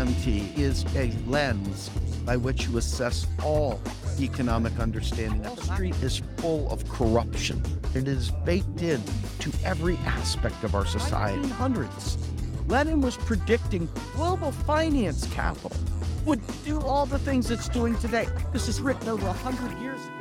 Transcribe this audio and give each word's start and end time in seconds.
MMT 0.00 0.58
is 0.58 0.86
a 0.96 1.12
lens 1.28 1.90
by 2.24 2.34
which 2.34 2.66
you 2.66 2.78
assess 2.78 3.26
all 3.44 3.78
economic 4.18 4.78
understanding. 4.78 5.42
Wall 5.42 5.56
Street 5.58 5.94
is 5.96 6.22
full 6.38 6.70
of 6.70 6.88
corruption. 6.88 7.62
It 7.94 8.08
is 8.08 8.30
baked 8.30 8.80
in 8.80 9.02
to 9.40 9.52
every 9.62 9.98
aspect 10.06 10.64
of 10.64 10.74
our 10.74 10.86
society. 10.86 11.46
Hundreds. 11.50 12.16
Lenin 12.66 13.02
was 13.02 13.18
predicting 13.18 13.90
global 14.14 14.52
finance 14.52 15.26
capital 15.34 15.76
would 16.24 16.40
do 16.64 16.80
all 16.80 17.04
the 17.04 17.18
things 17.18 17.50
it's 17.50 17.68
doing 17.68 17.94
today. 17.98 18.26
This 18.54 18.68
is 18.68 18.80
written 18.80 19.06
over 19.06 19.26
100 19.26 19.82
years 19.82 20.00
ago. 20.02 20.14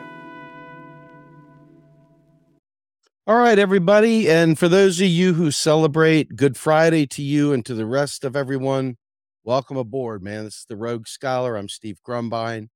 All 3.26 3.38
right, 3.38 3.58
everybody. 3.58 4.30
And 4.30 4.60
for 4.60 4.68
those 4.68 5.00
of 5.00 5.08
you 5.08 5.36
who 5.36 5.52
celebrate 5.52 6.36
Good 6.36 6.58
Friday 6.58 7.06
to 7.08 7.22
you 7.22 7.54
and 7.54 7.66
to 7.66 7.74
the 7.74 7.86
rest 7.86 8.26
of 8.26 8.36
everyone, 8.36 8.98
welcome 9.44 9.78
aboard, 9.78 10.22
man. 10.22 10.44
This 10.44 10.58
is 10.58 10.66
the 10.68 10.76
Rogue 10.76 11.08
Scholar. 11.08 11.56
I'm 11.56 11.70
Steve 11.70 12.00
Grumbine. 12.06 12.68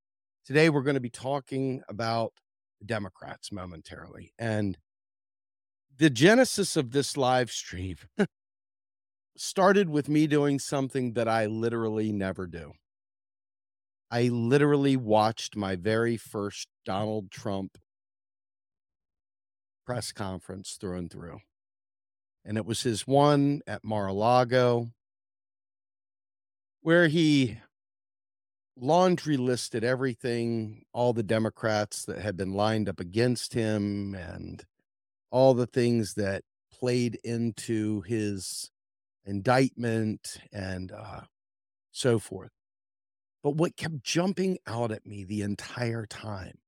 Today, 0.45 0.69
we're 0.69 0.83
going 0.83 0.95
to 0.95 1.01
be 1.01 1.09
talking 1.09 1.81
about 1.89 2.33
the 2.79 2.85
Democrats 2.85 3.51
momentarily. 3.51 4.33
And 4.39 4.77
the 5.97 6.09
genesis 6.09 6.75
of 6.75 6.91
this 6.91 7.17
live 7.17 7.51
stream 7.51 7.97
started 9.37 9.89
with 9.89 10.09
me 10.09 10.27
doing 10.27 10.59
something 10.59 11.13
that 11.13 11.27
I 11.27 11.45
literally 11.45 12.11
never 12.11 12.47
do. 12.47 12.73
I 14.09 14.29
literally 14.29 14.95
watched 14.95 15.55
my 15.55 15.75
very 15.75 16.17
first 16.17 16.67
Donald 16.85 17.31
Trump 17.31 17.77
press 19.85 20.11
conference 20.11 20.77
through 20.79 20.97
and 20.97 21.11
through. 21.11 21.39
And 22.45 22.57
it 22.57 22.65
was 22.65 22.83
his 22.83 23.07
one 23.07 23.61
at 23.67 23.83
Mar 23.83 24.07
a 24.07 24.13
Lago, 24.13 24.91
where 26.83 27.07
he 27.07 27.57
laundry 28.77 29.37
listed 29.37 29.83
everything, 29.83 30.83
all 30.93 31.13
the 31.13 31.23
Democrats 31.23 32.05
that 32.05 32.19
had 32.19 32.37
been 32.37 32.53
lined 32.53 32.89
up 32.89 32.99
against 32.99 33.53
him, 33.53 34.13
and 34.13 34.63
all 35.31 35.53
the 35.53 35.65
things 35.65 36.13
that 36.15 36.43
played 36.71 37.17
into 37.23 38.01
his 38.01 38.69
indictment 39.25 40.37
and 40.51 40.91
uh, 40.91 41.21
so 41.91 42.19
forth. 42.19 42.51
But 43.41 43.55
what 43.55 43.77
kept 43.77 44.03
jumping 44.03 44.57
out 44.67 44.91
at 44.91 45.05
me 45.05 45.23
the 45.23 45.41
entire 45.41 46.05
time 46.05 46.59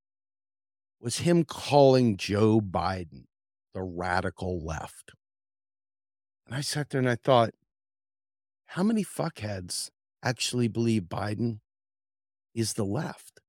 was 0.99 1.19
him 1.19 1.43
calling 1.43 2.17
Joe 2.17 2.61
Biden 2.61 3.25
the 3.73 3.81
radical 3.81 4.59
left. 4.59 5.11
And 6.45 6.55
I 6.55 6.61
sat 6.61 6.89
there 6.89 6.99
and 6.99 7.09
I 7.09 7.15
thought, 7.15 7.51
how 8.67 8.83
many 8.83 9.03
fuckheads 9.03 9.89
actually 10.25 10.67
believe 10.67 11.03
Biden 11.03 11.59
is 12.53 12.73
the 12.73 12.83
left? 12.83 13.39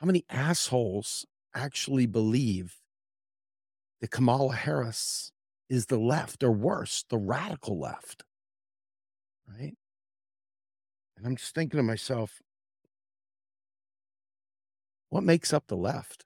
How 0.00 0.06
many 0.06 0.24
assholes 0.28 1.26
actually 1.54 2.06
believe 2.06 2.76
that 4.00 4.10
Kamala 4.10 4.54
Harris 4.54 5.32
is 5.68 5.86
the 5.86 5.98
left 5.98 6.42
or 6.42 6.50
worse, 6.50 7.04
the 7.08 7.18
radical 7.18 7.78
left? 7.78 8.24
Right. 9.48 9.74
And 11.16 11.26
I'm 11.26 11.36
just 11.36 11.54
thinking 11.54 11.78
to 11.78 11.82
myself, 11.82 12.42
what 15.08 15.22
makes 15.22 15.52
up 15.52 15.64
the 15.68 15.76
left? 15.76 16.24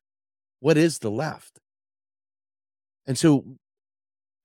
What 0.58 0.76
is 0.76 0.98
the 0.98 1.10
left? 1.10 1.60
And 3.06 3.16
so 3.16 3.56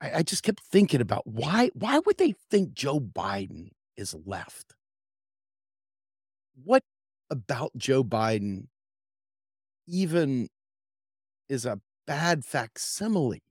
I, 0.01 0.19
I 0.19 0.23
just 0.23 0.43
kept 0.43 0.59
thinking 0.59 1.01
about 1.01 1.25
why 1.25 1.71
why 1.73 1.99
would 1.99 2.17
they 2.17 2.35
think 2.49 2.73
Joe 2.73 2.99
Biden 2.99 3.69
is 3.97 4.15
left? 4.25 4.75
What 6.63 6.83
about 7.29 7.71
Joe 7.77 8.03
Biden 8.03 8.67
even 9.87 10.49
is 11.49 11.65
a 11.65 11.81
bad 12.07 12.45
facsimile 12.45 13.43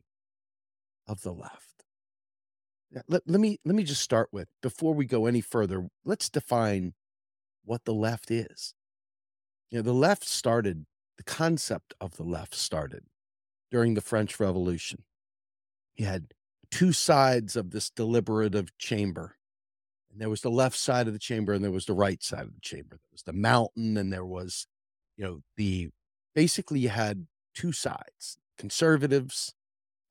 of 1.07 1.23
the 1.23 1.33
left? 1.33 1.85
Let, 3.09 3.23
let 3.27 3.41
me 3.41 3.59
let 3.65 3.75
me 3.75 3.83
just 3.83 4.03
start 4.03 4.29
with 4.33 4.49
before 4.63 4.95
we 4.95 5.05
go 5.05 5.27
any 5.27 5.41
further, 5.41 5.89
let's 6.05 6.31
define 6.31 6.95
what 7.65 7.85
the 7.85 7.95
left 7.95 8.31
is. 8.31 8.75
You 9.71 9.79
know, 9.79 9.83
the 9.83 9.93
left 9.93 10.25
started, 10.25 10.87
the 11.17 11.25
concept 11.25 11.95
of 12.01 12.17
the 12.17 12.23
left 12.23 12.55
started 12.55 13.05
during 13.71 13.95
the 13.95 14.01
French 14.01 14.39
Revolution. 14.39 15.03
You 15.97 16.07
had 16.07 16.33
two 16.71 16.93
sides 16.93 17.57
of 17.57 17.71
this 17.71 17.91
deliberative 17.91 18.77
chamber. 18.79 19.37
And 20.15 20.21
there 20.21 20.31
was 20.31 20.43
the 20.43 20.51
left 20.51 20.79
side 20.79 21.09
of 21.09 21.13
the 21.13 21.19
chamber 21.19 21.53
and 21.53 21.65
there 21.65 21.73
was 21.73 21.87
the 21.87 21.93
right 21.93 22.23
side 22.23 22.45
of 22.45 22.55
the 22.55 22.61
chamber. 22.61 22.91
There 22.91 23.11
was 23.11 23.25
the 23.25 23.33
mountain 23.33 23.97
and 23.97 24.13
there 24.13 24.25
was, 24.25 24.69
you 25.17 25.25
know, 25.25 25.41
the 25.57 25.91
basically 26.37 26.79
you 26.79 26.89
had 26.91 27.27
two 27.53 27.73
sides, 27.73 28.39
conservatives 28.57 29.55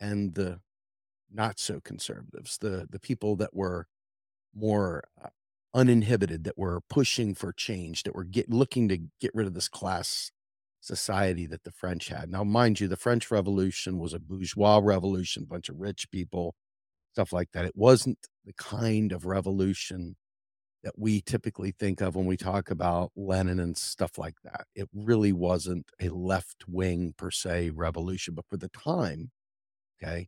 and 0.01 0.35
the 0.35 0.59
not 1.31 1.57
so 1.57 1.79
conservatives, 1.79 2.57
the 2.57 2.85
the 2.91 2.99
people 2.99 3.37
that 3.37 3.53
were 3.55 3.87
more 4.53 5.05
uh, 5.23 5.29
uninhibited 5.73 6.43
that 6.43 6.57
were 6.57 6.81
pushing 6.89 7.33
for 7.33 7.53
change, 7.53 8.03
that 8.03 8.13
were 8.13 8.25
get, 8.25 8.49
looking 8.49 8.89
to 8.89 8.97
get 9.21 9.31
rid 9.33 9.47
of 9.47 9.53
this 9.53 9.69
class 9.69 10.31
society 10.81 11.45
that 11.45 11.63
the 11.63 11.71
French 11.71 12.09
had. 12.09 12.29
Now, 12.29 12.43
mind 12.43 12.81
you, 12.81 12.89
the 12.89 12.97
French 12.97 13.31
Revolution 13.31 13.99
was 13.99 14.13
a 14.13 14.19
bourgeois 14.19 14.81
revolution, 14.83 15.45
bunch 15.45 15.69
of 15.69 15.79
rich 15.79 16.11
people, 16.11 16.55
stuff 17.13 17.31
like 17.31 17.51
that. 17.53 17.66
It 17.66 17.75
wasn't 17.75 18.18
the 18.44 18.53
kind 18.53 19.12
of 19.12 19.25
revolution 19.25 20.16
that 20.84 20.97
we 20.97 21.22
typically 21.22 21.72
think 21.72 22.01
of 22.01 22.16
when 22.16 22.25
we 22.25 22.35
talk 22.35 22.72
about 22.72 23.12
Lenin 23.16 23.59
and 23.59 23.78
stuff 23.78 24.18
like 24.18 24.35
that. 24.44 24.66
It 24.75 24.90
really 24.94 25.31
wasn't 25.31 25.85
a 26.01 26.09
left 26.09 26.66
wing 26.68 27.13
per 27.18 27.29
se 27.31 27.69
revolution, 27.69 28.34
but 28.34 28.46
for 28.50 28.57
the 28.57 28.69
time, 28.69 29.31
okay, 30.01 30.28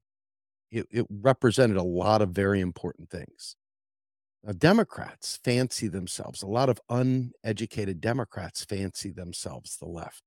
it, 0.72 0.86
it 0.92 1.08
represented 1.10 1.78
a 1.78 1.84
lot 1.84 2.22
of 2.22 2.30
very 2.30 2.62
important 2.62 3.10
things. 3.10 3.56
Now, 4.44 4.54
Democrats 4.54 5.40
fancy 5.44 5.88
themselves, 5.88 6.44
a 6.44 6.48
lot 6.48 6.70
of 6.70 6.80
uneducated 6.88 8.00
Democrats 8.00 8.64
fancy 8.64 9.10
themselves 9.10 9.78
the 9.78 9.88
left. 9.88 10.22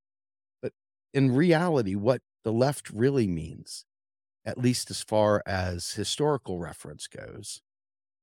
But 0.61 0.73
in 1.15 1.31
reality, 1.35 1.95
what 1.95 2.21
the 2.43 2.53
left 2.53 2.91
really 2.91 3.29
means, 3.29 3.85
at 4.49 4.57
least 4.57 4.91
as 4.91 5.03
far 5.03 5.43
as 5.45 5.93
historical 5.93 6.59
reference 6.59 7.07
goes, 7.07 7.61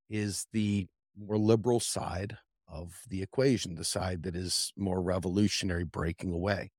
is 0.10 0.48
the 0.54 0.88
more 1.16 1.38
liberal 1.38 1.80
side 1.80 2.36
of 2.68 3.04
the 3.08 3.22
equation, 3.22 3.76
the 3.76 3.84
side 3.84 4.24
that 4.24 4.36
is 4.36 4.74
more 4.76 5.04
revolutionary, 5.04 5.84
breaking 5.84 6.34
away. 6.34 6.72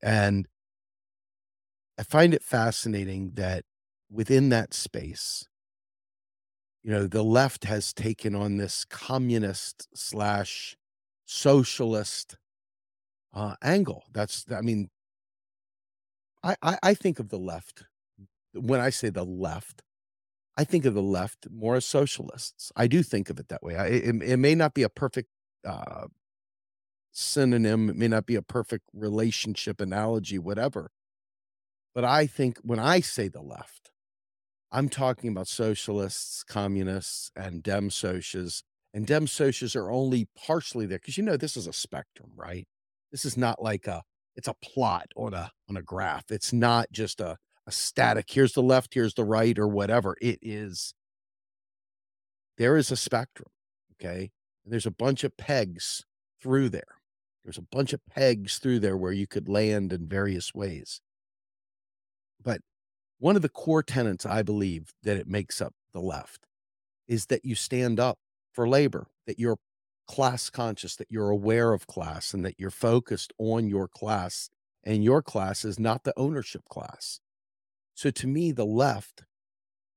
And 0.00 0.46
I 1.98 2.04
find 2.04 2.32
it 2.32 2.44
fascinating 2.44 3.32
that 3.34 3.64
within 4.08 4.50
that 4.50 4.72
space, 4.72 5.48
you 6.84 6.92
know, 6.92 7.08
the 7.08 7.24
left 7.24 7.64
has 7.64 7.92
taken 7.92 8.36
on 8.36 8.56
this 8.56 8.84
communist 8.84 9.88
slash 9.96 10.76
socialist 11.26 12.36
uh, 13.34 13.56
angle. 13.62 14.04
That's, 14.12 14.44
I 14.48 14.60
mean, 14.60 14.90
I, 16.44 16.54
I, 16.62 16.78
I 16.84 16.94
think 16.94 17.18
of 17.18 17.30
the 17.30 17.38
left 17.38 17.82
when 18.58 18.80
I 18.80 18.90
say 18.90 19.10
the 19.10 19.24
left. 19.24 19.82
I 20.56 20.64
think 20.64 20.84
of 20.84 20.94
the 20.94 21.02
left 21.02 21.46
more 21.50 21.76
as 21.76 21.84
socialists. 21.84 22.72
I 22.74 22.88
do 22.88 23.02
think 23.02 23.30
of 23.30 23.38
it 23.38 23.48
that 23.48 23.62
way. 23.62 23.76
I, 23.76 23.86
it, 23.86 24.22
it 24.22 24.36
may 24.38 24.56
not 24.56 24.74
be 24.74 24.82
a 24.82 24.88
perfect 24.88 25.28
uh, 25.64 26.06
synonym. 27.12 27.88
It 27.90 27.96
may 27.96 28.08
not 28.08 28.26
be 28.26 28.34
a 28.34 28.42
perfect 28.42 28.84
relationship 28.92 29.80
analogy, 29.80 30.38
whatever. 30.38 30.90
But 31.94 32.04
I 32.04 32.26
think 32.26 32.58
when 32.62 32.80
I 32.80 33.00
say 33.00 33.28
the 33.28 33.40
left, 33.40 33.90
I'm 34.70 34.88
talking 34.88 35.30
about 35.30 35.48
socialists, 35.48 36.42
communists, 36.44 37.30
and 37.34 37.62
dem 37.62 37.88
socias. 37.88 38.62
And 38.92 39.06
dem 39.06 39.26
socias 39.26 39.76
are 39.76 39.90
only 39.90 40.28
partially 40.36 40.86
there 40.86 40.98
because 40.98 41.16
you 41.16 41.24
know 41.24 41.36
this 41.36 41.56
is 41.56 41.66
a 41.66 41.72
spectrum, 41.72 42.32
right? 42.36 42.66
This 43.12 43.24
is 43.24 43.36
not 43.36 43.62
like 43.62 43.86
a 43.86 44.02
it's 44.36 44.48
a 44.48 44.54
plot 44.54 45.08
on 45.16 45.34
a 45.34 45.52
on 45.68 45.76
a 45.76 45.82
graph. 45.82 46.30
It's 46.30 46.52
not 46.52 46.92
just 46.92 47.20
a, 47.20 47.36
a 47.68 47.70
static. 47.70 48.30
Here's 48.30 48.54
the 48.54 48.62
left, 48.62 48.94
here's 48.94 49.14
the 49.14 49.24
right, 49.24 49.56
or 49.58 49.68
whatever. 49.68 50.16
It 50.20 50.38
is 50.42 50.94
there 52.56 52.76
is 52.76 52.90
a 52.90 52.96
spectrum. 52.96 53.50
Okay. 53.94 54.32
And 54.64 54.72
there's 54.72 54.86
a 54.86 54.90
bunch 54.90 55.22
of 55.22 55.36
pegs 55.36 56.04
through 56.42 56.70
there. 56.70 56.96
There's 57.44 57.58
a 57.58 57.62
bunch 57.62 57.92
of 57.92 58.00
pegs 58.06 58.58
through 58.58 58.80
there 58.80 58.96
where 58.96 59.12
you 59.12 59.26
could 59.26 59.48
land 59.48 59.92
in 59.92 60.08
various 60.08 60.52
ways. 60.54 61.00
But 62.42 62.60
one 63.18 63.36
of 63.36 63.42
the 63.42 63.48
core 63.48 63.82
tenets 63.82 64.26
I 64.26 64.42
believe 64.42 64.92
that 65.02 65.16
it 65.16 65.28
makes 65.28 65.60
up 65.60 65.74
the 65.92 66.00
left 66.00 66.46
is 67.06 67.26
that 67.26 67.44
you 67.44 67.54
stand 67.54 67.98
up 68.00 68.18
for 68.52 68.68
labor, 68.68 69.06
that 69.26 69.38
you're 69.38 69.58
class 70.06 70.50
conscious, 70.50 70.96
that 70.96 71.08
you're 71.10 71.30
aware 71.30 71.72
of 71.72 71.86
class, 71.86 72.34
and 72.34 72.44
that 72.44 72.58
you're 72.58 72.70
focused 72.70 73.32
on 73.38 73.68
your 73.68 73.88
class. 73.88 74.50
And 74.84 75.04
your 75.04 75.22
class 75.22 75.64
is 75.64 75.78
not 75.78 76.04
the 76.04 76.14
ownership 76.16 76.64
class. 76.68 77.20
So 77.98 78.10
to 78.12 78.28
me, 78.28 78.52
the 78.52 78.64
left 78.64 79.24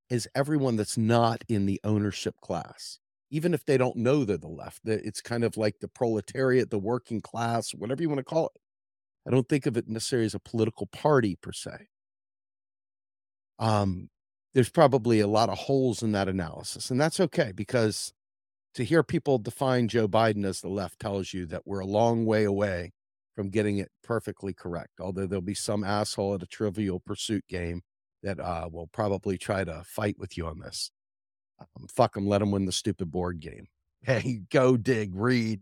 is 0.09 0.27
everyone 0.33 0.75
that's 0.75 0.98
not 0.98 1.44
in 1.48 1.68
the 1.68 1.80
ownership 1.83 2.33
class. 2.42 2.98
even 3.30 3.53
if 3.53 3.63
they 3.63 3.77
don't 3.77 3.95
know 3.95 4.25
they're 4.25 4.38
the 4.38 4.48
left. 4.48 4.81
It's 4.86 5.21
kind 5.21 5.44
of 5.44 5.56
like 5.56 5.80
the 5.80 5.88
proletariat, 5.88 6.71
the 6.71 6.80
working 6.80 7.21
class, 7.21 7.71
whatever 7.75 8.01
you 8.01 8.09
want 8.09 8.18
to 8.19 8.24
call 8.25 8.48
it. 8.48 8.62
I 9.27 9.31
don't 9.31 9.48
think 9.48 9.68
of 9.68 9.77
it 9.77 9.88
necessarily 9.88 10.25
as 10.25 10.36
a 10.36 10.39
political 10.39 10.88
party 10.88 11.38
per 11.42 11.51
se. 11.51 11.88
Um, 13.59 14.09
there's 14.54 14.69
probably 14.71 15.19
a 15.19 15.27
lot 15.27 15.50
of 15.50 15.57
holes 15.59 16.01
in 16.04 16.12
that 16.13 16.27
analysis, 16.27 16.89
and 16.92 17.00
that's 17.00 17.19
okay 17.19 17.51
because 17.56 18.12
to 18.74 18.83
hear 18.83 19.04
people 19.04 19.38
define 19.38 19.88
Joe 19.88 20.07
Biden 20.07 20.45
as 20.45 20.62
the 20.62 20.69
left 20.69 21.00
tells 21.00 21.33
you 21.33 21.45
that 21.47 21.63
we're 21.65 21.80
a 21.81 21.86
long 21.86 22.25
way 22.25 22.45
away 22.45 22.92
from 23.36 23.50
getting 23.50 23.77
it 23.77 23.92
perfectly 24.04 24.54
correct. 24.54 25.00
Although 25.00 25.27
there'll 25.27 25.42
be 25.42 25.54
some 25.54 25.83
asshole 25.83 26.33
at 26.36 26.44
a 26.44 26.47
trivial 26.47 27.00
pursuit 27.00 27.45
game 27.47 27.81
that 28.23 28.39
uh, 28.39 28.69
will 28.71 28.88
probably 28.88 29.38
try 29.38 29.63
to 29.63 29.83
fight 29.85 30.15
with 30.18 30.38
you 30.38 30.47
on 30.47 30.59
this. 30.59 30.91
Um, 31.59 31.88
fuck 31.88 32.13
them, 32.13 32.27
let 32.27 32.39
them 32.39 32.51
win 32.51 32.65
the 32.65 32.71
stupid 32.71 33.12
board 33.12 33.39
game. 33.39 33.68
Hey, 34.03 34.41
go 34.50 34.77
dig, 34.77 35.12
read, 35.13 35.59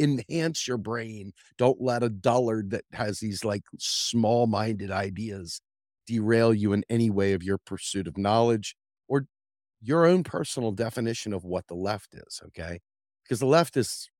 enhance 0.00 0.66
your 0.66 0.78
brain. 0.78 1.32
Don't 1.58 1.80
let 1.80 2.02
a 2.02 2.08
dullard 2.08 2.70
that 2.70 2.82
has 2.92 3.20
these 3.20 3.44
like 3.44 3.62
small 3.78 4.48
minded 4.48 4.90
ideas 4.90 5.60
derail 6.04 6.52
you 6.52 6.72
in 6.72 6.82
any 6.90 7.08
way 7.08 7.34
of 7.34 7.44
your 7.44 7.56
pursuit 7.58 8.08
of 8.08 8.18
knowledge 8.18 8.74
or 9.06 9.26
your 9.80 10.06
own 10.06 10.24
personal 10.24 10.72
definition 10.72 11.32
of 11.32 11.44
what 11.44 11.68
the 11.68 11.76
left 11.76 12.14
is. 12.14 12.40
Okay. 12.46 12.80
Because 13.22 13.38
the 13.38 13.46
left 13.46 13.76
is 13.76 14.10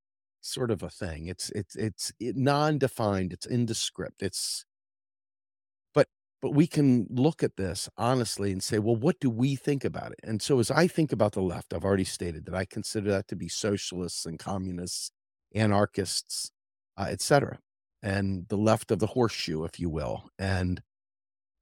sort 0.41 0.71
of 0.71 0.85
a 0.85 0.89
thing. 0.89 1.27
It's, 1.27 1.51
it's, 1.51 1.75
it's 1.75 2.13
non 2.21 2.79
defined, 2.79 3.33
it's 3.33 3.47
indescript. 3.47 4.23
It's, 4.23 4.67
but 6.41 6.55
we 6.55 6.67
can 6.67 7.07
look 7.11 7.43
at 7.43 7.57
this 7.57 7.89
honestly 7.97 8.53
and 8.53 8.63
say, 8.63 8.79
well, 8.79 8.97
what 8.97 9.19
do 9.21 9.29
we 9.29 9.57
think 9.57 9.85
about 9.85 10.13
it? 10.13 10.21
And 10.23 10.41
so, 10.41 10.59
as 10.61 10.71
I 10.71 10.87
think 10.87 11.13
about 11.13 11.33
the 11.33 11.43
left, 11.43 11.73
I've 11.75 11.85
already 11.85 12.05
stated 12.05 12.47
that 12.47 12.55
I 12.55 12.65
consider 12.65 13.11
that 13.11 13.29
to 13.29 13.37
be 13.37 13.49
socialists 13.49 14.25
and 14.25 14.39
communists, 14.39 15.11
anarchists, 15.55 16.51
uh, 16.97 17.07
etc., 17.11 17.59
and 18.03 18.47
the 18.49 18.57
left 18.57 18.93
of 18.93 19.01
the 19.01 19.09
horseshoe, 19.09 19.65
if 19.65 19.81
you 19.81 19.91
will. 19.91 20.29
And 20.39 20.81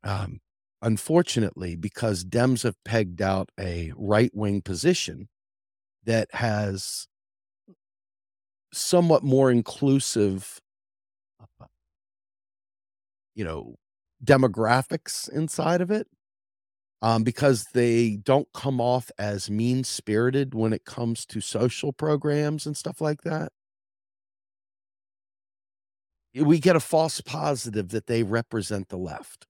um, 0.05 0.41
unfortunately, 0.83 1.77
because 1.77 2.25
Dems 2.25 2.63
have 2.63 2.77
pegged 2.85 3.23
out 3.23 3.51
a 3.59 3.93
right 3.97 4.31
wing 4.35 4.61
position 4.63 5.29
that 6.05 6.29
has 6.35 7.09
somewhat 8.73 9.25
more 9.25 9.51
inclusive, 9.51 10.61
uh, 11.41 11.67
you 13.35 13.45
know, 13.45 13.77
demographics 14.25 15.31
inside 15.31 15.81
of 15.81 15.91
it 15.91 16.07
um, 17.03 17.23
because 17.23 17.67
they 17.75 18.17
don't 18.23 18.49
come 18.55 18.81
off 18.81 19.11
as 19.19 19.51
mean 19.51 19.85
spirited 19.85 20.55
when 20.55 20.73
it 20.73 20.85
comes 20.85 21.27
to 21.27 21.41
social 21.41 21.93
programs 21.93 22.67
and 22.67 22.77
stuff 22.77 23.01
like 23.01 23.23
that. 23.23 23.53
We 26.35 26.59
get 26.59 26.77
a 26.77 26.81
false 26.81 27.21
positive 27.21 27.91
that 27.91 28.07
they 28.07 28.23
represent 28.23 28.89
the 28.89 28.99
left. 28.99 29.47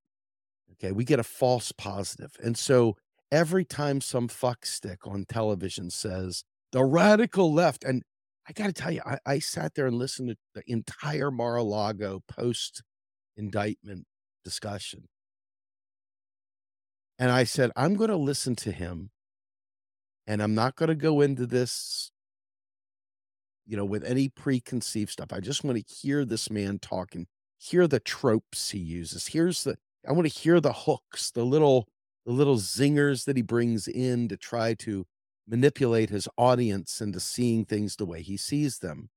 Okay. 0.73 0.93
We 0.93 1.05
get 1.05 1.19
a 1.19 1.25
false 1.25 1.73
positive. 1.73 2.33
And 2.43 2.57
so 2.57 2.97
every 3.33 3.65
time 3.65 4.01
some 4.01 4.29
fuckstick 4.29 4.99
on 5.05 5.25
television 5.29 5.91
says 5.91 6.45
the 6.73 6.85
radical 6.85 7.53
left, 7.53 7.83
and 7.83 8.03
I 8.49 8.53
got 8.53 8.67
to 8.67 8.73
tell 8.73 8.93
you, 8.93 9.01
I, 9.05 9.19
I, 9.27 9.39
sat 9.41 9.75
there 9.75 9.87
and 9.87 9.97
listened 9.97 10.29
to 10.29 10.37
the 10.55 10.63
entire 10.71 11.33
Mar 11.33 11.57
a 11.57 11.63
Lago 11.63 12.23
post 12.29 12.83
indictment 13.37 14.07
discussion. 14.47 15.09
And 17.19 17.33
I 17.33 17.43
said, 17.43 17.73
I'm 17.75 17.97
going 17.97 18.11
to 18.11 18.17
listen 18.17 18.55
to 18.57 18.71
him 18.71 19.11
and 20.25 20.41
I'm 20.41 20.55
not 20.55 20.77
going 20.77 20.89
to 20.89 20.95
go 20.95 21.21
into 21.21 21.47
this, 21.47 22.13
you 23.67 23.77
know, 23.77 23.85
with 23.85 24.05
any 24.05 24.29
preconceived 24.29 25.11
stuff. 25.11 25.33
I 25.33 25.41
just 25.41 25.65
want 25.65 25.79
to 25.79 25.95
hear 25.95 26.25
this 26.25 26.49
man 26.49 26.79
talking, 26.79 27.27
hear 27.59 27.89
the 27.89 27.99
tropes 27.99 28.71
he 28.71 28.79
uses. 28.79 29.27
Here's 29.27 29.65
the, 29.65 29.77
I 30.09 30.13
want 30.13 30.31
to 30.31 30.41
hear 30.41 30.61
the 30.61 30.73
hooks, 30.73 31.33
the 31.33 31.45
little, 31.45 31.89
the 32.25 32.33
little 32.33 32.59
zingers 32.59 33.25
that 33.25 33.37
he 33.37 33.43
brings 33.43 33.89
in 33.89 34.29
to 34.29 34.37
try 34.37 34.75
to 34.75 35.07
manipulate 35.49 36.11
his 36.11 36.29
audience 36.39 37.01
into 37.01 37.19
seeing 37.19 37.65
things 37.65 37.97
the 37.97 38.07
way 38.07 38.23
he 38.23 38.37
sees 38.37 38.79
them. 38.79 39.09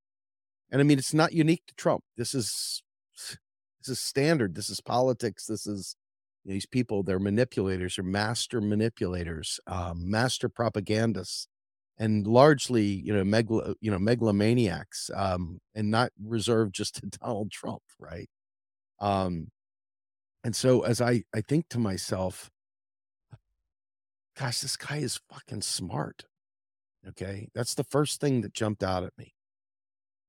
And 0.71 0.81
I 0.81 0.83
mean, 0.83 0.97
it's 0.97 1.13
not 1.13 1.33
unique 1.33 1.67
to 1.67 1.75
Trump. 1.75 2.03
This 2.17 2.33
is 2.33 2.81
this 3.79 3.89
is 3.89 3.99
standard. 3.99 4.55
This 4.55 4.69
is 4.69 4.81
politics. 4.81 5.45
This 5.45 5.65
is 5.65 5.95
you 6.43 6.49
know, 6.49 6.53
these 6.53 6.65
people. 6.65 7.03
They're 7.03 7.19
manipulators. 7.19 7.95
They're 7.95 8.05
master 8.05 8.61
manipulators, 8.61 9.59
um, 9.67 10.09
master 10.09 10.49
propagandists, 10.49 11.47
and 11.97 12.27
largely, 12.27 12.83
you 12.83 13.13
know, 13.13 13.23
megalo, 13.23 13.75
you 13.81 13.91
know, 13.91 13.99
megalomaniacs, 13.99 15.09
um, 15.15 15.59
and 15.75 15.89
not 15.91 16.11
reserved 16.23 16.75
just 16.75 16.95
to 16.95 17.05
Donald 17.21 17.51
Trump, 17.51 17.83
right? 17.99 18.29
Um, 18.99 19.49
and 20.43 20.55
so 20.55 20.81
as 20.81 21.01
I 21.01 21.23
I 21.33 21.41
think 21.41 21.69
to 21.69 21.79
myself, 21.79 22.49
gosh, 24.37 24.59
this 24.61 24.77
guy 24.77 24.97
is 24.97 25.19
fucking 25.31 25.61
smart. 25.61 26.25
Okay, 27.07 27.49
that's 27.55 27.75
the 27.75 27.85
first 27.85 28.19
thing 28.19 28.41
that 28.41 28.53
jumped 28.53 28.83
out 28.83 29.03
at 29.03 29.17
me 29.17 29.33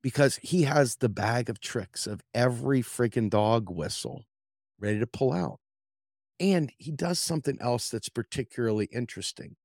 because 0.02 0.37
he 0.43 0.62
has 0.62 0.97
the 0.97 1.08
bag 1.08 1.50
of 1.50 1.61
tricks 1.61 2.06
of 2.06 2.23
every 2.35 2.82
freaking 2.82 3.31
dog 3.31 3.70
whistle 3.70 4.25
ready 4.79 4.99
to 4.99 5.06
pull 5.06 5.32
out. 5.32 5.61
And 6.38 6.73
he 6.79 6.91
does 6.91 7.19
something 7.19 7.58
else 7.61 7.91
that's 7.91 8.08
particularly 8.08 8.87
interesting. 8.93 9.56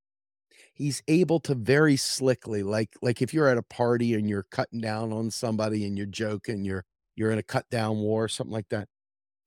He's 0.74 1.02
able 1.08 1.40
to 1.42 1.56
very 1.56 1.96
slickly, 1.96 2.64
like 2.64 2.90
like 3.02 3.22
if 3.22 3.34
you're 3.34 3.48
at 3.48 3.58
a 3.58 3.64
party 3.64 4.14
and 4.14 4.30
you're 4.30 4.46
cutting 4.52 4.82
down 4.82 5.14
on 5.14 5.32
somebody 5.32 5.86
and 5.86 5.98
you're 5.98 6.08
joking, 6.08 6.66
you're 6.66 6.86
you're 7.16 7.32
in 7.32 7.40
a 7.40 7.44
cut 7.44 7.70
down 7.70 7.98
war, 8.00 8.28
something 8.28 8.54
like 8.54 8.70
that. 8.70 8.90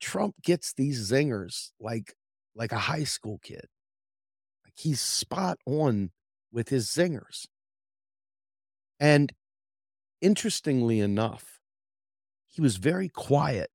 Trump 0.01 0.37
gets 0.43 0.73
these 0.75 1.11
zingers 1.11 1.71
like 1.81 2.15
like 2.55 2.73
a 2.73 2.79
high 2.79 3.05
school 3.05 3.39
kid. 3.43 3.67
Like 4.65 4.75
he's 4.77 5.01
spot 5.01 5.59
on 5.67 6.13
with 6.53 6.69
his 6.71 6.89
zingers. 6.89 7.47
And 9.01 9.33
interestingly 10.21 11.01
enough, 11.01 11.61
he 12.47 12.61
was 12.61 12.77
very 12.77 13.09
quiet, 13.09 13.71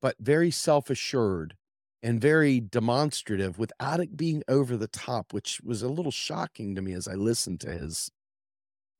but 0.00 0.16
very 0.18 0.50
self 0.50 0.90
assured 0.90 1.56
and 2.02 2.20
very 2.20 2.60
demonstrative 2.60 3.58
without 3.58 3.98
it 4.00 4.16
being 4.16 4.42
over 4.46 4.76
the 4.76 4.88
top, 4.88 5.32
which 5.32 5.60
was 5.62 5.82
a 5.82 5.88
little 5.88 6.12
shocking 6.12 6.74
to 6.74 6.82
me 6.82 6.92
as 6.92 7.08
I 7.08 7.14
listened 7.14 7.60
to 7.60 7.70
his 7.70 8.10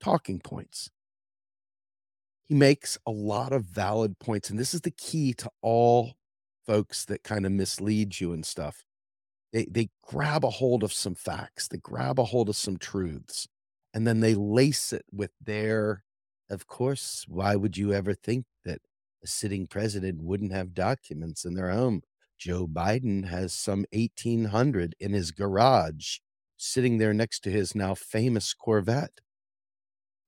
talking 0.00 0.40
points. 0.40 0.90
He 2.44 2.54
makes 2.54 2.98
a 3.06 3.10
lot 3.10 3.52
of 3.52 3.64
valid 3.64 4.18
points, 4.18 4.50
and 4.50 4.58
this 4.58 4.74
is 4.74 4.82
the 4.82 4.90
key 4.90 5.32
to 5.34 5.50
all 5.62 6.14
folks 6.66 7.04
that 7.06 7.22
kind 7.22 7.46
of 7.46 7.52
mislead 7.52 8.20
you 8.20 8.32
and 8.32 8.44
stuff. 8.44 8.84
They, 9.52 9.66
they 9.70 9.90
grab 10.02 10.44
a 10.44 10.50
hold 10.50 10.82
of 10.82 10.92
some 10.92 11.14
facts, 11.14 11.68
they 11.68 11.78
grab 11.78 12.18
a 12.18 12.24
hold 12.24 12.48
of 12.48 12.56
some 12.56 12.76
truths, 12.76 13.46
and 13.92 14.06
then 14.06 14.20
they 14.20 14.34
lace 14.34 14.92
it 14.92 15.04
with 15.12 15.30
their 15.40 16.04
of 16.50 16.66
course, 16.66 17.24
why 17.28 17.56
would 17.56 17.76
you 17.76 17.92
ever 17.92 18.14
think 18.14 18.46
that 18.64 18.80
a 19.22 19.26
sitting 19.26 19.66
president 19.66 20.22
wouldn't 20.22 20.52
have 20.52 20.74
documents 20.74 21.44
in 21.44 21.54
their 21.54 21.70
home? 21.70 22.02
Joe 22.38 22.66
Biden 22.66 23.26
has 23.26 23.52
some 23.52 23.86
1,800 23.92 24.94
in 25.00 25.12
his 25.12 25.30
garage 25.30 26.18
sitting 26.56 26.98
there 26.98 27.14
next 27.14 27.40
to 27.40 27.50
his 27.50 27.74
now 27.74 27.94
famous 27.94 28.54
Corvette. 28.54 29.20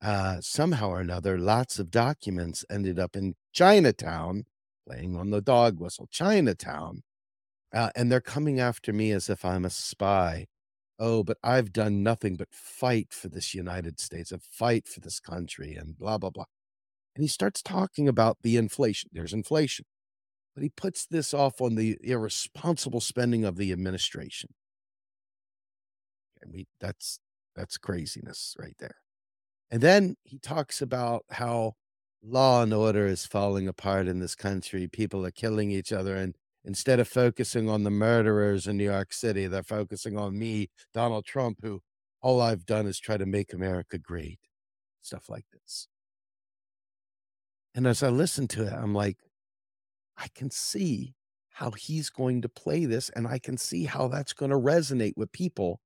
Uh, 0.02 0.40
somehow 0.40 0.90
or 0.90 1.00
another, 1.00 1.38
lots 1.38 1.78
of 1.78 1.90
documents 1.90 2.64
ended 2.70 2.98
up 2.98 3.16
in 3.16 3.34
Chinatown, 3.52 4.44
playing 4.86 5.16
on 5.16 5.30
the 5.30 5.40
dog 5.40 5.80
whistle, 5.80 6.08
Chinatown. 6.10 7.02
Uh, 7.72 7.90
and 7.96 8.10
they're 8.10 8.20
coming 8.20 8.60
after 8.60 8.92
me 8.92 9.10
as 9.10 9.28
if 9.28 9.44
I'm 9.44 9.64
a 9.64 9.70
spy. 9.70 10.46
Oh, 10.98 11.22
but 11.22 11.38
I've 11.42 11.72
done 11.72 12.02
nothing 12.02 12.36
but 12.36 12.48
fight 12.52 13.12
for 13.12 13.28
this 13.28 13.54
United 13.54 14.00
States 14.00 14.32
and 14.32 14.42
fight 14.42 14.88
for 14.88 15.00
this 15.00 15.20
country 15.20 15.74
and 15.74 15.98
blah, 15.98 16.18
blah, 16.18 16.30
blah. 16.30 16.46
And 17.14 17.22
he 17.22 17.28
starts 17.28 17.62
talking 17.62 18.08
about 18.08 18.38
the 18.42 18.56
inflation. 18.56 19.10
There's 19.12 19.32
inflation. 19.32 19.84
But 20.54 20.62
he 20.62 20.70
puts 20.70 21.06
this 21.06 21.34
off 21.34 21.60
on 21.60 21.74
the 21.74 21.98
irresponsible 22.02 23.00
spending 23.00 23.44
of 23.44 23.56
the 23.56 23.72
administration. 23.72 24.50
I 26.42 26.48
that's 26.80 27.18
that's 27.54 27.78
craziness 27.78 28.54
right 28.58 28.76
there. 28.78 28.96
And 29.70 29.82
then 29.82 30.16
he 30.24 30.38
talks 30.38 30.80
about 30.80 31.24
how 31.30 31.74
law 32.22 32.62
and 32.62 32.72
order 32.72 33.06
is 33.06 33.26
falling 33.26 33.68
apart 33.68 34.08
in 34.08 34.20
this 34.20 34.34
country. 34.34 34.88
People 34.88 35.24
are 35.26 35.30
killing 35.30 35.70
each 35.70 35.92
other. 35.92 36.16
And 36.16 36.36
Instead 36.66 36.98
of 36.98 37.06
focusing 37.06 37.68
on 37.70 37.84
the 37.84 37.90
murderers 37.90 38.66
in 38.66 38.76
New 38.76 38.84
York 38.84 39.12
City, 39.12 39.46
they're 39.46 39.62
focusing 39.62 40.18
on 40.18 40.36
me, 40.36 40.68
Donald 40.92 41.24
Trump, 41.24 41.58
who 41.62 41.80
all 42.20 42.40
I've 42.40 42.66
done 42.66 42.88
is 42.88 42.98
try 42.98 43.16
to 43.16 43.24
make 43.24 43.52
America 43.52 43.98
great. 43.98 44.40
Stuff 45.00 45.28
like 45.28 45.44
this. 45.52 45.86
And 47.72 47.86
as 47.86 48.02
I 48.02 48.08
listen 48.08 48.48
to 48.48 48.66
it, 48.66 48.72
I'm 48.72 48.94
like, 48.94 49.18
I 50.16 50.26
can 50.34 50.50
see 50.50 51.14
how 51.50 51.70
he's 51.70 52.10
going 52.10 52.42
to 52.42 52.48
play 52.48 52.84
this, 52.84 53.10
and 53.10 53.28
I 53.28 53.38
can 53.38 53.56
see 53.56 53.84
how 53.84 54.08
that's 54.08 54.32
going 54.32 54.50
to 54.50 54.58
resonate 54.58 55.16
with 55.16 55.30
people 55.30 55.80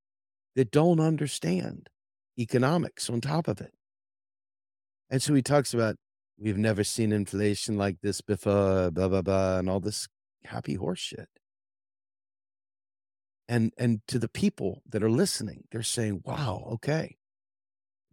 that 0.57 0.71
don't 0.71 0.99
understand 0.99 1.91
economics 2.39 3.11
on 3.11 3.21
top 3.21 3.49
of 3.49 3.61
it. 3.61 3.73
And 5.11 5.23
so 5.23 5.35
he 5.35 5.43
talks 5.43 5.75
about 5.75 5.97
we've 6.39 6.57
never 6.57 6.85
seen 6.85 7.13
inflation 7.13 7.77
like 7.77 7.97
this 8.03 8.23
before, 8.23 8.91
blah 8.91 9.09
blah 9.09 9.23
blah, 9.23 9.59
and 9.59 9.69
all 9.69 9.81
this 9.81 10.09
happy 10.45 10.75
horse 10.75 10.99
shit. 10.99 11.29
And 13.49 13.73
and 13.79 14.01
to 14.09 14.19
the 14.19 14.29
people 14.29 14.83
that 14.89 15.03
are 15.03 15.11
listening, 15.11 15.65
they're 15.73 15.83
saying, 15.83 16.23
"Wow, 16.25 16.69
okay." 16.75 17.17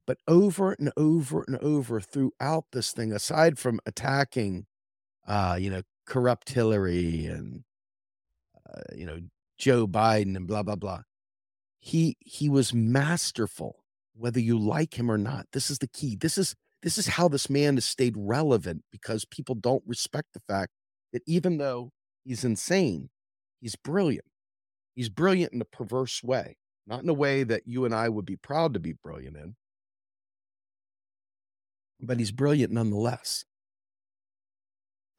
But 0.08 0.18
over 0.28 0.72
and 0.74 0.92
over 0.98 1.44
and 1.48 1.58
over 1.58 2.00
throughout 2.00 2.66
this 2.72 2.92
thing, 2.92 3.12
aside 3.12 3.60
from 3.60 3.80
attacking, 3.86 4.66
uh, 5.28 5.58
you 5.60 5.70
know, 5.70 5.82
corrupt 6.08 6.50
Hillary 6.50 7.26
and 7.26 7.64
uh, 8.68 8.96
you 8.96 9.06
know 9.06 9.20
Joe 9.60 9.88
Biden 9.88 10.36
and 10.36 10.48
blah 10.48 10.64
blah 10.64 10.76
blah, 10.76 11.02
he 11.80 12.18
he 12.20 12.50
was 12.50 12.74
masterful. 12.74 13.84
Whether 14.16 14.40
you 14.40 14.58
like 14.58 14.98
him 14.98 15.12
or 15.12 15.18
not, 15.18 15.48
this 15.54 15.70
is 15.70 15.80
the 15.80 15.88
key. 15.88 16.16
This 16.16 16.38
is 16.38 16.56
this 16.84 16.98
is 16.98 17.08
how 17.08 17.28
this 17.28 17.50
man 17.50 17.76
has 17.76 17.86
stayed 17.86 18.16
relevant 18.18 18.84
because 18.92 19.26
people 19.26 19.56
don't 19.56 19.84
respect 19.86 20.30
the 20.34 20.42
fact 20.48 20.72
that 21.14 21.22
even 21.28 21.58
though 21.58 21.92
he's 22.28 22.44
insane, 22.44 23.10
he's 23.62 23.76
brilliant. 23.76 24.26
He's 24.96 25.10
brilliant 25.10 25.54
in 25.54 25.62
a 25.62 25.66
perverse 25.66 26.24
way, 26.24 26.58
not 26.88 27.04
in 27.04 27.10
a 27.10 27.14
way 27.14 27.44
that 27.44 27.64
you 27.66 27.86
and 27.86 27.94
I 27.94 28.10
would 28.10 28.26
be 28.26 28.36
proud 28.36 28.74
to 28.74 28.80
be 28.80 28.94
brilliant 28.94 29.38
in, 29.38 29.56
but 32.02 32.20
he's 32.20 32.32
brilliant 32.32 32.74
nonetheless. 32.74 33.46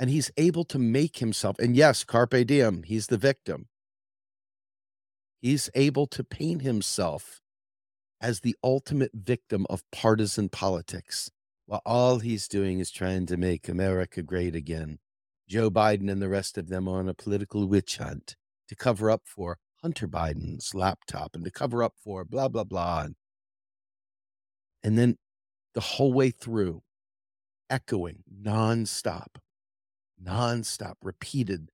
And 0.00 0.10
he's 0.10 0.30
able 0.36 0.64
to 0.66 0.78
make 0.78 1.18
himself, 1.18 1.58
and 1.58 1.76
yes, 1.76 2.04
Carpe 2.04 2.46
Diem, 2.46 2.82
he's 2.84 3.08
the 3.08 3.16
victim. 3.16 3.68
He's 5.40 5.70
able 5.74 6.06
to 6.08 6.24
paint 6.24 6.62
himself 6.62 7.40
as 8.20 8.40
the 8.40 8.56
ultimate 8.62 9.12
victim 9.14 9.66
of 9.70 9.82
partisan 9.92 10.48
politics 10.48 11.30
while 11.66 11.82
all 11.86 12.18
he's 12.18 12.48
doing 12.48 12.80
is 12.80 12.90
trying 12.90 13.26
to 13.26 13.36
make 13.36 13.68
America 13.68 14.22
great 14.22 14.56
again. 14.56 14.98
Joe 15.48 15.70
Biden 15.70 16.10
and 16.10 16.20
the 16.20 16.28
rest 16.28 16.58
of 16.58 16.68
them 16.68 16.86
on 16.86 17.08
a 17.08 17.14
political 17.14 17.66
witch 17.66 17.96
hunt 17.96 18.36
to 18.68 18.76
cover 18.76 19.10
up 19.10 19.22
for 19.24 19.58
Hunter 19.82 20.06
Biden's 20.06 20.74
laptop 20.74 21.34
and 21.34 21.44
to 21.44 21.50
cover 21.50 21.82
up 21.82 21.94
for 22.02 22.24
blah, 22.24 22.48
blah, 22.48 22.64
blah. 22.64 23.06
And 24.82 24.98
then 24.98 25.16
the 25.74 25.80
whole 25.80 26.12
way 26.12 26.30
through, 26.30 26.82
echoing 27.70 28.24
nonstop, 28.42 29.38
nonstop, 30.22 30.94
repeated 31.02 31.70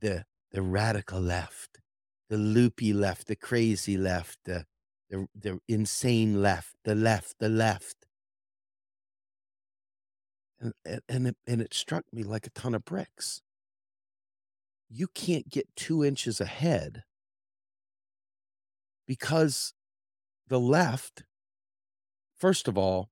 the, 0.00 0.24
the 0.52 0.62
radical 0.62 1.20
left, 1.20 1.80
the 2.28 2.36
loopy 2.36 2.92
left, 2.92 3.26
the 3.26 3.36
crazy 3.36 3.96
left, 3.96 4.38
the, 4.44 4.66
the, 5.08 5.26
the 5.34 5.58
insane 5.66 6.42
left, 6.42 6.74
the 6.84 6.94
left, 6.94 7.36
the 7.38 7.48
left 7.48 8.03
and 10.64 11.00
and 11.08 11.26
it, 11.28 11.36
and 11.46 11.60
it 11.60 11.74
struck 11.74 12.04
me 12.12 12.22
like 12.22 12.46
a 12.46 12.50
ton 12.50 12.74
of 12.74 12.84
bricks. 12.84 13.42
You 14.88 15.08
can't 15.08 15.48
get 15.48 15.68
two 15.76 16.04
inches 16.04 16.40
ahead 16.40 17.04
because 19.06 19.74
the 20.48 20.60
left, 20.60 21.24
first 22.36 22.68
of 22.68 22.78
all, 22.78 23.10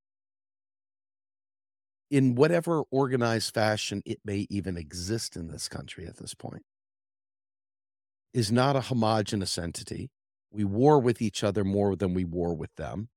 in 2.11 2.35
whatever 2.35 2.82
organized 2.90 3.54
fashion 3.54 4.02
it 4.04 4.18
may 4.25 4.47
even 4.50 4.76
exist 4.76 5.37
in 5.37 5.49
this 5.49 5.68
country 5.68 6.06
at 6.06 6.18
this 6.18 6.35
point, 6.35 6.62
is 8.35 8.52
not 8.52 8.76
a 8.76 8.82
homogenous 8.82 9.59
entity. 9.59 10.11
We 10.50 10.64
war 10.64 10.99
with 10.99 11.23
each 11.23 11.42
other 11.42 11.64
more 11.64 11.97
than 11.97 12.14
we 12.14 12.25
war 12.25 12.54
with 12.54 12.75
them. 12.76 13.09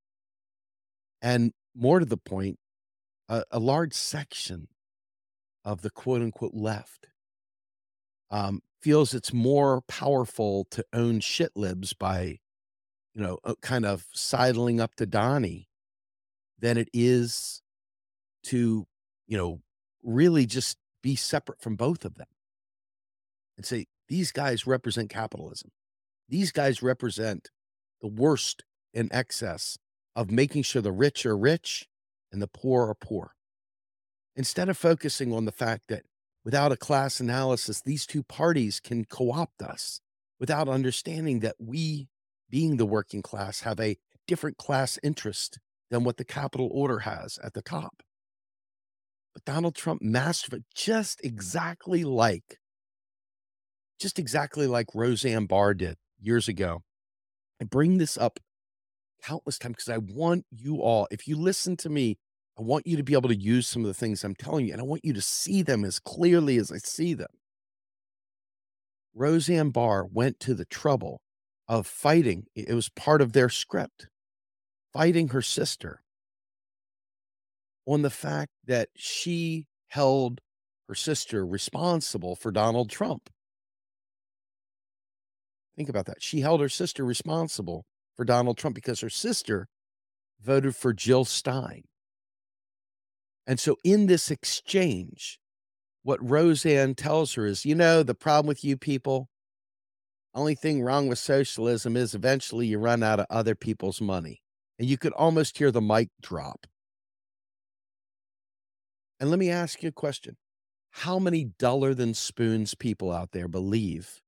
And 1.22 1.52
more 1.76 2.00
to 2.00 2.06
the 2.06 2.18
point, 2.18 2.58
a, 3.30 3.44
a 3.52 3.60
large 3.60 3.94
section 3.94 4.68
of 5.64 5.82
the 5.82 5.90
quote 5.90 6.22
unquote 6.22 6.54
left 6.54 7.08
um, 8.32 8.62
feels 8.82 9.14
it's 9.14 9.34
more 9.34 9.82
powerful 9.88 10.66
to 10.72 10.86
own 10.94 11.20
shit 11.20 11.52
libs 11.56 11.94
by, 11.94 12.40
you 13.14 13.22
know, 13.22 13.40
uh, 13.44 13.56
kind 13.62 13.86
of 13.86 14.06
sidling 14.14 14.80
up 14.80 14.96
to 14.96 15.06
Donnie 15.06 15.68
than 16.60 16.78
it 16.78 16.90
is 16.94 17.62
to, 18.44 18.86
you 19.28 19.38
know, 19.38 19.62
really 20.04 20.46
just 20.46 20.78
be 21.02 21.16
separate 21.16 21.62
from 21.62 21.76
both 21.76 22.06
of 22.06 22.16
them 22.16 22.28
and 23.58 23.66
say, 23.66 23.88
these 24.08 24.32
guys 24.32 24.68
represent 24.68 25.10
capitalism. 25.10 25.72
These 26.30 26.52
guys 26.52 26.84
represent 26.84 27.50
the 28.02 28.08
worst 28.08 28.64
in 28.94 29.10
excess 29.12 29.78
of 30.16 30.32
making 30.32 30.64
sure 30.64 30.82
the 30.82 30.92
rich 30.92 31.26
are 31.26 31.38
rich 31.38 31.88
and 32.32 32.42
the 32.42 32.48
poor 32.48 32.88
are 32.88 32.96
poor. 32.96 33.32
Instead 34.36 34.70
of 34.70 34.78
focusing 34.78 35.34
on 35.34 35.46
the 35.46 35.52
fact 35.52 35.88
that 35.88 36.04
without 36.44 36.72
a 36.72 36.78
class 36.78 37.20
analysis, 37.20 37.82
these 37.82 38.06
two 38.06 38.24
parties 38.24 38.80
can 38.80 39.06
co 39.06 39.32
opt 39.32 39.62
us 39.62 40.02
without 40.40 40.68
understanding 40.68 41.40
that 41.40 41.56
we, 41.60 42.10
being 42.50 42.78
the 42.78 42.86
working 42.86 43.22
class, 43.22 43.62
have 43.62 43.80
a 43.80 43.98
different 44.28 44.58
class 44.58 45.00
interest 45.04 45.60
than 45.90 46.04
what 46.04 46.18
the 46.18 46.26
capital 46.26 46.70
order 46.72 47.00
has 47.00 47.40
at 47.44 47.54
the 47.54 47.62
top. 47.62 48.04
But 49.34 49.46
Donald 49.46 49.76
Trump 49.76 50.02
mastered 50.02 50.54
it 50.54 50.64
just 50.74 51.24
exactly 51.24 52.04
like, 52.04 52.60
just 54.00 54.20
exactly 54.20 54.68
like 54.68 54.88
Roseanne 54.94 55.46
Barr 55.46 55.74
did 55.74 55.98
years 56.20 56.48
ago. 56.48 56.84
I 57.62 57.66
bring 57.66 57.98
this 57.98 58.18
up 58.18 58.40
countless 59.26 59.58
times 59.58 59.76
because 59.78 59.90
I 59.90 59.98
want 59.98 60.46
you 60.52 60.82
all, 60.82 61.08
if 61.12 61.28
you 61.28 61.36
listen 61.36 61.78
to 61.78 61.90
me 61.90 62.18
I 62.58 62.62
want 62.62 62.88
you 62.88 62.96
to 62.96 63.04
be 63.04 63.14
able 63.14 63.30
to 63.30 63.36
use 63.36 63.68
some 63.68 63.82
of 63.82 63.88
the 63.88 63.94
things 63.94 64.24
I'm 64.24 64.36
telling 64.36 64.66
you, 64.66 64.72
and 64.72 64.82
I 64.82 64.86
want 64.86 65.04
you 65.04 65.14
to 65.14 65.22
see 65.22 65.62
them 65.62 65.84
as 65.84 66.00
clearly 66.00 66.58
as 66.58 66.72
I 66.72 66.78
see 66.78 67.14
them. 67.14 67.32
Roseanne 69.14 69.72
Barr 69.72 70.06
went 70.06 70.40
to 70.42 70.54
the 70.54 70.66
trouble 70.66 71.20
of 71.68 71.88
fighting, 71.88 72.46
it 72.56 72.74
was 72.74 72.90
part 72.90 73.22
of 73.22 73.34
their 73.34 73.50
script, 73.50 74.08
fighting 74.94 75.30
her 75.30 75.42
sister 75.42 76.02
on 77.86 78.04
the 78.04 78.10
fact 78.10 78.52
that 78.66 78.90
she 78.96 79.68
held 79.90 80.40
her 80.88 80.96
sister 80.96 81.46
responsible 81.46 82.36
for 82.36 82.52
Donald 82.52 82.90
Trump. 82.90 83.30
Think 85.76 85.90
about 85.90 86.06
that. 86.06 86.22
She 86.22 86.40
held 86.40 86.62
her 86.62 86.70
sister 86.70 87.04
responsible 87.04 87.86
for 88.16 88.26
Donald 88.26 88.58
Trump 88.58 88.76
because 88.76 89.02
her 89.02 89.10
sister 89.10 89.68
voted 90.42 90.76
for 90.76 90.94
Jill 90.94 91.26
Stein. 91.26 91.84
And 93.48 93.60
so 93.60 93.78
in 93.84 94.08
this 94.08 94.32
exchange, 94.32 95.40
what 96.04 96.20
Roseanne 96.28 96.96
tells 96.96 97.34
her 97.34 97.46
is, 97.46 97.66
you 97.66 97.76
know, 97.76 98.04
the 98.04 98.16
problem 98.16 98.48
with 98.48 98.64
you 98.64 98.78
people, 98.78 99.30
only 100.34 100.56
thing 100.56 100.82
wrong 100.82 101.08
with 101.08 101.20
socialism 101.20 101.96
is 101.96 102.14
eventually 102.14 102.68
you 102.68 102.80
run 102.80 103.04
out 103.04 103.20
of 103.20 103.28
other 103.30 103.56
people's 103.56 104.02
money. 104.02 104.42
And 104.78 104.88
you 104.88 104.98
could 104.98 105.14
almost 105.14 105.58
hear 105.58 105.72
the 105.72 105.82
mic 105.82 106.10
drop. 106.22 106.68
And 109.20 109.30
let 109.30 109.40
me 109.40 109.50
ask 109.50 109.82
you 109.82 109.90
a 109.90 109.94
question. 109.94 110.36
How 110.90 111.20
many 111.20 111.46
duller 111.58 111.94
than 111.94 112.14
spoons 112.14 112.76
people 112.76 113.12
out 113.12 113.32
there 113.32 113.48
believe 113.48 114.22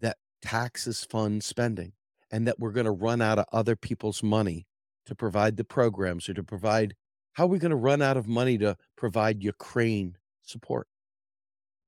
that 0.00 0.18
taxes 0.40 1.04
fund 1.04 1.42
spending 1.42 1.92
and 2.32 2.46
that 2.48 2.58
we're 2.58 2.72
going 2.72 2.86
to 2.86 2.90
run 2.90 3.20
out 3.20 3.38
of 3.38 3.44
other 3.52 3.76
people's 3.76 4.22
money 4.22 4.66
to 5.04 5.14
provide 5.14 5.56
the 5.56 5.64
programs 5.64 6.28
or 6.28 6.34
to 6.34 6.42
provide 6.42 6.94
how 7.34 7.44
are 7.44 7.48
we 7.48 7.58
going 7.58 7.70
to 7.70 7.76
run 7.76 8.02
out 8.02 8.16
of 8.16 8.26
money 8.26 8.58
to 8.58 8.76
provide 8.96 9.42
Ukraine 9.42 10.16
support? 10.42 10.86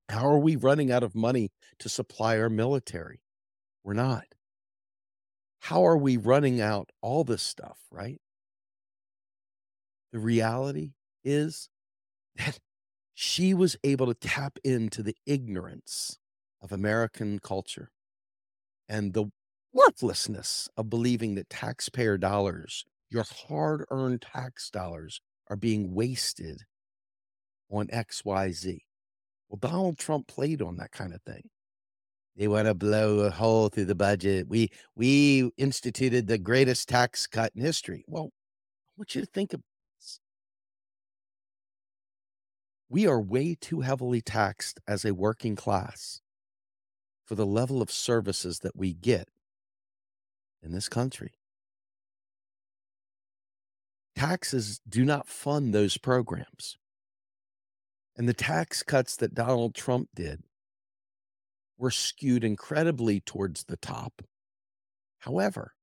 How 0.08 0.26
are 0.26 0.38
we 0.38 0.56
running 0.56 0.90
out 0.90 1.02
of 1.02 1.14
money 1.14 1.50
to 1.78 1.88
supply 1.88 2.38
our 2.38 2.50
military? 2.50 3.20
We're 3.82 3.94
not. 3.94 4.24
How 5.60 5.86
are 5.86 5.96
we 5.96 6.16
running 6.16 6.60
out 6.60 6.90
all 7.00 7.24
this 7.24 7.42
stuff, 7.42 7.78
right? 7.90 8.20
The 10.12 10.18
reality 10.18 10.92
is 11.24 11.68
that 12.36 12.58
she 13.14 13.54
was 13.54 13.76
able 13.84 14.06
to 14.06 14.14
tap 14.14 14.58
into 14.64 15.02
the 15.02 15.16
ignorance 15.26 16.18
of 16.60 16.72
American 16.72 17.38
culture 17.38 17.90
and 18.88 19.14
the 19.14 19.30
worthlessness 19.74 20.68
of 20.76 20.88
believing 20.88 21.34
that 21.34 21.50
taxpayer 21.50 22.16
dollars, 22.16 22.86
your 23.10 23.24
hard 23.48 23.84
earned 23.90 24.22
tax 24.22 24.70
dollars, 24.70 25.20
are 25.50 25.56
being 25.56 25.94
wasted 25.94 26.62
on 27.70 27.88
XYZ. 27.88 28.80
Well, 29.48 29.58
Donald 29.58 29.98
Trump 29.98 30.26
played 30.28 30.62
on 30.62 30.76
that 30.78 30.92
kind 30.92 31.12
of 31.12 31.22
thing. 31.22 31.50
They 32.36 32.48
want 32.48 32.66
to 32.66 32.74
blow 32.74 33.20
a 33.20 33.30
hole 33.30 33.68
through 33.68 33.84
the 33.86 33.94
budget. 33.94 34.48
We 34.48 34.70
we 34.96 35.50
instituted 35.56 36.26
the 36.26 36.38
greatest 36.38 36.88
tax 36.88 37.26
cut 37.26 37.52
in 37.54 37.62
history. 37.62 38.04
Well, 38.08 38.30
I 38.32 38.92
want 38.98 39.14
you 39.14 39.20
to 39.22 39.28
think 39.28 39.54
of 39.54 39.62
this. 39.98 40.20
We 42.88 43.06
are 43.06 43.20
way 43.20 43.56
too 43.60 43.82
heavily 43.82 44.22
taxed 44.22 44.80
as 44.88 45.04
a 45.04 45.12
working 45.14 45.54
class 45.54 46.22
for 47.26 47.34
the 47.34 47.46
level 47.46 47.82
of 47.82 47.90
services 47.90 48.60
that 48.60 48.76
we 48.76 48.94
get 48.94 49.28
in 50.64 50.72
this 50.72 50.88
country. 50.88 51.32
taxes 54.24 54.80
do 54.88 55.04
not 55.04 55.28
fund 55.28 55.74
those 55.74 55.98
programs. 55.98 56.78
And 58.16 58.28
the 58.28 58.34
tax 58.34 58.82
cuts 58.82 59.16
that 59.16 59.34
Donald 59.34 59.74
Trump 59.74 60.08
did 60.14 60.42
were 61.76 61.90
skewed 61.90 62.44
incredibly 62.44 63.20
towards 63.20 63.64
the 63.64 63.76
top. 63.76 64.22
However, 65.20 65.74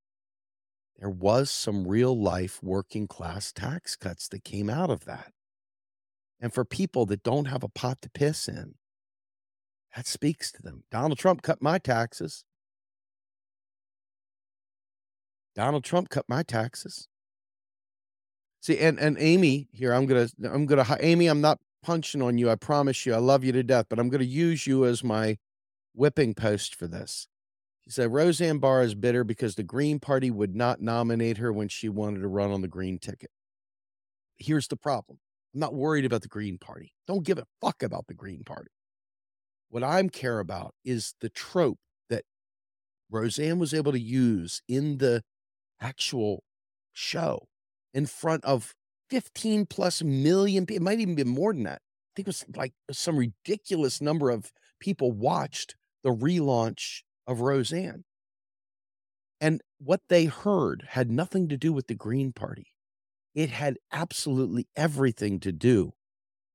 there 0.98 1.10
was 1.10 1.52
some 1.52 1.88
real 1.88 2.18
life 2.20 2.60
working 2.64 3.08
class 3.08 3.52
tax 3.52 3.96
cuts 3.96 4.28
that 4.30 4.44
came 4.44 4.70
out 4.70 4.90
of 4.90 5.06
that. 5.06 5.34
And 6.40 6.54
for 6.54 6.64
people 6.64 7.06
that 7.08 7.24
don't 7.24 7.46
have 7.46 7.64
a 7.64 7.70
pot 7.70 8.02
to 8.02 8.10
piss 8.10 8.48
in, 8.48 8.76
that 9.96 10.08
speaks 10.08 10.52
to 10.54 10.62
them. 10.62 10.84
Donald 10.90 11.20
Trump 11.20 11.42
cut 11.42 11.62
my 11.62 11.78
taxes. 11.78 12.46
Donald 15.56 15.84
Trump 15.84 16.10
cut 16.10 16.26
my 16.28 16.44
taxes. 16.44 17.08
See, 18.62 18.78
and 18.78 19.00
and 19.00 19.18
Amy 19.20 19.68
here, 19.72 19.94
I'm 19.94 20.06
gonna 20.06 20.28
I'm 20.44 20.66
gonna 20.66 20.86
Amy, 21.00 21.28
I'm 21.28 21.42
not 21.42 21.60
punching 21.84 22.22
on 22.22 22.38
you. 22.38 22.50
I 22.50 22.56
promise 22.56 23.06
you, 23.06 23.14
I 23.14 23.18
love 23.18 23.44
you 23.44 23.52
to 23.54 23.64
death, 23.64 23.88
but 23.90 24.00
I'm 24.00 24.10
gonna 24.10 24.24
use 24.24 24.68
you 24.68 24.86
as 24.86 25.04
my 25.04 25.38
whipping 25.94 26.34
post 26.34 26.76
for 26.76 26.88
this. 26.88 27.28
She 27.82 27.90
said 27.90 28.14
Roseanne 28.14 28.60
Barr 28.60 28.84
is 28.84 28.94
bitter 28.94 29.24
because 29.24 29.56
the 29.56 29.64
Green 29.64 30.00
Party 30.00 30.30
would 30.30 30.56
not 30.56 30.82
nominate 30.82 31.38
her 31.38 31.52
when 31.52 31.68
she 31.68 31.90
wanted 31.90 32.20
to 32.22 32.28
run 32.28 32.52
on 32.52 32.62
the 32.62 32.68
Green 32.68 33.00
ticket. 33.00 33.32
Here's 34.38 34.68
the 34.68 34.78
problem. 34.78 35.18
I'm 35.54 35.60
not 35.60 35.74
worried 35.74 36.06
about 36.06 36.22
the 36.22 36.28
Green 36.28 36.58
Party. 36.58 36.94
Don't 37.08 37.26
give 37.26 37.40
a 37.40 37.48
fuck 37.60 37.82
about 37.84 38.08
the 38.08 38.14
Green 38.14 38.44
Party. 38.44 38.72
What 39.70 39.84
I'm 39.84 40.10
care 40.10 40.40
about 40.40 40.76
is 40.86 41.16
the 41.22 41.30
trope 41.30 41.80
that 42.10 42.24
Roseanne 43.10 43.58
was 43.60 43.74
able 43.74 43.92
to 43.92 44.00
use 44.00 44.62
in 44.68 45.00
the 45.00 45.24
actual 45.82 46.44
show 46.94 47.48
in 47.94 48.06
front 48.06 48.46
of 48.46 48.74
15 49.10 49.66
plus 49.66 50.02
million 50.02 50.66
people. 50.66 50.82
It 50.82 50.86
might 50.86 51.00
even 51.00 51.16
be 51.16 51.24
more 51.24 51.54
than 51.54 51.64
that. 51.64 51.82
I 51.82 52.12
think 52.16 52.28
it 52.28 52.30
was 52.30 52.46
like 52.56 52.74
some 52.92 53.18
ridiculous 53.18 54.02
number 54.02 54.30
of 54.30 54.52
people 54.80 55.12
watched 55.12 55.76
the 56.04 56.12
relaunch 56.12 57.02
of 57.28 57.42
Roseanne. 57.42 58.04
And 59.40 59.62
what 59.80 60.02
they 60.08 60.26
heard 60.26 60.86
had 60.90 61.10
nothing 61.10 61.50
to 61.50 61.58
do 61.58 61.74
with 61.74 61.88
the 61.88 61.96
Green 61.96 62.32
Party. 62.32 62.68
It 63.34 63.50
had 63.50 63.78
absolutely 63.92 64.68
everything 64.76 65.40
to 65.42 65.52
do 65.52 65.94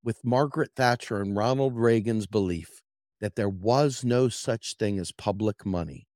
with 0.04 0.25
Margaret 0.25 0.71
Thatcher 0.76 1.21
and 1.21 1.37
Ronald 1.37 1.76
Reagan's 1.76 2.26
belief 2.26 2.80
that 3.21 3.35
there 3.35 3.49
was 3.49 4.04
no 4.04 4.28
such 4.28 4.76
thing 4.78 4.99
as 4.99 5.11
public 5.11 5.66
money. 5.66 6.06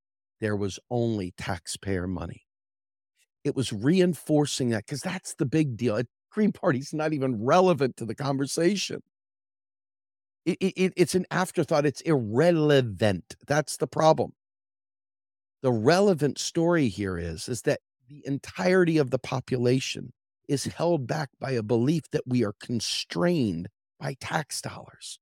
There 0.40 0.57
was 0.57 0.79
only 0.90 1.33
taxpayer 1.37 2.07
money 2.07 2.43
it 3.44 3.56
was 3.56 3.73
reinforcing 3.73 4.70
that 4.70 4.87
because 4.87 5.00
that's 5.00 5.35
the 5.35 5.47
big 5.47 5.76
deal. 5.76 6.00
Green 6.30 6.52
Party's 6.52 6.92
not 6.92 7.12
even 7.12 7.42
relevant 7.42 7.97
to 7.97 8.04
the 8.04 8.14
conversation. 8.14 9.02
It, 10.47 10.59
it, 10.61 10.92
it's 10.97 11.14
an 11.14 11.26
afterthought. 11.30 11.87
It's 11.87 12.00
irrelevant. 12.02 13.37
That's 13.47 13.76
the 13.76 13.87
problem. 13.87 14.32
The 15.62 15.73
relevant 15.73 16.38
story 16.38 16.88
here 16.88 17.18
is, 17.18 17.49
is 17.49 17.62
that 17.62 17.80
the 18.09 18.23
entirety 18.26 18.99
of 18.99 19.11
the 19.11 19.18
population 19.18 20.12
is 20.49 20.64
held 20.64 21.06
back 21.06 21.28
by 21.38 21.52
a 21.52 21.62
belief 21.62 22.04
that 22.12 22.26
we 22.26 22.44
are 22.44 22.54
constrained 22.61 23.68
by 23.99 24.16
tax 24.20 24.61
dollars. 24.61 25.18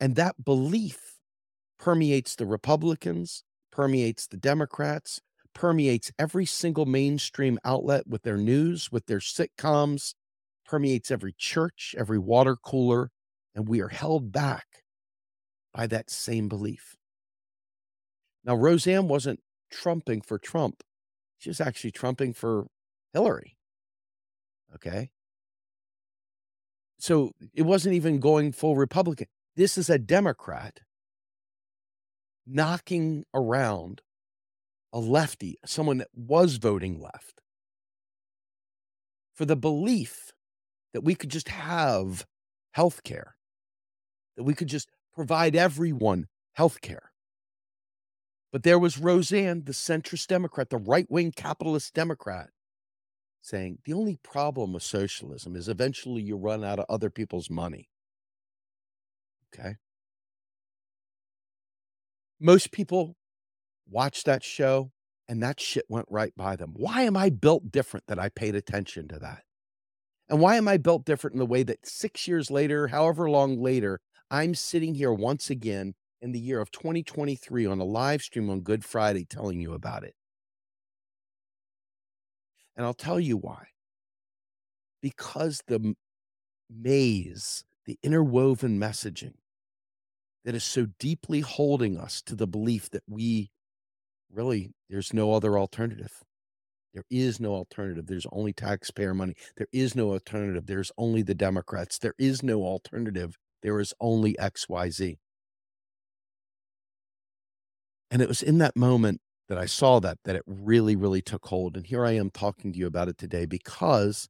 And 0.00 0.16
that 0.16 0.44
belief 0.44 1.18
permeates 1.78 2.36
the 2.36 2.46
Republicans, 2.46 3.44
permeates 3.72 4.26
the 4.26 4.36
Democrats, 4.36 5.20
permeates 5.58 6.12
every 6.20 6.46
single 6.46 6.86
mainstream 6.86 7.58
outlet 7.64 8.06
with 8.06 8.22
their 8.22 8.36
news, 8.36 8.92
with 8.92 9.06
their 9.06 9.18
sitcoms, 9.18 10.14
permeates 10.64 11.10
every 11.10 11.34
church, 11.36 11.96
every 11.98 12.18
water 12.18 12.54
cooler, 12.54 13.10
and 13.56 13.66
we 13.66 13.80
are 13.80 13.88
held 13.88 14.30
back 14.30 14.84
by 15.74 15.88
that 15.88 16.10
same 16.10 16.48
belief. 16.48 16.94
Now, 18.44 18.54
Roseanne 18.54 19.08
wasn't 19.08 19.40
trumping 19.68 20.20
for 20.20 20.38
Trump, 20.38 20.84
she 21.38 21.50
was 21.50 21.60
actually 21.60 21.90
trumping 21.90 22.34
for 22.34 22.66
Hillary. 23.12 23.56
Okay. 24.76 25.10
So 27.00 27.32
it 27.52 27.62
wasn't 27.62 27.94
even 27.96 28.20
going 28.20 28.52
full 28.52 28.76
Republican. 28.76 29.26
This 29.56 29.76
is 29.76 29.90
a 29.90 29.98
Democrat 29.98 30.80
knocking 32.46 33.24
around 33.34 34.02
a 34.92 34.98
lefty, 34.98 35.58
someone 35.64 35.98
that 35.98 36.08
was 36.14 36.56
voting 36.56 37.00
left, 37.00 37.40
for 39.34 39.44
the 39.44 39.56
belief 39.56 40.32
that 40.92 41.02
we 41.02 41.14
could 41.14 41.30
just 41.30 41.48
have 41.48 42.26
health 42.72 43.02
care, 43.04 43.36
that 44.36 44.44
we 44.44 44.54
could 44.54 44.68
just 44.68 44.88
provide 45.14 45.54
everyone 45.54 46.26
health 46.54 46.80
care. 46.80 47.12
But 48.50 48.62
there 48.62 48.78
was 48.78 48.98
Roseanne, 48.98 49.64
the 49.64 49.72
centrist 49.72 50.26
Democrat, 50.28 50.70
the 50.70 50.78
right 50.78 51.06
wing 51.10 51.32
capitalist 51.36 51.92
Democrat, 51.92 52.48
saying 53.42 53.78
the 53.84 53.92
only 53.92 54.16
problem 54.22 54.72
with 54.72 54.82
socialism 54.82 55.54
is 55.54 55.68
eventually 55.68 56.22
you 56.22 56.36
run 56.36 56.64
out 56.64 56.78
of 56.78 56.86
other 56.88 57.10
people's 57.10 57.50
money. 57.50 57.90
Okay. 59.54 59.76
Most 62.40 62.72
people 62.72 63.16
watched 63.90 64.26
that 64.26 64.44
show 64.44 64.90
and 65.28 65.42
that 65.42 65.60
shit 65.60 65.84
went 65.88 66.06
right 66.10 66.32
by 66.36 66.56
them. 66.56 66.72
Why 66.74 67.02
am 67.02 67.16
I 67.16 67.30
built 67.30 67.70
different 67.70 68.06
that 68.08 68.18
I 68.18 68.28
paid 68.30 68.54
attention 68.54 69.08
to 69.08 69.18
that? 69.18 69.42
And 70.28 70.40
why 70.40 70.56
am 70.56 70.68
I 70.68 70.76
built 70.76 71.04
different 71.04 71.34
in 71.34 71.38
the 71.38 71.46
way 71.46 71.62
that 71.62 71.86
six 71.86 72.28
years 72.28 72.50
later, 72.50 72.88
however 72.88 73.30
long 73.30 73.60
later, 73.60 74.00
I'm 74.30 74.54
sitting 74.54 74.94
here 74.94 75.12
once 75.12 75.50
again 75.50 75.94
in 76.20 76.32
the 76.32 76.40
year 76.40 76.60
of 76.60 76.70
2023 76.70 77.66
on 77.66 77.78
a 77.78 77.84
live 77.84 78.22
stream 78.22 78.50
on 78.50 78.60
Good 78.60 78.84
Friday 78.84 79.24
telling 79.24 79.60
you 79.60 79.72
about 79.72 80.04
it? 80.04 80.14
And 82.76 82.84
I'll 82.84 82.94
tell 82.94 83.18
you 83.18 83.36
why. 83.36 83.68
Because 85.00 85.62
the 85.66 85.94
maze, 86.70 87.64
the 87.86 87.98
interwoven 88.02 88.78
messaging 88.78 89.34
that 90.44 90.54
is 90.54 90.64
so 90.64 90.86
deeply 90.98 91.40
holding 91.40 91.98
us 91.98 92.22
to 92.22 92.34
the 92.34 92.46
belief 92.46 92.90
that 92.90 93.02
we 93.08 93.50
really, 94.32 94.72
there's 94.88 95.12
no 95.12 95.32
other 95.32 95.58
alternative. 95.58 96.22
There 96.94 97.04
is 97.10 97.38
no 97.38 97.54
alternative. 97.54 98.06
There's 98.06 98.26
only 98.32 98.52
taxpayer 98.52 99.14
money. 99.14 99.34
There 99.56 99.68
is 99.72 99.94
no 99.94 100.10
alternative. 100.10 100.66
There's 100.66 100.90
only 100.96 101.22
the 101.22 101.34
Democrats. 101.34 101.98
There 101.98 102.14
is 102.18 102.42
no 102.42 102.62
alternative. 102.62 103.36
There 103.62 103.78
is 103.80 103.92
only 104.00 104.34
XYZ. 104.34 105.18
And 108.10 108.22
it 108.22 108.28
was 108.28 108.42
in 108.42 108.58
that 108.58 108.74
moment 108.76 109.20
that 109.48 109.58
I 109.58 109.66
saw 109.66 110.00
that, 110.00 110.18
that 110.24 110.36
it 110.36 110.42
really, 110.46 110.96
really 110.96 111.22
took 111.22 111.46
hold. 111.46 111.76
And 111.76 111.86
here 111.86 112.04
I 112.04 112.12
am 112.12 112.30
talking 112.30 112.72
to 112.72 112.78
you 112.78 112.86
about 112.86 113.08
it 113.08 113.18
today 113.18 113.46
because, 113.46 114.28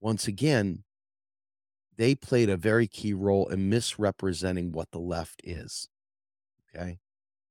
once 0.00 0.26
again, 0.26 0.84
they 1.96 2.14
played 2.14 2.48
a 2.48 2.56
very 2.56 2.86
key 2.86 3.12
role 3.12 3.46
in 3.48 3.68
misrepresenting 3.68 4.72
what 4.72 4.90
the 4.90 4.98
left 4.98 5.40
is. 5.44 5.88
Okay. 6.74 6.98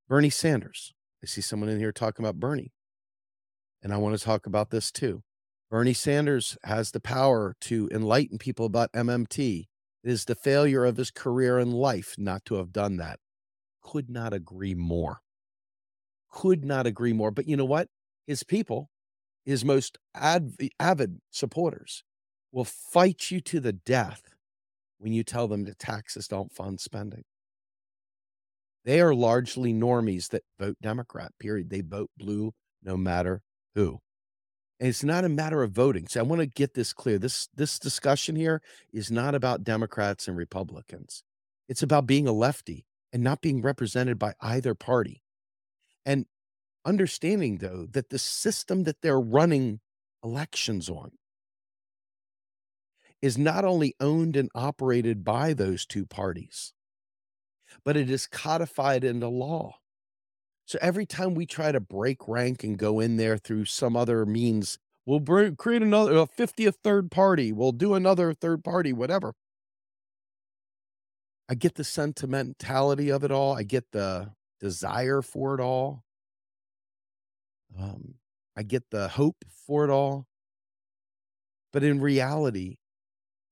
Bernie 0.08 0.30
Sanders, 0.30 0.94
I 1.24 1.26
see 1.26 1.42
someone 1.42 1.70
in 1.70 1.80
here 1.80 1.92
talking 1.92 2.24
about 2.24 2.40
Bernie. 2.40 2.72
And 3.82 3.94
I 3.94 3.98
want 3.98 4.18
to 4.18 4.24
talk 4.24 4.46
about 4.46 4.70
this 4.70 4.92
too. 4.92 5.24
Bernie 5.70 5.94
Sanders 5.94 6.58
has 6.64 6.92
the 6.92 7.00
power 7.00 7.56
to 7.62 7.90
enlighten 7.94 8.38
people 8.38 8.66
about 8.66 8.92
MMT. 8.94 9.68
It 10.04 10.10
is 10.10 10.26
the 10.26 10.36
failure 10.36 10.86
of 10.86 10.98
his 10.98 11.12
career 11.12 11.60
and 11.60 11.74
life 11.74 12.16
not 12.18 12.46
to 12.46 12.56
have 12.56 12.72
done 12.72 12.98
that. 12.98 13.20
Could 13.82 14.10
not 14.10 14.34
agree 14.34 14.74
more. 14.74 15.20
Could 16.32 16.66
not 16.66 16.88
agree 16.88 17.14
more. 17.14 17.32
But 17.32 17.48
you 17.48 17.58
know 17.58 17.66
what? 17.66 17.88
His 18.26 18.44
people, 18.44 18.90
his 19.46 19.64
most 19.66 19.98
avid 20.16 21.20
supporters, 21.32 22.04
will 22.52 22.66
fight 22.66 23.30
you 23.30 23.42
to 23.42 23.60
the 23.60 23.74
death 23.74 24.36
when 24.98 25.14
you 25.14 25.24
tell 25.24 25.48
them 25.48 25.66
that 25.66 25.80
taxes 25.80 26.28
don't 26.28 26.52
fund 26.52 26.80
spending. 26.80 27.24
They 28.86 29.02
are 29.02 29.14
largely 29.14 29.74
normies 29.74 30.30
that 30.30 30.44
vote 30.60 30.78
Democrat, 30.82 31.32
period. 31.40 31.70
They 31.70 31.82
vote 31.82 32.10
blue 32.18 32.54
no 32.84 32.96
matter 32.98 33.42
who. 33.76 34.00
And 34.80 34.88
it's 34.88 35.04
not 35.04 35.26
a 35.26 35.30
matter 35.30 35.62
of 35.62 35.72
voting. 35.72 36.08
So 36.08 36.22
I 36.22 36.24
want 36.24 36.40
to 36.42 36.48
get 36.48 36.74
this 36.74 36.94
clear. 36.94 37.20
This 37.20 37.50
this 37.54 37.78
discussion 37.80 38.36
here 38.36 38.62
is 38.94 39.12
not 39.12 39.36
about 39.36 39.64
Democrats 39.64 40.28
and 40.28 40.38
Republicans. 40.38 41.24
It's 41.68 41.84
about 41.84 42.08
being 42.08 42.28
a 42.28 42.32
lefty 42.32 42.86
and 43.12 43.22
not 43.24 43.42
being 43.42 43.62
represented 43.62 44.18
by 44.18 44.34
either 44.40 44.76
party. 44.76 45.22
And 46.06 46.26
understanding 46.86 47.58
though 47.58 47.88
that 47.92 48.10
the 48.10 48.20
system 48.20 48.84
that 48.86 49.02
they're 49.02 49.20
running 49.20 49.82
elections 50.24 50.90
on 50.90 51.12
is 53.22 53.38
not 53.38 53.66
only 53.66 53.96
owned 54.00 54.38
and 54.38 54.50
operated 54.56 55.26
by 55.26 55.54
those 55.54 55.86
two 55.86 56.06
parties, 56.06 56.74
but 57.84 57.98
it 57.98 58.10
is 58.10 58.28
codified 58.28 59.04
into 59.04 59.28
law. 59.28 59.76
So 60.66 60.78
every 60.82 61.06
time 61.06 61.34
we 61.34 61.46
try 61.46 61.72
to 61.72 61.80
break 61.80 62.28
rank 62.28 62.64
and 62.64 62.78
go 62.78 63.00
in 63.00 63.18
there 63.18 63.38
through 63.38 63.66
some 63.66 63.96
other 63.96 64.26
means, 64.26 64.78
We'll 65.10 65.20
bring, 65.20 65.56
create 65.56 65.82
another 65.82 66.18
a 66.18 66.28
50th 66.28 66.76
third 66.84 67.10
party. 67.10 67.52
We'll 67.52 67.72
do 67.72 67.96
another 67.96 68.32
third 68.32 68.64
party, 68.64 68.94
whatever. 68.94 69.34
I 71.50 71.56
get 71.56 71.74
the 71.74 71.84
sentimentality 71.84 73.10
of 73.10 73.24
it 73.24 73.32
all. 73.32 73.58
I 73.58 73.64
get 73.64 73.86
the 73.92 74.34
desire 74.60 75.24
for 75.24 75.56
it 75.56 75.62
all. 75.62 76.04
Um, 77.76 78.20
I 78.56 78.62
get 78.62 78.92
the 78.92 79.08
hope 79.08 79.44
for 79.66 79.84
it 79.84 79.90
all. 79.90 80.28
But 81.74 81.84
in 81.84 82.00
reality, 82.00 82.78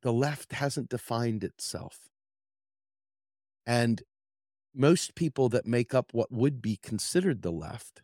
the 0.03 0.13
left 0.13 0.53
hasn't 0.53 0.89
defined 0.89 1.43
itself. 1.43 1.97
And 3.67 4.01
most 4.73 5.13
people 5.13 5.49
that 5.49 5.67
make 5.67 5.93
up 5.93 6.13
what 6.13 6.31
would 6.31 6.61
be 6.61 6.79
considered 6.81 7.41
the 7.41 7.51
left 7.51 8.01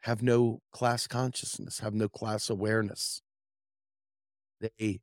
have 0.00 0.22
no 0.22 0.60
class 0.72 1.06
consciousness, 1.06 1.80
have 1.80 1.94
no 1.94 2.08
class 2.08 2.48
awareness. 2.48 3.20
They 4.60 5.00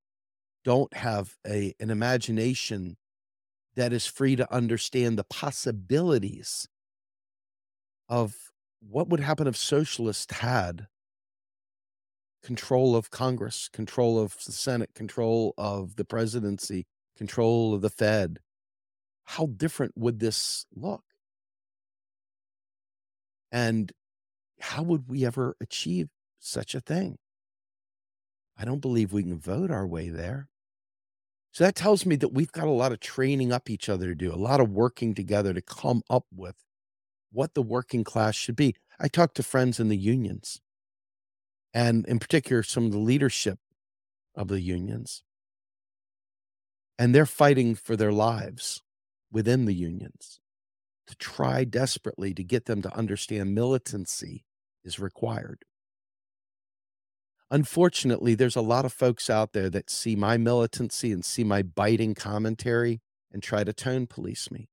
don't 0.63 0.93
have 0.95 1.35
a, 1.45 1.75
an 1.79 1.91
imagination 1.91 2.97
that 3.75 3.93
is 3.93 4.07
free 4.07 4.35
to 4.35 4.51
understand 4.51 5.17
the 5.17 5.23
possibilities 5.25 6.67
of 8.09 8.35
what 8.79 9.09
would 9.09 9.19
happen 9.19 9.45
if 9.45 9.57
socialists 9.57 10.33
had 10.39 10.87
control 12.43 12.95
of 12.95 13.11
Congress, 13.11 13.69
control 13.71 14.19
of 14.19 14.37
the 14.45 14.51
Senate, 14.51 14.93
control 14.95 15.53
of 15.57 15.95
the 15.97 16.05
presidency, 16.05 16.85
control 17.15 17.73
of 17.73 17.81
the 17.81 17.89
Fed. 17.89 18.39
How 19.25 19.47
different 19.47 19.93
would 19.95 20.19
this 20.19 20.65
look? 20.75 21.03
And 23.51 23.91
how 24.59 24.83
would 24.83 25.09
we 25.09 25.25
ever 25.25 25.55
achieve 25.61 26.09
such 26.39 26.75
a 26.75 26.79
thing? 26.79 27.17
I 28.57 28.65
don't 28.65 28.81
believe 28.81 29.13
we 29.13 29.23
can 29.23 29.39
vote 29.39 29.71
our 29.71 29.87
way 29.87 30.09
there. 30.09 30.47
So 31.51 31.63
that 31.63 31.75
tells 31.75 32.05
me 32.05 32.15
that 32.17 32.33
we've 32.33 32.51
got 32.51 32.67
a 32.67 32.71
lot 32.71 32.91
of 32.91 32.99
training 32.99 33.51
up 33.51 33.69
each 33.69 33.89
other 33.89 34.07
to 34.07 34.15
do, 34.15 34.33
a 34.33 34.35
lot 34.35 34.59
of 34.59 34.69
working 34.69 35.13
together 35.13 35.53
to 35.53 35.61
come 35.61 36.01
up 36.09 36.25
with 36.33 36.55
what 37.31 37.53
the 37.53 37.61
working 37.61 38.03
class 38.03 38.35
should 38.35 38.55
be. 38.55 38.75
I 38.99 39.07
talk 39.07 39.33
to 39.35 39.43
friends 39.43 39.79
in 39.79 39.89
the 39.89 39.97
unions, 39.97 40.61
and 41.73 42.05
in 42.07 42.19
particular, 42.19 42.63
some 42.63 42.85
of 42.85 42.91
the 42.91 42.99
leadership 42.99 43.59
of 44.35 44.47
the 44.47 44.61
unions, 44.61 45.23
and 46.97 47.13
they're 47.13 47.25
fighting 47.25 47.75
for 47.75 47.95
their 47.95 48.11
lives 48.11 48.81
within 49.33 49.65
the 49.65 49.73
unions 49.73 50.39
to 51.07 51.15
try 51.15 51.65
desperately 51.65 52.33
to 52.33 52.43
get 52.43 52.65
them 52.65 52.81
to 52.81 52.95
understand 52.95 53.53
militancy 53.53 54.45
is 54.85 54.99
required. 54.99 55.65
Unfortunately, 57.51 58.35
there's 58.35 58.55
a 58.55 58.61
lot 58.61 58.85
of 58.85 58.93
folks 58.93 59.29
out 59.29 59.53
there 59.53 59.69
that 59.69 59.89
see 59.89 60.15
my 60.15 60.37
militancy 60.37 61.11
and 61.11 61.25
see 61.25 61.43
my 61.43 61.61
biting 61.61 62.15
commentary 62.15 63.01
and 63.31 63.43
try 63.43 63.63
to 63.63 63.73
tone 63.73 64.07
police 64.07 64.49
me. 64.49 64.69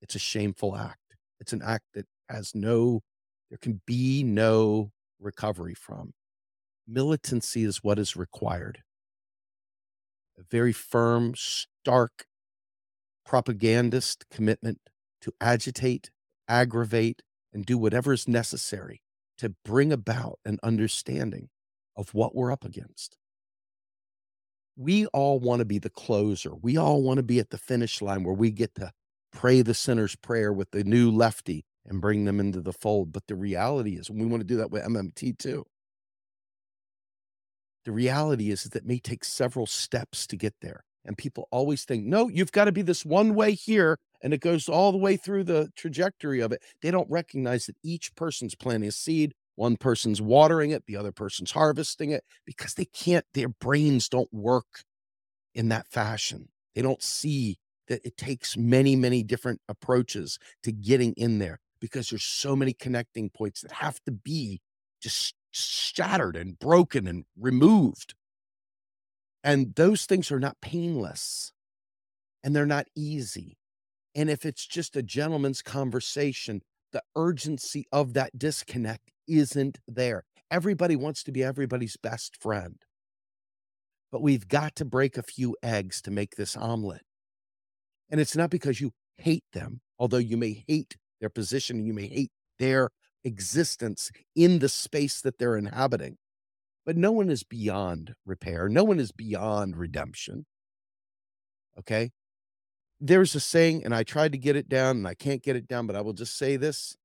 It's 0.00 0.14
a 0.14 0.20
shameful 0.20 0.76
act. 0.76 1.16
It's 1.40 1.52
an 1.52 1.62
act 1.64 1.84
that 1.94 2.06
has 2.28 2.54
no, 2.54 3.02
there 3.50 3.58
can 3.58 3.80
be 3.86 4.22
no 4.22 4.92
recovery 5.20 5.74
from. 5.74 6.12
Militancy 6.86 7.64
is 7.64 7.84
what 7.84 7.98
is 7.98 8.16
required. 8.16 8.82
A 10.38 10.42
very 10.50 10.72
firm, 10.72 11.34
stark 11.36 12.26
propagandist 13.28 14.24
commitment 14.30 14.78
to 15.20 15.30
agitate, 15.38 16.10
aggravate, 16.48 17.20
and 17.52 17.66
do 17.66 17.76
whatever 17.76 18.14
is 18.14 18.26
necessary 18.26 19.02
to 19.36 19.54
bring 19.66 19.92
about 19.92 20.38
an 20.46 20.58
understanding 20.62 21.50
of 21.94 22.14
what 22.14 22.34
we're 22.34 22.50
up 22.50 22.64
against. 22.64 23.18
We 24.76 25.04
all 25.08 25.38
want 25.40 25.58
to 25.58 25.66
be 25.66 25.78
the 25.78 25.90
closer. 25.90 26.54
We 26.54 26.78
all 26.78 27.02
want 27.02 27.18
to 27.18 27.22
be 27.22 27.38
at 27.38 27.50
the 27.50 27.58
finish 27.58 28.00
line 28.00 28.24
where 28.24 28.32
we 28.32 28.50
get 28.50 28.74
to 28.76 28.92
pray 29.30 29.60
the 29.60 29.74
sinner's 29.74 30.16
prayer 30.16 30.50
with 30.50 30.70
the 30.70 30.82
new 30.82 31.10
lefty 31.10 31.66
and 31.84 32.00
bring 32.00 32.24
them 32.24 32.40
into 32.40 32.62
the 32.62 32.72
fold. 32.72 33.12
But 33.12 33.26
the 33.26 33.36
reality 33.36 33.96
is, 33.96 34.10
we 34.10 34.24
want 34.24 34.40
to 34.40 34.46
do 34.46 34.56
that 34.56 34.70
with 34.70 34.84
MMT 34.84 35.36
too. 35.36 35.66
The 37.84 37.92
reality 37.92 38.50
is 38.50 38.62
that 38.62 38.74
it 38.74 38.86
may 38.86 39.00
take 39.00 39.22
several 39.22 39.66
steps 39.66 40.26
to 40.28 40.36
get 40.36 40.54
there. 40.62 40.84
And 41.08 41.16
people 41.16 41.48
always 41.50 41.86
think, 41.86 42.04
no, 42.04 42.28
you've 42.28 42.52
got 42.52 42.66
to 42.66 42.72
be 42.72 42.82
this 42.82 43.02
one 43.02 43.34
way 43.34 43.52
here. 43.52 43.98
And 44.22 44.34
it 44.34 44.42
goes 44.42 44.68
all 44.68 44.92
the 44.92 44.98
way 44.98 45.16
through 45.16 45.44
the 45.44 45.70
trajectory 45.74 46.40
of 46.40 46.52
it. 46.52 46.62
They 46.82 46.90
don't 46.90 47.10
recognize 47.10 47.64
that 47.64 47.76
each 47.82 48.14
person's 48.14 48.54
planting 48.54 48.90
a 48.90 48.92
seed. 48.92 49.32
One 49.54 49.78
person's 49.78 50.20
watering 50.20 50.70
it, 50.70 50.84
the 50.86 50.96
other 50.96 51.10
person's 51.10 51.52
harvesting 51.52 52.10
it 52.10 52.24
because 52.44 52.74
they 52.74 52.84
can't, 52.84 53.24
their 53.32 53.48
brains 53.48 54.10
don't 54.10 54.32
work 54.32 54.82
in 55.54 55.70
that 55.70 55.88
fashion. 55.88 56.50
They 56.74 56.82
don't 56.82 57.02
see 57.02 57.56
that 57.88 58.04
it 58.04 58.18
takes 58.18 58.56
many, 58.56 58.94
many 58.94 59.22
different 59.22 59.62
approaches 59.66 60.38
to 60.62 60.72
getting 60.72 61.14
in 61.14 61.38
there 61.38 61.58
because 61.80 62.10
there's 62.10 62.22
so 62.22 62.54
many 62.54 62.74
connecting 62.74 63.30
points 63.30 63.62
that 63.62 63.72
have 63.72 63.98
to 64.04 64.12
be 64.12 64.60
just 65.00 65.34
shattered 65.52 66.36
and 66.36 66.58
broken 66.58 67.08
and 67.08 67.24
removed 67.40 68.14
and 69.44 69.74
those 69.74 70.06
things 70.06 70.30
are 70.30 70.40
not 70.40 70.60
painless 70.60 71.52
and 72.42 72.54
they're 72.54 72.66
not 72.66 72.86
easy. 72.96 73.56
And 74.14 74.30
if 74.30 74.44
it's 74.44 74.66
just 74.66 74.96
a 74.96 75.02
gentleman's 75.02 75.62
conversation, 75.62 76.62
the 76.92 77.02
urgency 77.16 77.86
of 77.92 78.14
that 78.14 78.38
disconnect 78.38 79.12
isn't 79.26 79.78
there. 79.86 80.24
Everybody 80.50 80.96
wants 80.96 81.22
to 81.24 81.32
be 81.32 81.44
everybody's 81.44 81.96
best 81.96 82.40
friend. 82.40 82.76
But 84.10 84.22
we've 84.22 84.48
got 84.48 84.74
to 84.76 84.84
break 84.84 85.18
a 85.18 85.22
few 85.22 85.56
eggs 85.62 86.00
to 86.02 86.10
make 86.10 86.36
this 86.36 86.56
omelet. 86.56 87.02
And 88.10 88.20
it's 88.20 88.36
not 88.36 88.48
because 88.48 88.80
you 88.80 88.92
hate 89.18 89.44
them, 89.52 89.80
although 89.98 90.16
you 90.16 90.38
may 90.38 90.64
hate 90.66 90.96
their 91.20 91.28
position, 91.28 91.84
you 91.84 91.92
may 91.92 92.08
hate 92.08 92.30
their 92.58 92.88
existence 93.24 94.10
in 94.34 94.60
the 94.60 94.68
space 94.68 95.20
that 95.20 95.38
they're 95.38 95.56
inhabiting. 95.56 96.16
But 96.88 96.96
no 96.96 97.12
one 97.12 97.28
is 97.28 97.42
beyond 97.42 98.14
repair. 98.24 98.66
No 98.66 98.82
one 98.82 98.98
is 98.98 99.12
beyond 99.12 99.76
redemption. 99.76 100.46
Okay. 101.78 102.12
There's 102.98 103.34
a 103.34 103.40
saying, 103.40 103.84
and 103.84 103.94
I 103.94 104.04
tried 104.04 104.32
to 104.32 104.38
get 104.38 104.56
it 104.56 104.70
down 104.70 104.96
and 104.96 105.06
I 105.06 105.12
can't 105.12 105.42
get 105.42 105.54
it 105.54 105.68
down, 105.68 105.86
but 105.86 105.96
I 105.96 106.00
will 106.00 106.14
just 106.14 106.38
say 106.38 106.56
this. 106.56 106.96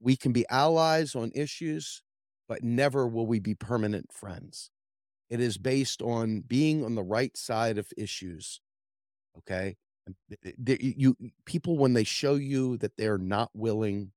We 0.00 0.16
can 0.16 0.32
be 0.32 0.44
allies 0.50 1.14
on 1.14 1.30
issues, 1.32 2.02
but 2.48 2.64
never 2.64 3.06
will 3.06 3.24
we 3.24 3.38
be 3.38 3.54
permanent 3.54 4.12
friends. 4.12 4.72
It 5.30 5.38
is 5.38 5.58
based 5.58 6.02
on 6.02 6.40
being 6.40 6.84
on 6.84 6.96
the 6.96 7.04
right 7.04 7.36
side 7.36 7.78
of 7.78 7.86
issues. 7.96 8.60
Okay. 9.38 9.76
You 10.58 11.16
people, 11.46 11.78
when 11.78 11.92
they 11.92 12.02
show 12.02 12.34
you 12.34 12.78
that 12.78 12.96
they're 12.98 13.16
not 13.16 13.50
willing 13.54 14.10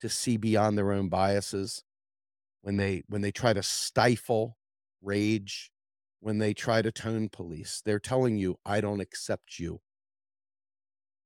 to 0.00 0.08
see 0.08 0.38
beyond 0.38 0.78
their 0.78 0.90
own 0.90 1.10
biases, 1.10 1.84
when 2.68 2.76
they 2.76 3.02
when 3.08 3.22
they 3.22 3.30
try 3.32 3.54
to 3.54 3.62
stifle 3.62 4.58
rage 5.00 5.70
when 6.20 6.36
they 6.36 6.52
try 6.52 6.82
to 6.82 6.92
tone 6.92 7.30
police 7.30 7.80
they're 7.86 7.98
telling 7.98 8.36
you 8.36 8.56
i 8.66 8.78
don't 8.78 9.00
accept 9.00 9.58
you. 9.58 9.80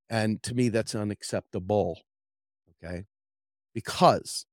And 0.09 0.41
to 0.45 0.55
me 0.55 0.69
that's 0.69 0.95
unacceptable 0.95 2.03
okay? 2.71 3.07
Because 3.75 4.47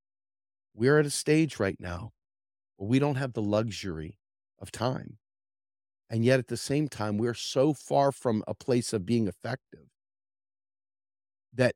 we're 0.73 0.97
at 0.97 1.05
a 1.05 1.11
stage 1.11 1.59
right 1.59 1.77
now 1.79 2.09
where 2.77 2.89
we 2.89 2.97
don't 2.97 3.17
have 3.17 3.33
the 3.33 3.41
luxury 3.43 4.17
of 4.59 4.71
time. 4.71 5.19
And 6.09 6.25
yet 6.25 6.39
at 6.39 6.47
the 6.47 6.57
same 6.57 6.87
time 6.87 7.19
we're 7.19 7.35
so 7.35 7.71
far 7.71 8.11
from 8.11 8.43
a 8.47 8.55
place 8.55 8.93
of 8.93 9.05
being 9.05 9.27
effective 9.27 9.89
that 11.53 11.75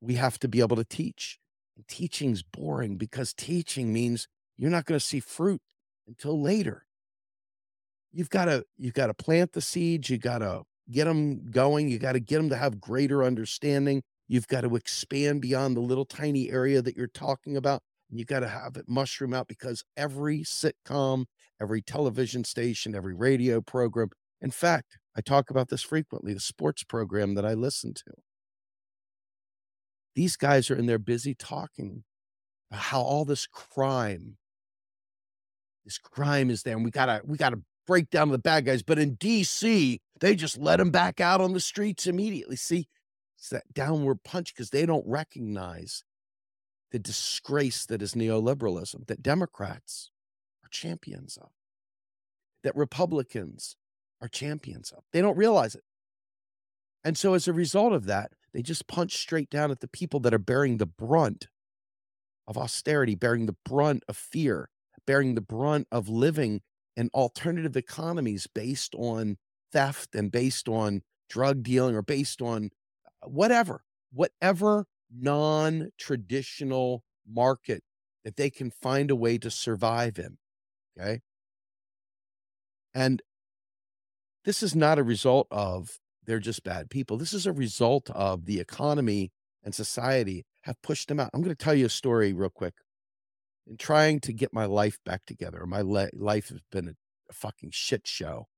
we 0.00 0.14
have 0.14 0.38
to 0.38 0.46
be 0.46 0.60
able 0.60 0.76
to 0.76 0.84
teach. 0.84 1.40
And 1.76 1.88
teaching's 1.88 2.44
boring 2.44 2.96
because 2.96 3.34
teaching 3.34 3.92
means 3.92 4.28
you're 4.56 4.70
not 4.70 4.84
going 4.84 4.98
to 4.98 5.04
see 5.04 5.20
fruit 5.20 5.60
until 6.06 6.40
later. 6.40 6.86
You've 8.12 8.30
got 8.30 8.46
to 8.46 8.64
you've 8.76 8.94
got 8.94 9.06
to 9.06 9.14
plant 9.14 9.52
the 9.52 9.60
seeds, 9.60 10.10
you 10.10 10.18
got 10.18 10.38
to 10.38 10.62
get 10.90 11.04
them 11.04 11.50
going, 11.50 11.88
you 11.88 11.98
got 11.98 12.12
to 12.12 12.20
get 12.20 12.36
them 12.36 12.50
to 12.50 12.56
have 12.56 12.80
greater 12.80 13.24
understanding. 13.24 14.02
You've 14.28 14.48
got 14.48 14.62
to 14.62 14.76
expand 14.76 15.40
beyond 15.42 15.76
the 15.76 15.80
little 15.80 16.04
tiny 16.04 16.50
area 16.50 16.82
that 16.82 16.96
you're 16.96 17.06
talking 17.06 17.56
about. 17.56 17.82
And 18.10 18.18
you 18.18 18.26
got 18.26 18.40
to 18.40 18.48
have 18.48 18.76
it 18.76 18.84
mushroom 18.88 19.32
out 19.32 19.48
because 19.48 19.84
every 19.96 20.40
sitcom, 20.40 21.24
every 21.60 21.80
television 21.80 22.44
station, 22.44 22.94
every 22.94 23.14
radio 23.14 23.62
program, 23.62 24.10
in 24.40 24.50
fact, 24.50 24.98
I 25.16 25.20
talk 25.20 25.50
about 25.50 25.68
this 25.68 25.82
frequently, 25.82 26.34
the 26.34 26.40
sports 26.40 26.84
program 26.84 27.34
that 27.34 27.46
I 27.46 27.54
listen 27.54 27.94
to. 27.94 28.12
These 30.14 30.36
guys 30.36 30.70
are 30.70 30.76
in 30.76 30.86
there 30.86 30.98
busy 30.98 31.34
talking 31.34 32.04
about 32.70 32.82
how 32.82 33.00
all 33.00 33.24
this 33.24 33.46
crime 33.46 34.36
this 35.84 35.98
crime 35.98 36.50
is 36.50 36.62
there 36.62 36.76
and 36.76 36.84
we 36.84 36.90
gotta 36.90 37.20
we 37.24 37.36
gotta 37.36 37.60
break 37.86 38.10
down 38.10 38.28
the 38.28 38.38
bad 38.38 38.64
guys 38.64 38.82
but 38.82 38.98
in 38.98 39.16
dc 39.16 39.98
they 40.20 40.34
just 40.34 40.58
let 40.58 40.76
them 40.76 40.90
back 40.90 41.20
out 41.20 41.40
on 41.40 41.52
the 41.52 41.60
streets 41.60 42.06
immediately 42.06 42.56
see 42.56 42.88
it's 43.38 43.48
that 43.48 43.64
downward 43.72 44.22
punch 44.22 44.54
because 44.54 44.70
they 44.70 44.86
don't 44.86 45.06
recognize 45.06 46.04
the 46.92 46.98
disgrace 46.98 47.86
that 47.86 48.02
is 48.02 48.14
neoliberalism 48.14 49.06
that 49.06 49.22
democrats 49.22 50.12
are 50.64 50.68
champions 50.70 51.36
of, 51.36 51.50
that 52.62 52.76
Republicans 52.76 53.76
are 54.20 54.28
champions 54.28 54.92
of. 54.92 55.02
They 55.12 55.20
don't 55.20 55.36
realize 55.36 55.74
it. 55.74 55.82
And 57.04 57.18
so, 57.18 57.34
as 57.34 57.48
a 57.48 57.52
result 57.52 57.92
of 57.92 58.06
that, 58.06 58.32
they 58.54 58.62
just 58.62 58.86
punch 58.86 59.16
straight 59.16 59.50
down 59.50 59.70
at 59.70 59.80
the 59.80 59.88
people 59.88 60.20
that 60.20 60.34
are 60.34 60.38
bearing 60.38 60.76
the 60.76 60.86
brunt 60.86 61.48
of 62.46 62.56
austerity, 62.56 63.14
bearing 63.14 63.46
the 63.46 63.56
brunt 63.64 64.04
of 64.08 64.16
fear, 64.16 64.68
bearing 65.06 65.34
the 65.34 65.40
brunt 65.40 65.86
of 65.90 66.08
living 66.08 66.60
in 66.96 67.10
alternative 67.14 67.76
economies 67.76 68.46
based 68.46 68.94
on 68.96 69.36
theft 69.72 70.14
and 70.14 70.30
based 70.30 70.68
on 70.68 71.02
drug 71.28 71.62
dealing 71.62 71.94
or 71.94 72.02
based 72.02 72.42
on 72.42 72.70
uh, 73.06 73.28
whatever, 73.28 73.82
whatever 74.12 74.86
non 75.10 75.90
traditional 75.98 77.04
market 77.30 77.82
that 78.24 78.36
they 78.36 78.50
can 78.50 78.70
find 78.70 79.10
a 79.10 79.16
way 79.16 79.38
to 79.38 79.50
survive 79.50 80.18
in. 80.18 80.38
Okay. 80.98 81.20
And 82.94 83.22
this 84.44 84.62
is 84.62 84.74
not 84.74 84.98
a 84.98 85.02
result 85.02 85.46
of 85.50 85.98
they're 86.26 86.38
just 86.38 86.62
bad 86.62 86.90
people. 86.90 87.16
This 87.16 87.32
is 87.32 87.46
a 87.46 87.52
result 87.52 88.10
of 88.10 88.44
the 88.44 88.60
economy 88.60 89.32
and 89.64 89.74
society 89.74 90.44
have 90.62 90.80
pushed 90.82 91.08
them 91.08 91.20
out. 91.20 91.30
I'm 91.32 91.42
going 91.42 91.54
to 91.54 91.64
tell 91.64 91.74
you 91.74 91.86
a 91.86 91.90
story 91.90 92.32
real 92.32 92.50
quick. 92.50 92.74
In 93.66 93.76
trying 93.76 94.20
to 94.20 94.32
get 94.32 94.52
my 94.52 94.64
life 94.64 94.98
back 95.04 95.24
together, 95.24 95.64
my 95.66 95.82
le- 95.82 96.10
life 96.14 96.48
has 96.48 96.60
been 96.70 96.88
a, 96.88 96.94
a 97.30 97.32
fucking 97.32 97.70
shit 97.72 98.06
show 98.06 98.48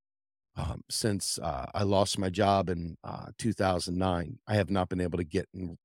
um, 0.56 0.82
since 0.90 1.38
uh, 1.38 1.66
I 1.74 1.82
lost 1.82 2.18
my 2.18 2.30
job 2.30 2.68
in 2.68 2.96
uh, 3.04 3.26
2009. 3.38 4.38
I 4.46 4.54
have 4.54 4.70
not 4.70 4.88
been 4.88 5.00
able 5.00 5.18
to 5.18 5.24
get 5.24 5.48
and 5.52 5.76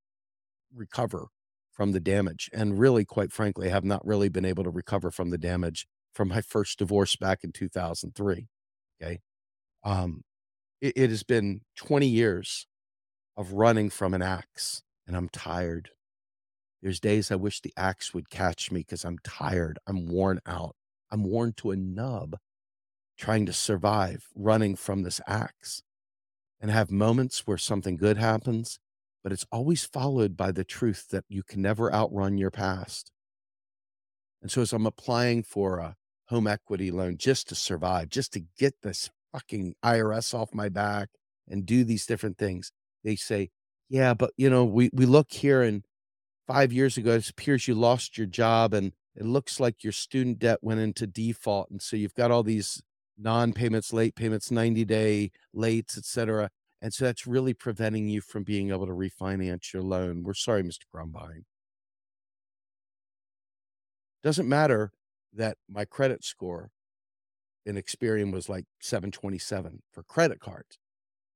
recover 0.74 1.28
from 1.72 1.92
the 1.92 2.00
damage. 2.00 2.50
And 2.54 2.80
really, 2.80 3.06
quite 3.06 3.32
frankly, 3.32 3.68
I 3.68 3.72
have 3.72 3.86
not 3.86 4.06
really 4.06 4.30
been 4.30 4.46
able 4.46 4.64
to 4.64 4.70
recover 4.70 5.12
from 5.12 5.30
the 5.30 5.38
damage 5.38 5.88
from 6.14 6.28
my 6.28 6.42
first 6.42 6.78
divorce 6.80 7.16
back 7.16 7.44
in 7.44 7.52
2003. 7.52 8.48
Okay. 9.02 9.20
Um, 9.84 10.24
it, 10.82 10.94
it 10.96 11.10
has 11.10 11.24
been 11.24 11.62
20 11.78 12.08
years 12.08 12.68
of 13.38 13.54
running 13.54 13.90
from 13.90 14.14
an 14.14 14.22
axe, 14.22 14.84
and 15.08 15.16
I'm 15.16 15.30
tired. 15.30 15.92
There's 16.82 17.00
days 17.00 17.32
I 17.32 17.36
wish 17.36 17.62
the 17.62 17.74
axe 17.76 18.14
would 18.14 18.30
catch 18.30 18.72
me 18.72 18.82
because 18.82 19.04
I'm 19.04 19.18
tired. 19.24 19.80
I'm 19.86 20.08
worn 20.08 20.40
out. 20.46 20.76
I'm 21.12 21.24
worn 21.24 21.54
to 21.58 21.72
a 21.72 21.76
nub 21.76 22.38
trying 23.18 23.46
to 23.46 23.54
survive 23.54 24.28
running 24.34 24.76
from 24.76 25.04
this 25.04 25.20
axe 25.28 25.82
and 26.62 26.72
have 26.72 26.92
moments 26.92 27.46
where 27.46 27.58
something 27.58 27.98
good 27.98 28.18
happens, 28.18 28.80
but 29.24 29.34
it's 29.34 29.46
always 29.52 29.84
followed 29.84 30.38
by 30.38 30.52
the 30.52 30.64
truth 30.64 31.10
that 31.10 31.26
you 31.28 31.44
can 31.44 31.62
never 31.62 31.94
outrun 31.94 32.38
your 32.38 32.52
past. 32.52 33.12
And 34.42 34.50
so, 34.50 34.62
as 34.62 34.72
I'm 34.72 34.86
applying 34.86 35.44
for 35.44 35.80
a 35.80 35.96
home 36.28 36.48
equity 36.48 36.92
loan 36.92 37.18
just 37.18 37.50
to 37.50 37.56
survive, 37.56 38.10
just 38.10 38.32
to 38.34 38.42
get 38.58 38.76
this 38.84 39.10
fucking 39.34 39.76
IRS 39.84 40.34
off 40.34 40.54
my 40.54 40.70
back 40.70 41.10
and 41.48 41.66
do 41.66 41.84
these 41.84 42.06
different 42.06 42.38
things, 42.38 42.72
they 43.04 43.18
say, 43.18 43.50
Yeah, 43.90 44.14
but 44.14 44.32
you 44.38 44.50
know, 44.50 44.64
we, 44.64 44.90
we 44.94 45.06
look 45.06 45.32
here 45.32 45.62
and 45.62 45.84
five 46.50 46.74
years 46.74 46.98
ago, 46.98 47.12
it 47.12 47.30
appears 47.30 47.68
you 47.68 47.76
lost 47.76 48.18
your 48.18 48.26
job 48.26 48.74
and 48.74 48.92
it 49.16 49.24
looks 49.24 49.60
like 49.60 49.84
your 49.84 49.94
student 49.94 50.40
debt 50.40 50.58
went 50.64 50.80
into 50.80 51.06
default. 51.06 51.70
And 51.70 51.80
so 51.80 51.96
you've 51.96 52.16
got 52.16 52.32
all 52.32 52.42
these 52.42 52.82
non-payments, 53.20 53.94
late 53.94 54.16
payments, 54.16 54.50
90 54.50 54.84
day 54.86 55.32
lates, 55.56 55.96
etc. 55.96 56.50
And 56.82 56.92
so 56.92 57.06
that's 57.06 57.28
really 57.28 57.54
preventing 57.54 58.10
you 58.10 58.20
from 58.20 58.44
being 58.44 58.72
able 58.72 58.88
to 58.88 58.94
refinance 58.94 59.74
your 59.74 59.84
loan. 59.84 60.24
We're 60.24 60.34
sorry, 60.34 60.64
Mr. 60.64 60.86
Grumbine. 60.92 61.44
Doesn't 64.24 64.50
matter 64.50 64.92
that 65.32 65.56
my 65.70 65.86
credit 65.86 66.24
score 66.24 66.72
in 67.64 67.76
Experian 67.76 68.34
was 68.34 68.50
like 68.50 68.66
727 68.82 69.84
for 69.94 70.02
credit 70.02 70.40
cards. 70.40 70.80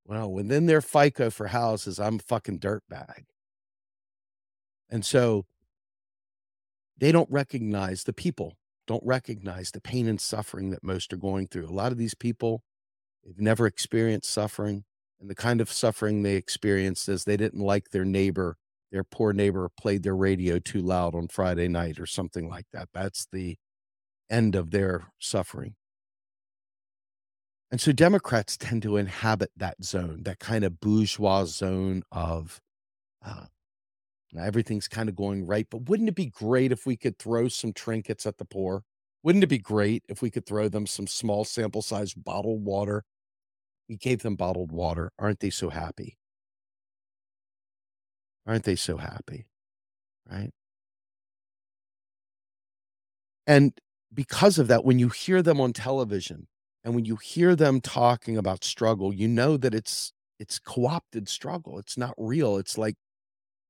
Well, 0.05 0.31
when 0.31 0.47
within 0.47 0.65
their 0.65 0.81
FICO 0.81 1.29
for 1.29 1.47
houses, 1.47 1.99
I'm 1.99 2.15
a 2.15 2.19
fucking 2.19 2.59
dirtbag. 2.59 3.25
And 4.89 5.05
so 5.05 5.45
they 6.97 7.11
don't 7.11 7.29
recognize 7.31 8.03
the 8.03 8.13
people 8.13 8.57
don't 8.87 9.03
recognize 9.05 9.71
the 9.71 9.81
pain 9.81 10.07
and 10.07 10.19
suffering 10.19 10.71
that 10.71 10.83
most 10.83 11.13
are 11.13 11.17
going 11.17 11.47
through. 11.47 11.67
A 11.67 11.71
lot 11.71 11.91
of 11.91 11.97
these 11.97 12.15
people, 12.15 12.63
they've 13.23 13.39
never 13.39 13.65
experienced 13.65 14.31
suffering. 14.31 14.83
And 15.19 15.29
the 15.29 15.35
kind 15.35 15.61
of 15.61 15.71
suffering 15.71 16.23
they 16.23 16.35
experienced 16.35 17.07
is 17.07 17.23
they 17.23 17.37
didn't 17.37 17.61
like 17.61 17.89
their 17.89 18.03
neighbor, 18.03 18.57
their 18.91 19.05
poor 19.05 19.31
neighbor 19.31 19.69
played 19.79 20.03
their 20.03 20.15
radio 20.15 20.59
too 20.59 20.81
loud 20.81 21.15
on 21.15 21.29
Friday 21.29 21.67
night 21.67 21.99
or 21.99 22.05
something 22.05 22.49
like 22.49 22.65
that. 22.73 22.89
That's 22.93 23.25
the 23.31 23.57
end 24.29 24.55
of 24.55 24.71
their 24.71 25.13
suffering. 25.19 25.75
And 27.71 27.79
so 27.79 27.91
Democrats 27.91 28.57
tend 28.57 28.83
to 28.83 28.97
inhabit 28.97 29.51
that 29.57 29.83
zone, 29.83 30.23
that 30.23 30.39
kind 30.39 30.63
of 30.63 30.79
bourgeois 30.79 31.45
zone 31.45 32.03
of 32.11 32.61
uh, 33.25 33.45
now, 34.33 34.43
everything's 34.43 34.87
kind 34.87 35.09
of 35.09 35.15
going 35.15 35.45
right, 35.45 35.67
but 35.69 35.87
wouldn't 35.89 36.09
it 36.09 36.15
be 36.15 36.25
great 36.27 36.71
if 36.71 36.85
we 36.85 36.97
could 36.97 37.19
throw 37.19 37.47
some 37.47 37.73
trinkets 37.73 38.25
at 38.25 38.37
the 38.37 38.45
poor? 38.45 38.83
Wouldn't 39.23 39.43
it 39.43 39.47
be 39.47 39.59
great 39.59 40.03
if 40.09 40.21
we 40.21 40.31
could 40.31 40.45
throw 40.45 40.67
them 40.69 40.87
some 40.87 41.07
small 41.07 41.45
sample 41.45 41.81
size 41.83 42.13
bottled 42.13 42.65
water? 42.65 43.03
We 43.89 43.97
gave 43.97 44.23
them 44.23 44.35
bottled 44.37 44.71
water. 44.71 45.11
Aren't 45.19 45.39
they 45.41 45.51
so 45.51 45.69
happy? 45.69 46.17
Aren't 48.45 48.63
they 48.63 48.75
so 48.77 48.95
happy? 48.97 49.47
Right. 50.29 50.53
And 53.47 53.73
because 54.13 54.59
of 54.59 54.67
that, 54.67 54.85
when 54.85 54.99
you 54.99 55.09
hear 55.09 55.41
them 55.41 55.59
on 55.59 55.73
television 55.73 56.47
and 56.83 56.95
when 56.95 57.05
you 57.05 57.15
hear 57.17 57.55
them 57.55 57.81
talking 57.81 58.37
about 58.37 58.63
struggle, 58.63 59.13
you 59.13 59.27
know 59.27 59.57
that 59.57 59.73
it's 59.73 60.13
it's 60.39 60.59
co-opted 60.59 61.29
struggle. 61.29 61.79
It's 61.79 61.97
not 61.97 62.13
real. 62.17 62.57
It's 62.57 62.77
like 62.77 62.95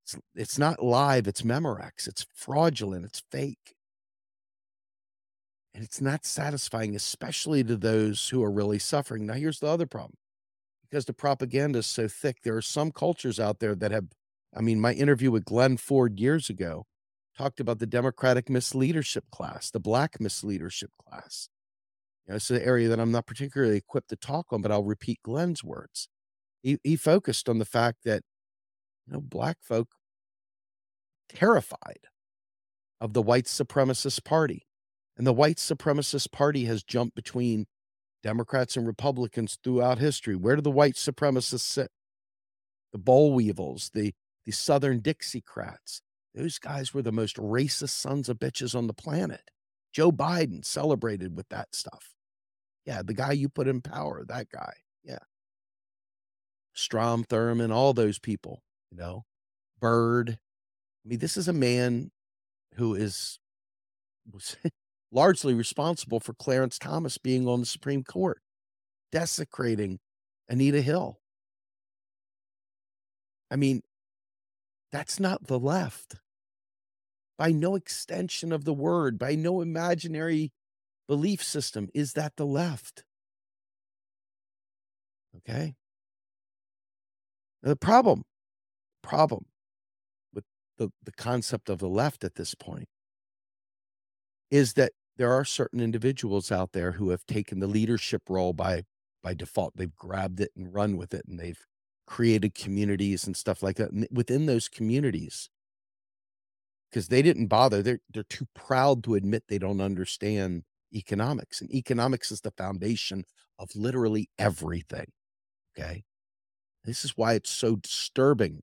it's, 0.04 0.18
it's 0.36 0.60
not 0.60 0.84
live, 0.84 1.28
it's 1.28 1.44
Memorex. 1.44 2.08
It's 2.08 2.26
fraudulent, 2.34 3.06
it's 3.06 3.24
fake. 3.32 3.76
And 5.74 5.84
it's 5.84 6.02
not 6.02 6.26
satisfying, 6.26 6.96
especially 6.96 7.64
to 7.64 7.76
those 7.76 8.30
who 8.30 8.44
are 8.44 8.52
really 8.52 8.80
suffering. 8.80 9.26
Now, 9.26 9.34
here's 9.34 9.60
the 9.60 9.68
other 9.68 9.88
problem 9.88 10.18
because 10.84 11.06
the 11.06 11.14
propaganda 11.14 11.80
is 11.80 11.88
so 11.88 12.08
thick, 12.08 12.38
there 12.44 12.56
are 12.56 12.62
some 12.62 12.92
cultures 12.92 13.40
out 13.40 13.60
there 13.60 13.74
that 13.74 13.92
have, 13.92 14.06
I 14.56 14.62
mean, 14.62 14.80
my 14.80 14.94
interview 14.94 15.32
with 15.32 15.46
Glen 15.46 15.78
Ford 15.78 16.20
years 16.20 16.52
ago 16.52 16.86
talked 17.36 17.60
about 17.60 17.80
the 17.80 17.88
Democratic 17.88 18.46
misleadership 18.46 19.24
class, 19.32 19.72
the 19.72 19.80
Black 19.80 20.20
misleadership 20.20 20.90
class. 21.04 21.50
You 22.28 22.32
know, 22.32 22.36
it's 22.36 22.52
an 22.52 22.62
area 22.62 22.90
that 22.90 23.00
I'm 23.00 23.12
not 23.12 23.26
particularly 23.26 23.78
equipped 23.78 24.10
to 24.10 24.16
talk 24.16 24.54
on, 24.54 24.62
but 24.62 24.72
I'll 24.72 24.84
repeat 24.84 25.20
Glen's 25.24 25.64
words. 25.64 26.10
He, 26.62 26.78
he 26.84 26.96
focused 26.96 27.50
on 27.50 27.58
the 27.58 27.66
fact 27.66 28.04
that 28.06 28.22
you 29.08 29.14
know, 29.14 29.22
black 29.22 29.58
folk 29.62 29.90
terrified 31.30 32.08
of 33.02 33.14
the 33.14 33.22
white 33.22 33.46
supremacist 33.46 34.24
party. 34.24 34.66
And 35.18 35.28
the 35.28 35.34
white 35.34 35.58
supremacist 35.58 36.32
party 36.32 36.66
has 36.66 36.84
jumped 36.84 37.16
between 37.16 37.66
Democrats 38.24 38.78
and 38.78 38.88
Republicans 38.88 39.58
throughout 39.64 40.00
history. 40.00 40.36
Where 40.36 40.56
do 40.56 40.62
the 40.62 40.72
white 40.72 40.96
supremacists 40.96 41.60
sit? 41.60 41.92
The 42.92 42.98
boll 42.98 43.34
weevils, 43.34 43.92
the, 43.94 44.14
the 44.46 44.52
Southern 44.52 45.02
Dixiecrats. 45.02 46.02
Those 46.34 46.58
guys 46.58 46.94
were 46.94 47.02
the 47.02 47.12
most 47.12 47.36
racist 47.38 47.90
sons 47.90 48.30
of 48.30 48.40
bitches 48.40 48.76
on 48.76 48.88
the 48.88 48.94
planet. 48.94 49.52
Joe 49.92 50.12
Biden 50.12 50.66
celebrated 50.66 51.36
with 51.36 51.48
that 51.50 51.76
stuff. 51.76 52.16
Yeah, 52.86 53.02
the 53.04 53.14
guy 53.14 53.34
you 53.34 53.50
put 53.50 53.68
in 53.68 53.82
power, 53.82 54.24
that 54.28 54.50
guy. 54.50 54.74
Yeah. 55.04 55.20
Strom 56.74 57.24
Thurmond, 57.24 57.72
all 57.72 57.94
those 57.94 58.18
people 58.18 58.64
you 58.94 59.00
know, 59.00 59.26
Byrd. 59.80 60.30
I 60.30 61.10
mean, 61.10 61.20
this 61.20 61.36
is 61.36 61.48
a 61.48 61.54
man 61.54 62.12
who 62.76 62.96
is 62.96 63.40
largely 65.12 65.54
responsible 65.54 66.20
for 66.20 66.34
Clarence 66.36 66.78
Thomas 66.78 67.18
being 67.18 67.48
on 67.48 67.60
the 67.60 67.66
Supreme 67.66 68.04
Court, 68.04 68.40
desecrating 69.12 70.00
Anita 70.48 70.82
Hill. 70.82 71.20
I 73.50 73.56
mean, 73.56 73.82
that's 74.92 75.20
not 75.20 75.48
the 75.48 75.60
left. 75.60 76.16
By 77.38 77.52
no 77.52 77.76
extension 77.76 78.52
of 78.52 78.64
the 78.64 78.74
word, 78.74 79.18
by 79.18 79.34
no 79.34 79.62
imaginary 79.62 80.52
belief 81.08 81.44
system, 81.44 81.90
is 81.96 82.14
that 82.14 82.36
the 82.36 82.46
left. 82.46 83.04
Okay. 85.36 85.74
the 87.64 87.76
problem 87.76 88.24
problem 89.04 89.46
with 90.34 90.46
the, 90.78 90.90
the 91.04 91.12
concept 91.12 91.70
of 91.70 91.80
the 91.80 91.90
left 91.90 92.24
at 92.24 92.36
this 92.36 92.56
point 92.56 92.88
is 94.50 94.74
that 94.74 94.94
there 95.18 95.32
are 95.32 95.46
certain 95.46 95.80
individuals 95.80 96.52
out 96.52 96.72
there 96.72 96.94
who 96.94 97.10
have 97.10 97.26
taken 97.26 97.60
the 97.60 97.68
leadership 97.68 98.24
role 98.30 98.54
by 98.54 98.84
by 99.22 99.34
default 99.34 99.76
they've 99.78 99.96
grabbed 99.96 100.40
it 100.40 100.52
and 100.58 100.74
run 100.74 100.98
with 100.98 101.14
it 101.14 101.26
and 101.28 101.40
they've 101.40 101.66
created 102.08 102.54
communities 102.56 103.26
and 103.26 103.38
stuff 103.38 103.64
like 103.64 103.78
that 103.78 103.92
and 103.92 104.08
within 104.12 104.46
those 104.46 104.68
communities 104.68 105.50
because 106.90 107.08
they 107.08 107.22
didn't 107.22 107.48
bother 107.48 107.82
they're 107.82 108.00
they're 108.14 108.24
too 108.24 108.48
proud 108.54 109.04
to 109.04 109.16
admit 109.16 109.44
they 109.48 109.58
don't 109.60 109.82
understand 109.82 110.64
economics. 110.96 111.62
And 111.62 111.74
economics 111.74 112.32
is 112.32 112.42
the 112.42 112.52
foundation 112.52 113.26
of 113.60 113.70
literally 113.76 114.30
everything. 114.38 115.08
Okay. 115.78 116.04
This 116.84 117.06
is 117.06 117.18
why 117.18 117.34
it's 117.34 117.50
so 117.50 117.78
disturbing 117.78 118.62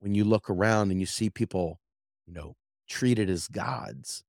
when 0.00 0.14
you 0.14 0.24
look 0.24 0.50
around 0.50 0.90
and 0.90 1.00
you 1.00 1.06
see 1.06 1.30
people, 1.30 1.80
you 2.26 2.34
know, 2.34 2.54
treated 2.88 3.28
as 3.28 3.48
gods, 3.48 4.22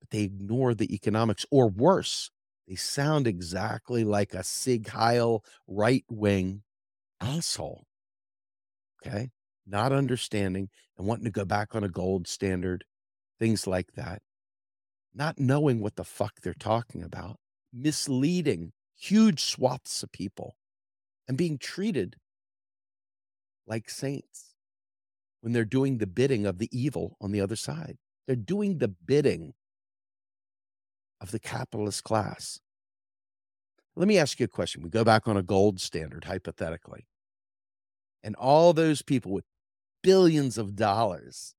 but 0.00 0.10
they 0.10 0.22
ignore 0.22 0.74
the 0.74 0.92
economics, 0.94 1.44
or 1.50 1.68
worse, 1.68 2.30
they 2.66 2.74
sound 2.76 3.26
exactly 3.26 4.04
like 4.04 4.32
a 4.34 4.44
Sieg 4.44 4.88
Heil 4.88 5.44
right 5.66 6.04
wing 6.08 6.62
asshole. 7.20 7.84
Okay. 9.04 9.30
Not 9.66 9.92
understanding 9.92 10.68
and 10.96 11.06
wanting 11.06 11.24
to 11.24 11.30
go 11.30 11.44
back 11.44 11.74
on 11.74 11.84
a 11.84 11.88
gold 11.88 12.26
standard, 12.26 12.84
things 13.38 13.66
like 13.66 13.92
that. 13.94 14.22
Not 15.14 15.38
knowing 15.38 15.80
what 15.80 15.96
the 15.96 16.04
fuck 16.04 16.40
they're 16.40 16.54
talking 16.54 17.02
about, 17.02 17.38
misleading 17.72 18.72
huge 18.96 19.42
swaths 19.42 20.02
of 20.02 20.12
people 20.12 20.56
and 21.26 21.36
being 21.36 21.58
treated 21.58 22.16
like 23.66 23.88
saints 23.88 24.49
when 25.40 25.52
they're 25.52 25.64
doing 25.64 25.98
the 25.98 26.06
bidding 26.06 26.46
of 26.46 26.58
the 26.58 26.68
evil 26.72 27.16
on 27.20 27.32
the 27.32 27.40
other 27.40 27.56
side. 27.56 27.96
They're 28.26 28.36
doing 28.36 28.78
the 28.78 28.88
bidding 28.88 29.54
of 31.20 31.30
the 31.30 31.38
capitalist 31.38 32.04
class. 32.04 32.60
Let 33.96 34.08
me 34.08 34.18
ask 34.18 34.38
you 34.38 34.44
a 34.44 34.48
question. 34.48 34.82
We 34.82 34.90
go 34.90 35.04
back 35.04 35.26
on 35.26 35.36
a 35.36 35.42
gold 35.42 35.80
standard, 35.80 36.24
hypothetically, 36.24 37.06
and 38.22 38.36
all 38.36 38.72
those 38.72 39.02
people 39.02 39.32
with 39.32 39.44
billions 40.02 40.56
of 40.58 40.76
dollars 40.76 41.54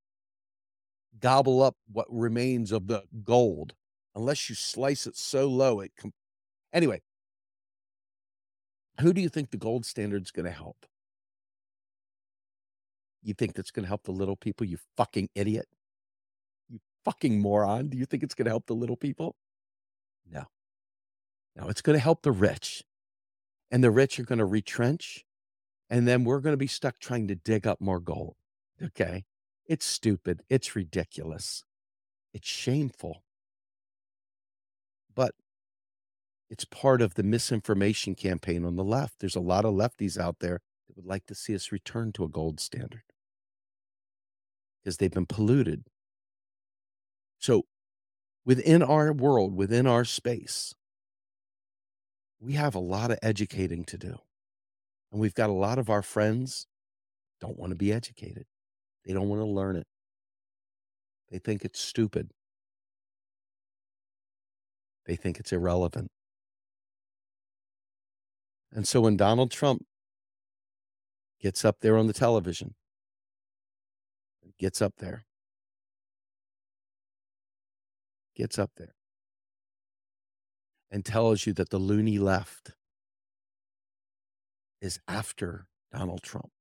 gobble 1.20 1.62
up 1.62 1.76
what 1.91 2.08
remains 2.10 2.72
of 2.72 2.88
the 2.88 3.04
gold 3.24 3.74
unless 4.15 4.50
you 4.50 4.56
slice 4.56 5.06
it 5.06 5.15
so 5.15 5.48
low 5.48 5.80
it 5.82 5.91
com- 5.98 6.13
anyway 6.74 7.00
who 9.00 9.13
do 9.13 9.22
you 9.22 9.30
think 9.30 9.52
the 9.52 9.58
gold 9.58 9.86
standard's 9.86 10.32
going 10.32 10.46
to 10.46 10.52
help 10.52 10.86
you 13.23 13.34
think 13.34 13.53
that's 13.53 13.71
going 13.71 13.84
to 13.84 13.88
help 13.88 14.03
the 14.03 14.12
little 14.12 14.36
people 14.36 14.65
you 14.65 14.77
fucking 14.97 15.29
idiot 15.36 15.67
you 16.69 16.79
fucking 17.05 17.39
moron 17.39 17.88
do 17.88 17.97
you 17.97 18.05
think 18.05 18.23
it's 18.23 18.36
going 18.36 18.45
to 18.45 18.51
help 18.51 18.65
the 18.67 18.75
little 18.75 18.97
people 18.97 19.36
no 20.29 20.43
no 21.55 21.67
it's 21.67 21.81
going 21.81 21.95
to 21.95 22.03
help 22.03 22.21
the 22.23 22.31
rich 22.31 22.84
and 23.69 23.84
the 23.84 23.91
rich 23.91 24.19
are 24.19 24.23
going 24.23 24.39
to 24.39 24.45
retrench 24.45 25.25
and 25.89 26.07
then 26.07 26.23
we're 26.23 26.39
going 26.39 26.53
to 26.53 26.57
be 26.57 26.67
stuck 26.67 26.99
trying 26.99 27.27
to 27.27 27.36
dig 27.36 27.67
up 27.67 27.79
more 27.79 27.99
gold 27.99 28.36
okay 28.81 29.23
it's 29.71 29.86
stupid. 29.86 30.41
It's 30.49 30.75
ridiculous. 30.75 31.63
It's 32.34 32.47
shameful. 32.47 33.23
But 35.15 35.34
it's 36.49 36.65
part 36.65 37.01
of 37.01 37.13
the 37.13 37.23
misinformation 37.23 38.15
campaign 38.15 38.65
on 38.65 38.75
the 38.75 38.84
left. 38.84 39.19
There's 39.19 39.38
a 39.38 39.39
lot 39.39 39.63
of 39.63 39.73
lefties 39.73 40.17
out 40.19 40.39
there 40.39 40.60
that 40.88 40.97
would 40.97 41.05
like 41.05 41.25
to 41.27 41.36
see 41.36 41.55
us 41.55 41.71
return 41.71 42.12
to 42.13 42.25
a 42.25 42.27
gold 42.27 42.60
standard 42.60 43.03
because 44.84 44.98
they've 44.98 45.12
been 45.12 45.26
polluted. 45.26 45.84
So, 47.39 47.63
within 48.46 48.82
our 48.82 49.13
world, 49.13 49.56
within 49.56 49.88
our 49.88 50.06
space, 50.06 50.74
we 52.39 52.54
have 52.54 52.76
a 52.76 52.80
lot 52.80 53.12
of 53.12 53.20
educating 53.22 53.84
to 53.86 53.98
do. 53.98 54.17
And 55.12 55.22
we've 55.22 55.34
got 55.34 55.50
a 55.50 55.54
lot 55.54 55.78
of 55.78 55.89
our 55.89 56.02
friends 56.02 56.65
don't 57.39 57.58
want 57.58 57.72
to 57.72 57.76
be 57.76 57.91
educated. 57.91 58.46
They 59.06 59.13
don't 59.13 59.30
want 59.30 59.41
to 59.41 59.46
learn 59.48 59.76
it. 59.76 59.88
They 61.30 61.39
think 61.39 61.63
it's 61.63 61.80
stupid. 61.80 62.32
They 65.06 65.15
think 65.15 65.39
it's 65.39 65.52
irrelevant. 65.52 66.10
And 68.72 68.88
so 68.88 69.02
when 69.02 69.17
Donald 69.17 69.52
Trump 69.52 69.84
gets 71.41 71.65
up 71.65 71.78
there 71.82 71.98
on 71.98 72.08
the 72.08 72.13
television, 72.13 72.76
gets 74.62 74.80
up 74.80 74.93
there, 75.00 75.26
gets 78.36 78.60
up 78.60 78.69
there, 78.78 78.93
and 80.91 81.04
tells 81.04 81.47
you 81.47 81.54
that 81.54 81.71
the 81.71 81.80
loony 81.80 82.19
left 82.19 82.74
is 84.80 85.00
after 85.08 85.65
Donald 85.91 86.21
Trump. 86.21 86.52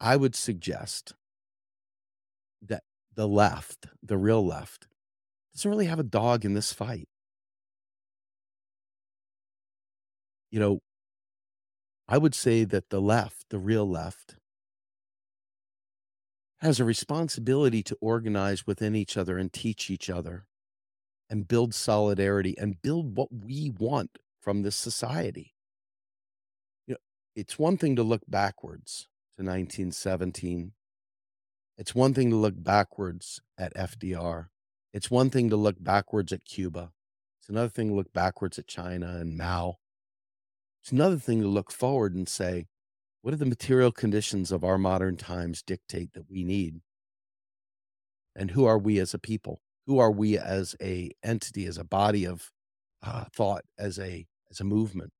I 0.00 0.16
would 0.16 0.34
suggest 0.34 1.12
that 2.62 2.82
the 3.14 3.28
left, 3.28 3.86
the 4.02 4.16
real 4.16 4.44
left, 4.44 4.88
doesn't 5.54 5.70
really 5.70 5.84
have 5.84 6.00
a 6.00 6.02
dog 6.02 6.46
in 6.46 6.54
this 6.54 6.72
fight. 6.72 7.08
You 10.50 10.60
know, 10.60 10.78
I 12.08 12.16
would 12.16 12.34
say 12.34 12.64
that 12.64 12.88
the 12.88 13.02
left, 13.02 13.50
the 13.50 13.58
real 13.58 13.86
left, 13.86 14.36
has 16.66 16.80
a 16.80 16.84
responsibility 16.84 17.80
to 17.80 17.96
organize 18.00 18.66
within 18.66 18.96
each 18.96 19.16
other 19.16 19.38
and 19.38 19.52
teach 19.52 19.88
each 19.88 20.10
other 20.10 20.48
and 21.30 21.46
build 21.46 21.72
solidarity 21.72 22.56
and 22.58 22.82
build 22.82 23.16
what 23.16 23.28
we 23.32 23.70
want 23.78 24.18
from 24.40 24.62
this 24.62 24.74
society. 24.74 25.54
You 26.88 26.94
know, 26.94 26.98
it's 27.36 27.56
one 27.56 27.76
thing 27.76 27.94
to 27.94 28.02
look 28.02 28.22
backwards 28.26 29.06
to 29.36 29.44
1917. 29.44 30.72
It's 31.78 31.94
one 31.94 32.12
thing 32.12 32.30
to 32.30 32.36
look 32.36 32.54
backwards 32.56 33.40
at 33.56 33.72
FDR. 33.76 34.46
It's 34.92 35.08
one 35.08 35.30
thing 35.30 35.48
to 35.50 35.56
look 35.56 35.76
backwards 35.78 36.32
at 36.32 36.44
Cuba. 36.44 36.90
It's 37.38 37.48
another 37.48 37.68
thing 37.68 37.90
to 37.90 37.94
look 37.94 38.12
backwards 38.12 38.58
at 38.58 38.66
China 38.66 39.18
and 39.20 39.38
Mao. 39.38 39.76
It's 40.82 40.90
another 40.90 41.18
thing 41.18 41.42
to 41.42 41.48
look 41.48 41.70
forward 41.70 42.16
and 42.16 42.28
say, 42.28 42.66
what 43.26 43.32
do 43.32 43.38
the 43.38 43.44
material 43.44 43.90
conditions 43.90 44.52
of 44.52 44.62
our 44.62 44.78
modern 44.78 45.16
times 45.16 45.60
dictate 45.60 46.12
that 46.12 46.30
we 46.30 46.44
need? 46.44 46.80
And 48.36 48.52
who 48.52 48.66
are 48.66 48.78
we 48.78 49.00
as 49.00 49.14
a 49.14 49.18
people? 49.18 49.58
Who 49.88 49.98
are 49.98 50.12
we 50.12 50.38
as 50.38 50.76
a 50.80 51.10
entity, 51.24 51.66
as 51.66 51.76
a 51.76 51.82
body 51.82 52.24
of 52.24 52.52
uh, 53.02 53.24
thought, 53.34 53.64
as 53.76 53.98
a 53.98 54.26
as 54.48 54.60
a 54.60 54.64
movement? 54.64 55.10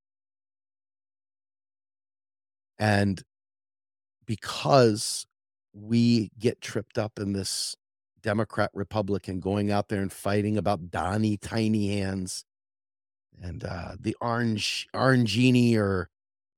And 2.79 3.21
because 4.25 5.25
we 5.73 6.31
get 6.39 6.61
tripped 6.61 6.97
up 6.97 7.19
in 7.19 7.33
this 7.33 7.75
Democrat 8.23 8.71
Republican 8.73 9.41
going 9.41 9.69
out 9.69 9.89
there 9.89 10.01
and 10.01 10.13
fighting 10.13 10.57
about 10.57 10.91
Donnie 10.91 11.35
Tiny 11.35 11.99
Hands 11.99 12.45
and 13.43 13.65
uh, 13.65 13.97
the 13.99 14.15
orange 14.21 14.87
orange 14.93 15.31
genie 15.31 15.75
or 15.75 16.09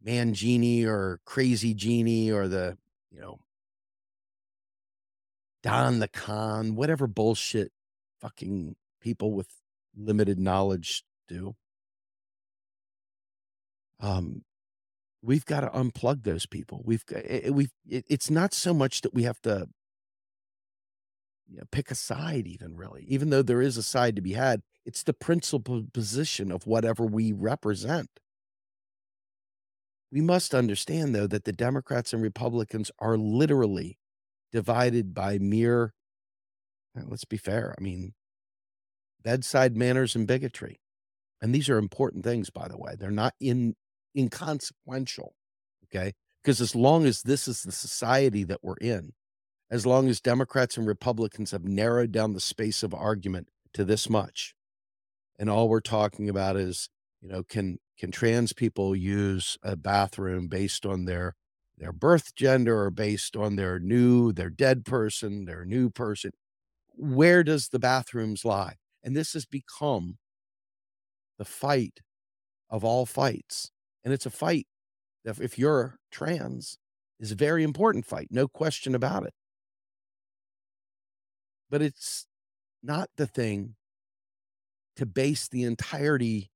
man 0.02 0.34
genie 0.34 0.86
or 0.86 1.20
crazy 1.26 1.74
genie 1.74 2.32
or 2.32 2.48
the 2.48 2.78
you 3.12 3.20
know 3.20 3.40
Don 5.62 6.00
the 6.00 6.08
con, 6.08 6.76
whatever 6.76 7.08
bullshit 7.08 7.72
fucking 8.22 8.76
people 9.02 9.34
with 9.34 9.48
limited 9.98 10.40
knowledge 10.40 11.04
do. 11.28 11.56
Um, 14.00 14.44
we've 15.22 15.46
got 15.46 15.62
to 15.62 15.68
unplug 15.68 16.24
those 16.24 16.46
people. 16.46 16.82
We've 16.86 17.06
got 17.06 17.20
eh, 17.26 17.42
eh, 17.46 17.50
we've 17.50 17.72
it, 17.88 18.06
it's 18.08 18.30
not 18.30 18.54
so 18.54 18.74
much 18.74 19.02
that 19.02 19.14
we 19.14 19.24
have 19.24 19.42
to 19.42 19.68
you 21.50 21.58
know, 21.58 21.64
pick 21.72 21.92
a 21.92 21.96
side 21.96 22.48
even 22.48 22.78
really. 22.78 23.04
Even 23.10 23.30
though 23.30 23.42
there 23.42 23.62
is 23.62 23.76
a 23.76 23.84
side 23.84 24.16
to 24.16 24.22
be 24.22 24.34
had, 24.34 24.62
it's 24.86 25.04
the 25.04 25.14
principal 25.14 25.84
position 25.94 26.52
of 26.52 26.66
whatever 26.66 27.06
we 27.06 27.34
represent. 27.34 28.10
We 30.12 30.22
must 30.22 30.56
understand 30.56 31.14
though 31.14 31.28
that 31.28 31.44
the 31.44 31.54
Democrats 31.54 32.14
and 32.14 32.22
Republicans 32.22 32.92
are 33.00 33.18
literally 33.18 33.98
divided 34.52 35.14
by 35.14 35.38
mere 35.38 35.94
uh, 36.98 37.04
let's 37.08 37.26
be 37.26 37.38
fair. 37.38 37.76
I 37.78 37.82
mean, 37.82 38.14
bedside 39.24 39.76
manners 39.76 40.16
and 40.16 40.28
bigotry. 40.28 40.80
And 41.42 41.54
these 41.54 41.70
are 41.70 41.78
important 41.78 42.24
things, 42.24 42.50
by 42.50 42.68
the 42.68 42.78
way. 42.78 42.96
They're 42.98 43.12
not 43.12 43.34
in 43.40 43.76
inconsequential. 44.18 45.36
Okay. 45.86 46.14
Because 46.42 46.62
as 46.62 46.76
long 46.76 47.06
as 47.06 47.22
this 47.22 47.48
is 47.48 47.64
the 47.64 47.72
society 47.72 48.44
that 48.46 48.64
we're 48.64 48.78
in, 48.82 49.14
as 49.70 49.86
long 49.86 50.08
as 50.10 50.20
Democrats 50.22 50.78
and 50.78 50.88
Republicans 50.88 51.52
have 51.52 51.64
narrowed 51.64 52.12
down 52.12 52.34
the 52.34 52.40
space 52.40 52.82
of 52.82 52.94
argument 52.94 53.50
to 53.74 53.84
this 53.84 54.10
much, 54.10 54.56
and 55.38 55.50
all 55.50 55.70
we're 55.70 55.80
talking 55.80 56.28
about 56.28 56.56
is, 56.56 56.90
you 57.22 57.30
know, 57.30 57.44
can 57.44 57.80
can 57.98 58.12
trans 58.12 58.54
people 58.54 58.96
use 58.96 59.58
a 59.64 59.76
bathroom 59.76 60.48
based 60.48 60.86
on 60.86 61.06
their 61.06 61.36
their 61.78 61.94
birth 61.94 62.36
gender 62.36 62.84
or 62.84 62.92
based 62.92 63.36
on 63.36 63.56
their 63.56 63.80
new 63.80 64.32
their 64.34 64.50
dead 64.50 64.86
person, 64.86 65.46
their 65.46 65.66
new 65.66 65.90
person? 65.90 66.32
Where 66.90 67.44
does 67.44 67.70
the 67.70 67.80
bathrooms 67.80 68.46
lie? 68.46 68.76
And 69.04 69.16
this 69.16 69.34
has 69.34 69.46
become 69.46 70.18
the 71.38 71.46
fight 71.46 72.02
of 72.70 72.84
all 72.84 73.06
fights 73.06 73.72
and 74.04 74.14
it's 74.14 74.26
a 74.26 74.32
fight 74.32 74.68
that 75.26 75.40
if 75.40 75.58
you're 75.60 75.98
trans 76.12 76.78
is 77.20 77.32
a 77.32 77.36
very 77.36 77.64
important 77.64 78.06
fight, 78.06 78.28
no 78.32 78.48
question 78.48 78.96
about 78.96 79.26
it. 79.26 79.34
But 81.70 81.82
it's 81.82 82.26
not 82.84 83.10
the 83.18 83.28
thing 83.28 83.76
to 84.96 85.06
base 85.06 85.48
the 85.48 85.64
entirety 85.64 86.52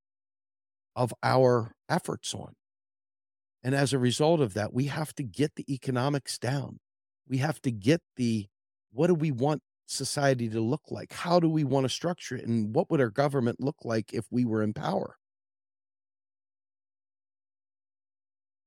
of 0.96 1.12
our 1.22 1.74
efforts 1.88 2.34
on. 2.34 2.54
And 3.62 3.74
as 3.74 3.92
a 3.92 3.98
result 3.98 4.40
of 4.40 4.54
that, 4.54 4.72
we 4.72 4.86
have 4.86 5.14
to 5.14 5.22
get 5.22 5.54
the 5.56 5.72
economics 5.72 6.38
down. 6.38 6.80
We 7.26 7.38
have 7.38 7.60
to 7.62 7.70
get 7.70 8.02
the 8.16 8.46
what 8.92 9.08
do 9.08 9.14
we 9.14 9.30
want 9.32 9.62
society 9.86 10.48
to 10.50 10.60
look 10.60 10.82
like? 10.90 11.12
How 11.12 11.40
do 11.40 11.48
we 11.48 11.64
want 11.64 11.84
to 11.84 11.88
structure 11.88 12.36
it? 12.36 12.46
And 12.46 12.74
what 12.74 12.90
would 12.90 13.00
our 13.00 13.10
government 13.10 13.60
look 13.60 13.76
like 13.84 14.12
if 14.12 14.26
we 14.30 14.44
were 14.44 14.62
in 14.62 14.72
power? 14.72 15.16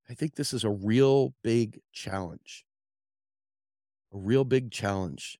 I 0.09 0.13
think 0.13 0.35
this 0.35 0.53
is 0.53 0.63
a 0.63 0.69
real 0.69 1.33
big 1.43 1.79
challenge. 1.91 2.65
A 4.13 4.17
real 4.17 4.45
big 4.45 4.71
challenge 4.71 5.37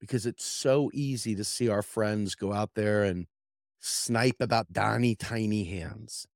because 0.00 0.26
it's 0.26 0.44
so 0.44 0.90
easy 0.92 1.36
to 1.36 1.44
see 1.44 1.68
our 1.68 1.82
friends 1.82 2.34
go 2.34 2.52
out 2.52 2.70
there 2.74 3.04
and 3.04 3.26
snipe 3.82 4.36
about 4.40 4.72
Donnie 4.72 5.16
Tiny 5.16 5.64
Hands. 5.64 6.26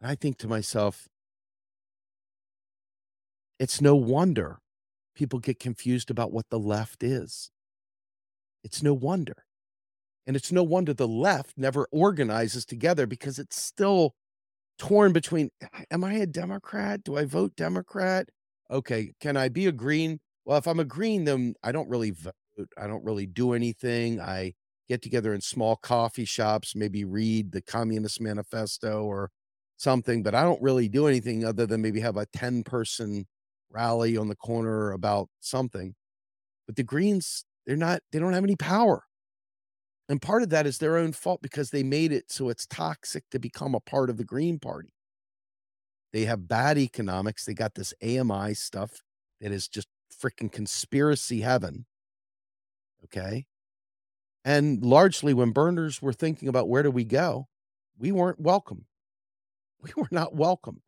And 0.00 0.10
I 0.10 0.14
think 0.14 0.38
to 0.38 0.48
myself, 0.48 1.06
it's 3.58 3.80
no 3.80 3.94
wonder 3.94 4.58
people 5.14 5.38
get 5.38 5.60
confused 5.60 6.10
about 6.10 6.32
what 6.32 6.48
the 6.48 6.58
left 6.58 7.02
is. 7.02 7.50
It's 8.64 8.82
no 8.82 8.94
wonder. 8.94 9.44
And 10.26 10.36
it's 10.36 10.52
no 10.52 10.62
wonder 10.62 10.92
the 10.94 11.08
left 11.08 11.56
never 11.56 11.88
organizes 11.90 12.64
together 12.64 13.06
because 13.06 13.38
it's 13.38 13.60
still 13.60 14.14
torn 14.78 15.12
between 15.12 15.50
am 15.90 16.04
I 16.04 16.14
a 16.14 16.26
Democrat? 16.26 17.02
Do 17.02 17.16
I 17.16 17.24
vote 17.24 17.56
Democrat? 17.56 18.28
Okay, 18.70 19.12
can 19.20 19.36
I 19.36 19.48
be 19.48 19.66
a 19.66 19.72
green? 19.72 20.20
Well, 20.44 20.58
if 20.58 20.66
I'm 20.66 20.80
a 20.80 20.84
green, 20.84 21.24
then 21.24 21.54
I 21.62 21.72
don't 21.72 21.88
really 21.88 22.10
vote. 22.10 22.34
I 22.76 22.86
don't 22.86 23.04
really 23.04 23.26
do 23.26 23.52
anything. 23.52 24.20
I 24.20 24.54
get 24.88 25.02
together 25.02 25.34
in 25.34 25.40
small 25.40 25.76
coffee 25.76 26.24
shops, 26.24 26.74
maybe 26.74 27.04
read 27.04 27.52
the 27.52 27.62
Communist 27.62 28.20
Manifesto 28.20 29.04
or 29.04 29.30
something, 29.76 30.22
but 30.22 30.34
I 30.34 30.42
don't 30.42 30.62
really 30.62 30.88
do 30.88 31.06
anything 31.06 31.44
other 31.44 31.66
than 31.66 31.82
maybe 31.82 32.00
have 32.00 32.16
a 32.16 32.26
10 32.26 32.64
person 32.64 33.26
rally 33.70 34.16
on 34.16 34.28
the 34.28 34.36
corner 34.36 34.92
about 34.92 35.28
something. 35.40 35.94
But 36.66 36.76
the 36.76 36.82
Greens, 36.82 37.44
they're 37.66 37.76
not, 37.76 38.00
they 38.12 38.18
don't 38.18 38.32
have 38.32 38.44
any 38.44 38.56
power. 38.56 39.04
And 40.08 40.22
part 40.22 40.42
of 40.42 40.48
that 40.50 40.66
is 40.66 40.78
their 40.78 40.96
own 40.96 41.12
fault 41.12 41.42
because 41.42 41.70
they 41.70 41.82
made 41.82 42.12
it 42.12 42.32
so 42.32 42.48
it's 42.48 42.66
toxic 42.66 43.24
to 43.30 43.38
become 43.38 43.74
a 43.74 43.80
part 43.80 44.08
of 44.08 44.16
the 44.16 44.24
Green 44.24 44.58
Party. 44.58 44.88
They 46.12 46.24
have 46.24 46.48
bad 46.48 46.78
economics. 46.78 47.44
They 47.44 47.52
got 47.52 47.74
this 47.74 47.92
AMI 48.02 48.54
stuff 48.54 49.02
that 49.40 49.52
is 49.52 49.68
just 49.68 49.88
freaking 50.22 50.50
conspiracy 50.50 51.42
heaven. 51.42 51.84
Okay. 53.04 53.46
And 54.48 54.82
largely, 54.82 55.34
when 55.34 55.50
Berners 55.50 56.00
were 56.00 56.14
thinking 56.14 56.48
about 56.48 56.70
where 56.70 56.82
do 56.82 56.90
we 56.90 57.04
go, 57.04 57.48
we 57.98 58.10
weren't 58.10 58.40
welcome. 58.40 58.86
We 59.82 59.92
were 59.94 60.08
not 60.10 60.34
welcomed. 60.34 60.80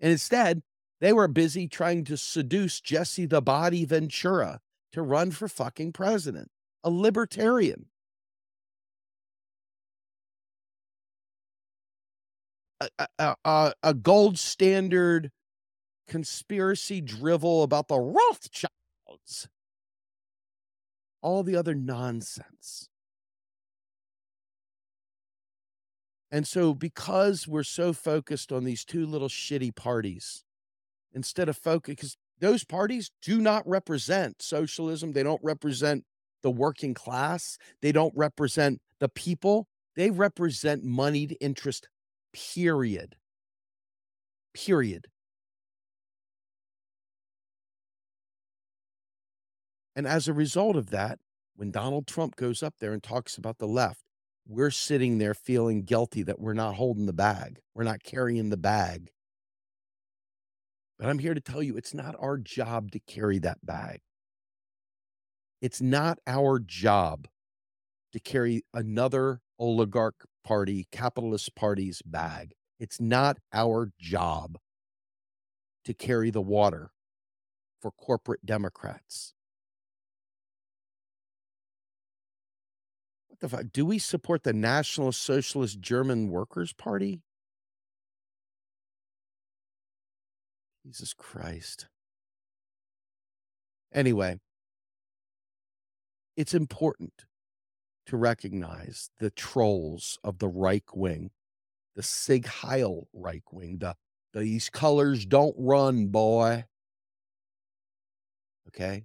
And 0.00 0.12
instead, 0.12 0.62
they 1.00 1.12
were 1.12 1.26
busy 1.26 1.66
trying 1.66 2.04
to 2.04 2.16
seduce 2.16 2.80
Jesse 2.80 3.26
the 3.26 3.42
Body 3.42 3.84
Ventura 3.84 4.60
to 4.92 5.02
run 5.02 5.32
for 5.32 5.48
fucking 5.48 5.92
president, 5.92 6.50
a 6.84 6.90
libertarian. 6.90 7.86
A, 12.80 13.08
a, 13.18 13.36
a, 13.44 13.72
a 13.82 13.94
gold 13.94 14.38
standard 14.38 15.32
conspiracy 16.06 17.00
drivel 17.00 17.64
about 17.64 17.88
the 17.88 17.98
Rothschilds, 17.98 19.48
all 21.20 21.42
the 21.42 21.56
other 21.56 21.74
nonsense. 21.74 22.87
And 26.30 26.46
so, 26.46 26.74
because 26.74 27.48
we're 27.48 27.62
so 27.62 27.92
focused 27.92 28.52
on 28.52 28.64
these 28.64 28.84
two 28.84 29.06
little 29.06 29.28
shitty 29.28 29.74
parties, 29.74 30.44
instead 31.12 31.48
of 31.48 31.56
focus, 31.56 31.92
because 31.92 32.16
those 32.40 32.64
parties 32.64 33.10
do 33.22 33.40
not 33.40 33.66
represent 33.66 34.42
socialism, 34.42 35.12
they 35.12 35.22
don't 35.22 35.40
represent 35.42 36.04
the 36.42 36.50
working 36.50 36.94
class, 36.94 37.58
they 37.80 37.92
don't 37.92 38.12
represent 38.16 38.80
the 39.00 39.08
people, 39.08 39.68
they 39.96 40.10
represent 40.10 40.84
moneyed 40.84 41.36
interest, 41.40 41.88
period. 42.32 43.16
Period. 44.54 45.06
And 49.96 50.06
as 50.06 50.28
a 50.28 50.32
result 50.32 50.76
of 50.76 50.90
that, 50.90 51.18
when 51.56 51.72
Donald 51.72 52.06
Trump 52.06 52.36
goes 52.36 52.62
up 52.62 52.74
there 52.78 52.92
and 52.92 53.02
talks 53.02 53.36
about 53.36 53.58
the 53.58 53.66
left, 53.66 54.02
we're 54.48 54.70
sitting 54.70 55.18
there 55.18 55.34
feeling 55.34 55.82
guilty 55.82 56.22
that 56.22 56.40
we're 56.40 56.54
not 56.54 56.76
holding 56.76 57.04
the 57.04 57.12
bag. 57.12 57.60
We're 57.74 57.84
not 57.84 58.02
carrying 58.02 58.48
the 58.48 58.56
bag. 58.56 59.10
But 60.98 61.08
I'm 61.08 61.18
here 61.18 61.34
to 61.34 61.40
tell 61.40 61.62
you 61.62 61.76
it's 61.76 61.94
not 61.94 62.16
our 62.18 62.38
job 62.38 62.90
to 62.92 62.98
carry 62.98 63.38
that 63.40 63.64
bag. 63.64 64.00
It's 65.60 65.82
not 65.82 66.18
our 66.26 66.58
job 66.58 67.28
to 68.12 68.18
carry 68.18 68.64
another 68.72 69.42
oligarch 69.58 70.24
party, 70.44 70.88
capitalist 70.90 71.54
party's 71.54 72.00
bag. 72.02 72.54
It's 72.80 73.00
not 73.00 73.36
our 73.52 73.90
job 74.00 74.58
to 75.84 75.92
carry 75.92 76.30
the 76.30 76.40
water 76.40 76.90
for 77.80 77.90
corporate 77.90 78.46
Democrats. 78.46 79.34
The 83.40 83.48
fuck? 83.48 83.66
Do 83.72 83.86
we 83.86 83.98
support 83.98 84.42
the 84.42 84.52
National 84.52 85.12
Socialist 85.12 85.80
German 85.80 86.28
Workers' 86.28 86.72
Party? 86.72 87.22
Jesus 90.84 91.12
Christ. 91.12 91.86
Anyway, 93.92 94.38
it's 96.36 96.54
important 96.54 97.26
to 98.06 98.16
recognize 98.16 99.10
the 99.18 99.30
trolls 99.30 100.18
of 100.24 100.38
the 100.38 100.48
Reich 100.48 100.96
wing, 100.96 101.30
the 101.94 102.02
Sieg 102.02 102.46
Heil 102.46 103.06
Reich 103.12 103.52
wing, 103.52 103.78
the 103.78 103.94
these 104.34 104.68
colors 104.68 105.24
don't 105.26 105.56
run, 105.58 106.06
boy. 106.06 106.64
Okay 108.68 109.04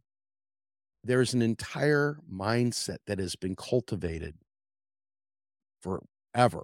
there's 1.03 1.33
an 1.33 1.41
entire 1.41 2.19
mindset 2.31 2.97
that 3.07 3.19
has 3.19 3.35
been 3.35 3.55
cultivated 3.55 4.35
forever. 5.81 6.63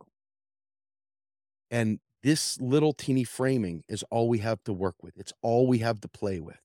And 1.71 1.99
this 2.23 2.59
little 2.59 2.93
teeny 2.93 3.23
framing 3.23 3.83
is 3.87 4.03
all 4.11 4.27
we 4.27 4.39
have 4.39 4.63
to 4.65 4.73
work 4.73 5.01
with. 5.03 5.17
It's 5.17 5.33
all 5.41 5.67
we 5.67 5.79
have 5.79 6.01
to 6.01 6.07
play 6.07 6.39
with. 6.39 6.59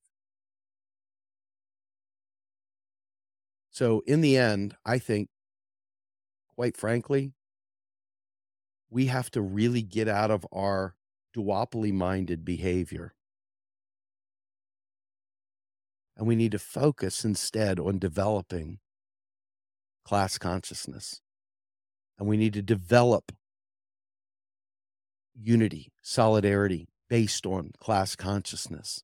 So, 3.71 4.03
in 4.07 4.21
the 4.21 4.37
end, 4.37 4.77
I 4.87 4.99
think, 4.99 5.29
quite 6.49 6.77
frankly, 6.77 7.33
we 8.91 9.07
have 9.07 9.31
to 9.33 9.43
really 9.43 9.83
get 9.83 10.09
out 10.09 10.31
of 10.31 10.47
our 10.53 10.95
duopoly 11.37 11.93
minded 11.93 12.45
behavior 12.45 13.15
and 16.17 16.27
we 16.27 16.37
need 16.37 16.53
to 16.53 16.59
focus 16.59 17.25
instead 17.25 17.81
on 17.81 17.99
developing 17.99 18.79
class 20.05 20.39
consciousness. 20.39 21.21
And 22.19 22.29
we 22.29 22.37
need 22.37 22.53
to 22.53 22.63
develop 22.63 23.33
unity, 25.35 25.93
solidarity 26.03 26.89
based 27.09 27.47
on 27.47 27.73
class 27.81 28.15
consciousness. 28.15 29.03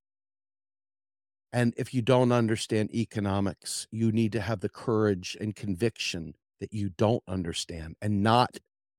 And 1.52 1.74
if 1.76 1.92
you 1.92 2.02
don't 2.02 2.30
understand 2.30 2.94
economics, 2.94 3.88
you 3.90 4.12
need 4.12 4.30
to 4.32 4.40
have 4.40 4.60
the 4.60 4.68
courage 4.68 5.36
and 5.40 5.56
conviction 5.56 6.34
that 6.60 6.72
you 6.72 6.90
don't 6.90 7.24
understand 7.26 7.96
and 8.00 8.22
not 8.22 8.58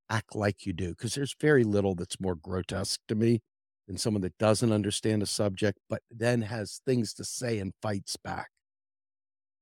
act 0.10 0.36
like 0.36 0.66
you 0.66 0.74
do, 0.74 0.90
because 0.90 1.16
there's 1.16 1.36
very 1.40 1.64
little 1.64 1.96
that's 1.96 2.20
more 2.20 2.36
grotesque 2.36 3.00
to 3.08 3.16
me 3.16 3.42
than 3.92 3.98
someone 3.98 4.22
that 4.22 4.38
doesn't 4.38 4.72
understand 4.72 5.22
a 5.22 5.26
subject, 5.26 5.78
but 5.90 6.02
then 6.10 6.44
has 6.44 6.80
things 6.86 7.14
to 7.14 7.26
say 7.26 7.60
and 7.60 7.74
fights 7.82 8.16
back. 8.16 8.50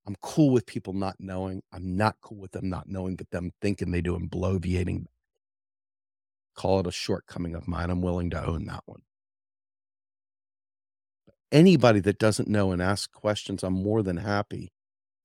I'm 0.05 0.15
cool 0.21 0.51
with 0.51 0.67
people 0.67 0.93
not 0.93 1.15
knowing. 1.17 1.63
I'm 1.73 1.97
not 1.97 2.17
cool 2.21 2.38
with 2.38 2.51
them 2.51 2.69
not 2.69 2.88
knowing, 2.88 3.15
but 3.15 3.32
them 3.32 3.51
thinking 3.59 3.89
they 3.89 4.01
do 4.01 4.15
and 4.15 4.30
bloviating. 4.30 5.05
Call 6.55 6.80
it 6.82 6.86
a 6.86 6.91
shortcoming 6.91 7.55
of 7.55 7.67
mine. 7.67 7.89
I'm 7.89 8.03
willing 8.03 8.30
to 8.30 8.45
own 8.45 8.65
that 8.65 8.84
one. 8.86 9.01
Anybody 11.51 11.99
that 12.01 12.19
doesn't 12.19 12.47
know 12.47 12.71
and 12.71 12.84
ask 12.84 13.11
questions, 13.11 13.63
I'm 13.63 13.73
more 13.73 14.03
than 14.03 14.17
happy 14.17 14.69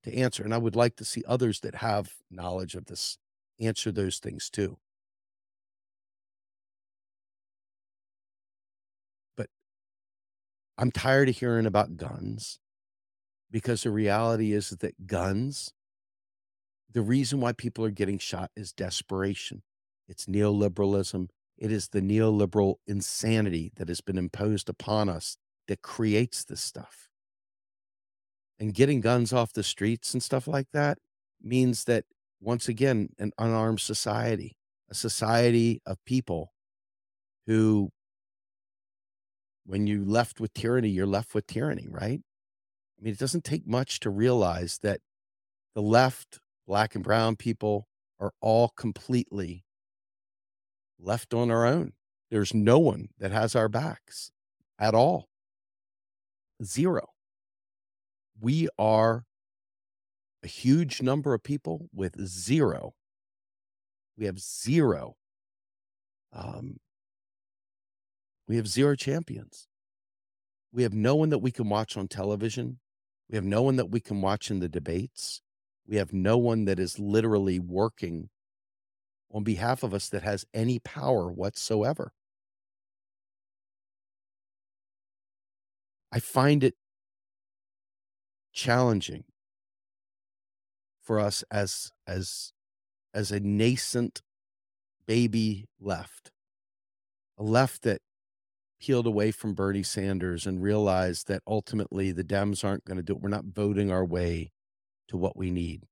to 0.05 0.15
answer. 0.17 0.43
And 0.43 0.55
I 0.55 0.59
would 0.59 0.77
like 0.77 0.97
to 0.97 1.05
see 1.05 1.23
others 1.29 1.61
that 1.61 1.75
have 1.75 2.15
knowledge 2.31 2.75
of 2.75 2.87
this 2.87 3.19
answer 3.61 3.93
those 3.93 4.19
things 4.19 4.49
too. 4.49 4.79
I'm 10.77 10.91
tired 10.91 11.29
of 11.29 11.37
hearing 11.37 11.67
about 11.67 11.97
guns 11.97 12.59
because 13.51 13.83
the 13.83 13.91
reality 13.91 14.53
is 14.53 14.71
that 14.71 15.07
guns, 15.07 15.73
the 16.91 17.03
reason 17.03 17.41
why 17.41 17.53
people 17.53 17.85
are 17.85 17.91
getting 17.91 18.19
shot 18.19 18.51
is 18.57 18.73
desperation. 18.73 19.63
it's 20.09 20.27
neoliberalism. 20.27 21.29
It 21.57 21.73
is 21.73 21.89
the 21.89 22.01
neoliberal 22.01 22.77
insanity 22.87 23.73
that 23.77 23.89
has 23.89 24.01
been 24.01 24.19
imposed 24.19 24.69
upon 24.69 25.09
us 25.09 25.37
that 25.69 25.83
creates 25.83 26.45
this 26.45 26.61
stuff. 26.61 27.09
And 28.59 28.75
getting 28.75 29.01
guns 29.01 29.33
off 29.33 29.53
the 29.53 29.63
streets 29.63 30.13
and 30.13 30.23
stuff 30.23 30.47
like 30.47 30.69
that 30.73 30.99
means 31.43 31.85
that, 31.85 32.05
once 32.41 32.69
again, 32.69 33.11
an 33.19 33.33
unarmed 33.39 33.81
society, 33.81 34.57
a 34.91 34.95
society 34.95 35.81
of 35.87 36.05
people 36.05 36.53
who, 37.47 37.91
when 39.67 39.87
you 39.87 40.05
left 40.05 40.41
with 40.41 40.53
tyranny, 40.55 40.89
you're 40.89 41.07
left 41.07 41.35
with 41.35 41.47
tyranny, 41.47 41.87
right? 41.89 42.21
I 42.21 43.03
mean, 43.03 43.13
it 43.13 43.19
doesn't 43.19 43.45
take 43.45 43.67
much 43.67 44.01
to 44.01 44.11
realize 44.11 44.79
that 44.83 45.01
the 45.75 45.83
left, 45.83 46.39
black 46.67 46.95
and 46.95 47.03
brown 47.03 47.37
people, 47.37 47.89
are 48.21 48.33
all 48.41 48.71
completely 48.77 49.65
left 50.99 51.35
on 51.35 51.51
our 51.51 51.67
own. 51.67 51.93
There's 52.31 52.55
no 52.55 52.79
one 52.79 53.09
that 53.19 53.33
has 53.33 53.55
our 53.55 53.69
backs 53.69 54.31
at 54.79 54.95
all. 54.95 55.29
Zero. 56.63 57.09
We 58.41 58.69
are 58.79 59.25
a 60.43 60.47
huge 60.47 61.03
number 61.03 61.35
of 61.35 61.43
people 61.43 61.89
with 61.93 62.21
zero. 62.27 62.95
We 64.17 64.27
have 64.27 64.39
zero. 64.39 65.17
Um, 66.33 66.79
we 68.47 68.57
have 68.57 68.69
zero 68.69 68.95
champions. 68.95 69.67
We 70.73 70.83
have 70.83 70.93
no 70.93 71.15
one 71.15 71.31
that 71.31 71.39
we 71.39 71.51
can 71.51 71.69
watch 71.69 71.97
on 71.97 72.09
television. 72.09 72.79
We 73.31 73.37
have 73.37 73.45
no 73.45 73.63
one 73.63 73.77
that 73.77 73.91
we 73.91 74.01
can 74.01 74.21
watch 74.21 74.51
in 74.51 74.61
the 74.61 74.69
debates. 74.69 75.41
We 75.87 75.97
have 75.97 76.13
no 76.13 76.37
one 76.37 76.65
that 76.65 76.79
is 76.79 76.99
literally 76.99 77.59
working 77.59 78.29
on 79.33 79.45
behalf 79.45 79.83
of 79.83 79.95
us 79.95 80.09
that 80.11 80.23
has 80.23 80.45
any 80.55 80.79
power 80.79 81.31
whatsoever. 81.31 82.13
I 86.13 86.21
find 86.21 86.63
it 86.63 86.75
challenging 88.53 89.25
for 91.03 91.19
us 91.19 91.45
as 91.51 91.91
as 92.07 92.53
as 93.13 93.33
a 93.33 93.41
nascent 93.41 94.23
baby 95.07 95.67
left 95.81 96.31
a 97.37 97.43
left 97.43 97.83
that 97.83 98.01
peeled 98.85 99.07
away 99.07 99.31
from 99.31 99.55
Bernie 99.55 99.83
Sanders 99.83 100.47
and 100.47 100.63
realized 100.63 101.27
that 101.27 101.43
ultimately 101.47 102.13
the 102.13 102.25
Dems 102.25 102.63
aren't 102.63 102.85
going 102.85 102.99
to 102.99 103.03
do 103.03 103.15
it. 103.15 103.23
We're 103.23 103.31
not 103.31 103.47
voting 103.47 103.91
our 103.91 104.05
way 104.05 104.53
to 105.09 105.17
what 105.17 105.39
we 105.39 105.51
need. 105.51 105.85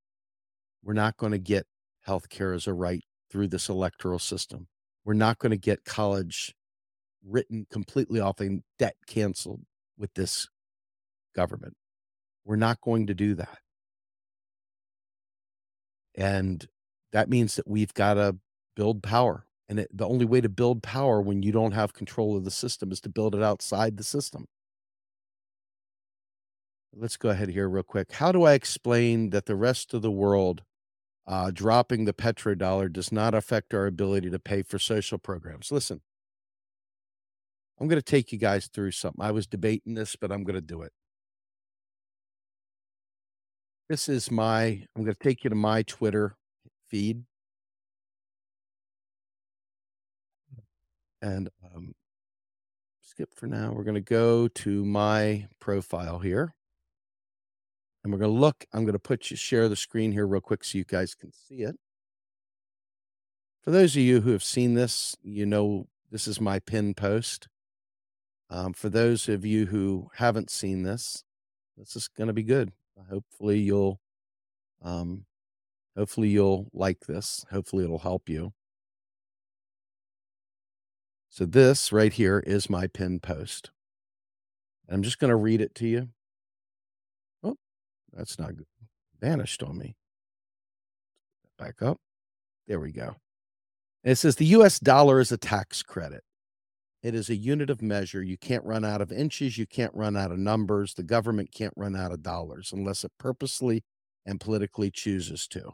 We're 0.84 0.92
not 0.92 1.16
going 1.16 1.32
to 1.32 1.38
get 1.38 1.64
health 2.02 2.28
care 2.28 2.52
as 2.52 2.66
a 2.66 2.74
right 2.74 3.02
through 3.30 3.48
this 3.48 3.70
electoral 3.70 4.18
system. 4.18 4.66
We're 5.06 5.14
not 5.14 5.38
going 5.38 5.52
to 5.52 5.56
get 5.56 5.86
college 5.86 6.54
written 7.26 7.66
completely 7.72 8.20
off 8.20 8.40
and 8.40 8.62
debt 8.78 8.96
canceled 9.06 9.62
with 9.96 10.12
this 10.12 10.48
government. 11.34 11.74
We're 12.44 12.56
not 12.56 12.82
going 12.82 13.06
to 13.06 13.14
do 13.14 13.34
that. 13.36 13.58
And 16.14 16.66
that 17.12 17.30
means 17.30 17.56
that 17.56 17.66
we've 17.66 17.94
got 17.94 18.14
to 18.14 18.36
build 18.76 19.02
power. 19.02 19.46
And 19.72 19.80
it, 19.80 19.88
the 19.90 20.06
only 20.06 20.26
way 20.26 20.42
to 20.42 20.50
build 20.50 20.82
power 20.82 21.22
when 21.22 21.42
you 21.42 21.50
don't 21.50 21.72
have 21.72 21.94
control 21.94 22.36
of 22.36 22.44
the 22.44 22.50
system 22.50 22.92
is 22.92 23.00
to 23.00 23.08
build 23.08 23.34
it 23.34 23.42
outside 23.42 23.96
the 23.96 24.04
system. 24.04 24.44
Let's 26.94 27.16
go 27.16 27.30
ahead 27.30 27.48
here 27.48 27.70
real 27.70 27.82
quick. 27.82 28.12
How 28.12 28.32
do 28.32 28.42
I 28.42 28.52
explain 28.52 29.30
that 29.30 29.46
the 29.46 29.56
rest 29.56 29.94
of 29.94 30.02
the 30.02 30.10
world 30.10 30.62
uh, 31.26 31.50
dropping 31.50 32.04
the 32.04 32.12
petrodollar 32.12 32.92
does 32.92 33.12
not 33.12 33.34
affect 33.34 33.74
our 33.74 33.86
ability 33.86 34.30
to 34.30 34.38
pay 34.38 34.62
for 34.62 34.78
social 34.78 35.18
programs. 35.18 35.70
Listen, 35.70 36.00
I'm 37.80 37.88
going 37.88 38.00
to 38.00 38.04
take 38.04 38.32
you 38.32 38.38
guys 38.38 38.66
through 38.66 38.90
something. 38.92 39.24
I 39.24 39.30
was 39.30 39.46
debating 39.46 39.94
this, 39.94 40.16
but 40.16 40.32
I'm 40.32 40.44
going 40.44 40.54
to 40.54 40.60
do 40.60 40.82
it. 40.82 40.92
This 43.88 44.08
is 44.08 44.30
my, 44.30 44.86
I'm 44.96 45.04
going 45.04 45.14
to 45.14 45.14
take 45.14 45.44
you 45.44 45.50
to 45.50 45.56
my 45.56 45.82
Twitter 45.82 46.36
feed. 46.88 47.24
And 51.22 51.48
um, 51.64 51.94
skip 53.00 53.32
for 53.34 53.46
now. 53.46 53.72
We're 53.72 53.84
going 53.84 53.94
to 53.94 54.00
go 54.00 54.48
to 54.48 54.84
my 54.84 55.46
profile 55.60 56.18
here 56.18 56.54
and 58.02 58.12
we're 58.12 58.18
going 58.18 58.32
to 58.32 58.40
look. 58.40 58.64
I'm 58.72 58.84
going 58.84 58.94
to 58.94 58.98
put 58.98 59.30
you 59.30 59.36
share 59.36 59.68
the 59.68 59.76
screen 59.76 60.12
here 60.12 60.26
real 60.26 60.40
quick 60.40 60.64
so 60.64 60.78
you 60.78 60.84
guys 60.84 61.14
can 61.14 61.32
see 61.32 61.62
it. 61.62 61.76
For 63.62 63.70
those 63.70 63.94
of 63.94 64.02
you 64.02 64.22
who 64.22 64.32
have 64.32 64.42
seen 64.42 64.74
this, 64.74 65.16
you 65.22 65.46
know 65.46 65.86
this 66.10 66.26
is 66.26 66.40
my 66.40 66.58
pin 66.58 66.94
post. 66.94 67.48
Um, 68.50 68.72
for 68.72 68.88
those 68.88 69.28
of 69.28 69.46
you 69.46 69.66
who 69.66 70.10
haven't 70.16 70.50
seen 70.50 70.82
this, 70.82 71.24
this 71.76 71.94
is 71.94 72.08
going 72.08 72.26
to 72.26 72.34
be 72.34 72.42
good. 72.42 72.72
Hopefully 73.08 73.60
you'll, 73.60 74.00
um, 74.82 75.26
hopefully 75.96 76.28
you'll 76.28 76.68
like 76.72 77.06
this. 77.06 77.46
Hopefully 77.50 77.84
it'll 77.84 78.00
help 78.00 78.28
you. 78.28 78.52
So 81.32 81.46
this 81.46 81.92
right 81.92 82.12
here 82.12 82.40
is 82.46 82.68
my 82.68 82.86
pin 82.86 83.18
post. 83.18 83.70
I'm 84.86 85.02
just 85.02 85.18
going 85.18 85.30
to 85.30 85.36
read 85.36 85.62
it 85.62 85.74
to 85.76 85.86
you. 85.86 86.10
Oh, 87.42 87.56
that's 88.12 88.38
not 88.38 88.54
good. 88.54 88.66
Vanished 89.18 89.62
on 89.62 89.78
me. 89.78 89.96
Back 91.58 91.80
up. 91.80 91.96
There 92.68 92.80
we 92.80 92.92
go. 92.92 93.16
And 94.04 94.12
it 94.12 94.16
says 94.16 94.36
the 94.36 94.44
US 94.44 94.78
dollar 94.78 95.20
is 95.20 95.32
a 95.32 95.38
tax 95.38 95.82
credit. 95.82 96.22
It 97.02 97.14
is 97.14 97.30
a 97.30 97.34
unit 97.34 97.70
of 97.70 97.80
measure. 97.80 98.22
You 98.22 98.36
can't 98.36 98.66
run 98.66 98.84
out 98.84 99.00
of 99.00 99.10
inches. 99.10 99.56
You 99.56 99.66
can't 99.66 99.94
run 99.94 100.18
out 100.18 100.32
of 100.32 100.38
numbers. 100.38 100.92
The 100.92 101.02
government 101.02 101.50
can't 101.50 101.72
run 101.78 101.96
out 101.96 102.12
of 102.12 102.22
dollars 102.22 102.72
unless 102.74 103.04
it 103.04 103.12
purposely 103.18 103.84
and 104.26 104.38
politically 104.38 104.90
chooses 104.90 105.48
to. 105.48 105.70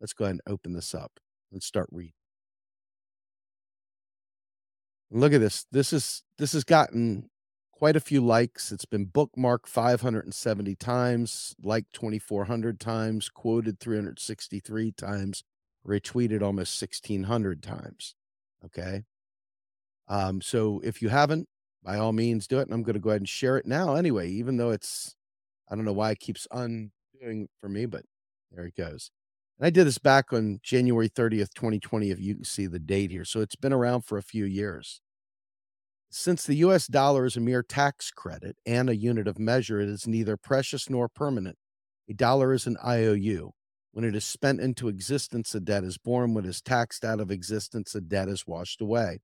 Let's 0.00 0.14
go 0.14 0.24
ahead 0.24 0.36
and 0.36 0.40
open 0.46 0.72
this 0.72 0.94
up 0.94 1.12
and 1.52 1.62
start 1.62 1.90
reading. 1.92 2.14
Look 5.14 5.32
at 5.32 5.40
this. 5.40 5.64
This 5.70 5.92
is 5.92 6.24
this 6.38 6.54
has 6.54 6.64
gotten 6.64 7.30
quite 7.72 7.94
a 7.94 8.00
few 8.00 8.20
likes. 8.20 8.72
It's 8.72 8.84
been 8.84 9.06
bookmarked 9.06 9.68
570 9.68 10.74
times, 10.74 11.54
liked 11.62 11.92
2,400 11.92 12.80
times, 12.80 13.28
quoted 13.28 13.78
363 13.78 14.90
times, 14.90 15.44
retweeted 15.86 16.42
almost 16.42 16.82
1,600 16.82 17.62
times. 17.62 18.16
Okay. 18.64 19.04
Um, 20.08 20.40
so 20.40 20.80
if 20.82 21.00
you 21.00 21.10
haven't, 21.10 21.48
by 21.84 21.96
all 21.96 22.12
means, 22.12 22.48
do 22.48 22.58
it. 22.58 22.66
And 22.66 22.74
I'm 22.74 22.82
going 22.82 22.94
to 22.94 23.00
go 23.00 23.10
ahead 23.10 23.20
and 23.20 23.28
share 23.28 23.56
it 23.56 23.66
now 23.66 23.94
anyway, 23.94 24.28
even 24.30 24.56
though 24.56 24.70
it's, 24.70 25.14
I 25.70 25.76
don't 25.76 25.84
know 25.84 25.92
why 25.92 26.10
it 26.10 26.18
keeps 26.18 26.48
undoing 26.50 27.48
for 27.60 27.68
me, 27.68 27.86
but 27.86 28.02
there 28.50 28.66
it 28.66 28.74
goes. 28.74 29.12
And 29.60 29.66
I 29.66 29.70
did 29.70 29.86
this 29.86 29.98
back 29.98 30.32
on 30.32 30.58
January 30.64 31.08
30th, 31.08 31.54
2020, 31.54 32.10
if 32.10 32.18
you 32.18 32.34
can 32.34 32.44
see 32.44 32.66
the 32.66 32.80
date 32.80 33.12
here. 33.12 33.24
So 33.24 33.40
it's 33.40 33.54
been 33.54 33.72
around 33.72 34.02
for 34.02 34.18
a 34.18 34.22
few 34.22 34.44
years. 34.44 35.00
Since 36.16 36.44
the 36.44 36.54
US 36.58 36.86
dollar 36.86 37.24
is 37.24 37.36
a 37.36 37.40
mere 37.40 37.64
tax 37.64 38.12
credit 38.12 38.56
and 38.64 38.88
a 38.88 38.94
unit 38.94 39.26
of 39.26 39.36
measure, 39.36 39.80
it 39.80 39.88
is 39.88 40.06
neither 40.06 40.36
precious 40.36 40.88
nor 40.88 41.08
permanent. 41.08 41.58
A 42.08 42.14
dollar 42.14 42.52
is 42.52 42.68
an 42.68 42.76
IOU. 42.86 43.50
When 43.90 44.04
it 44.04 44.14
is 44.14 44.24
spent 44.24 44.60
into 44.60 44.86
existence, 44.86 45.52
a 45.56 45.60
debt 45.60 45.82
is 45.82 45.98
born. 45.98 46.32
When 46.32 46.44
it 46.44 46.48
is 46.48 46.62
taxed 46.62 47.04
out 47.04 47.18
of 47.18 47.32
existence, 47.32 47.96
a 47.96 48.00
debt 48.00 48.28
is 48.28 48.46
washed 48.46 48.80
away. 48.80 49.22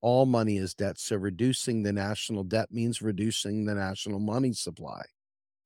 All 0.00 0.24
money 0.24 0.56
is 0.56 0.72
debt, 0.72 0.98
so 0.98 1.16
reducing 1.16 1.82
the 1.82 1.92
national 1.92 2.44
debt 2.44 2.72
means 2.72 3.02
reducing 3.02 3.66
the 3.66 3.74
national 3.74 4.18
money 4.18 4.54
supply. 4.54 5.02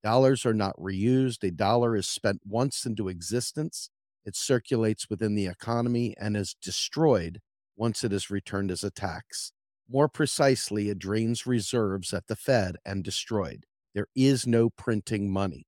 Dollars 0.02 0.44
are 0.44 0.52
not 0.52 0.76
reused. 0.76 1.44
A 1.44 1.52
dollar 1.52 1.94
is 1.94 2.08
spent 2.08 2.40
once 2.44 2.84
into 2.84 3.06
existence. 3.06 3.88
It 4.24 4.34
circulates 4.34 5.08
within 5.08 5.36
the 5.36 5.46
economy 5.46 6.16
and 6.18 6.36
is 6.36 6.56
destroyed 6.60 7.40
once 7.76 8.02
it 8.02 8.12
is 8.12 8.30
returned 8.30 8.72
as 8.72 8.82
a 8.82 8.90
tax. 8.90 9.52
More 9.92 10.08
precisely, 10.08 10.88
it 10.88 11.00
drains 11.00 11.46
reserves 11.46 12.14
at 12.14 12.28
the 12.28 12.36
Fed 12.36 12.76
and 12.84 13.02
destroyed. 13.02 13.66
There 13.92 14.06
is 14.14 14.46
no 14.46 14.70
printing 14.70 15.32
money. 15.32 15.66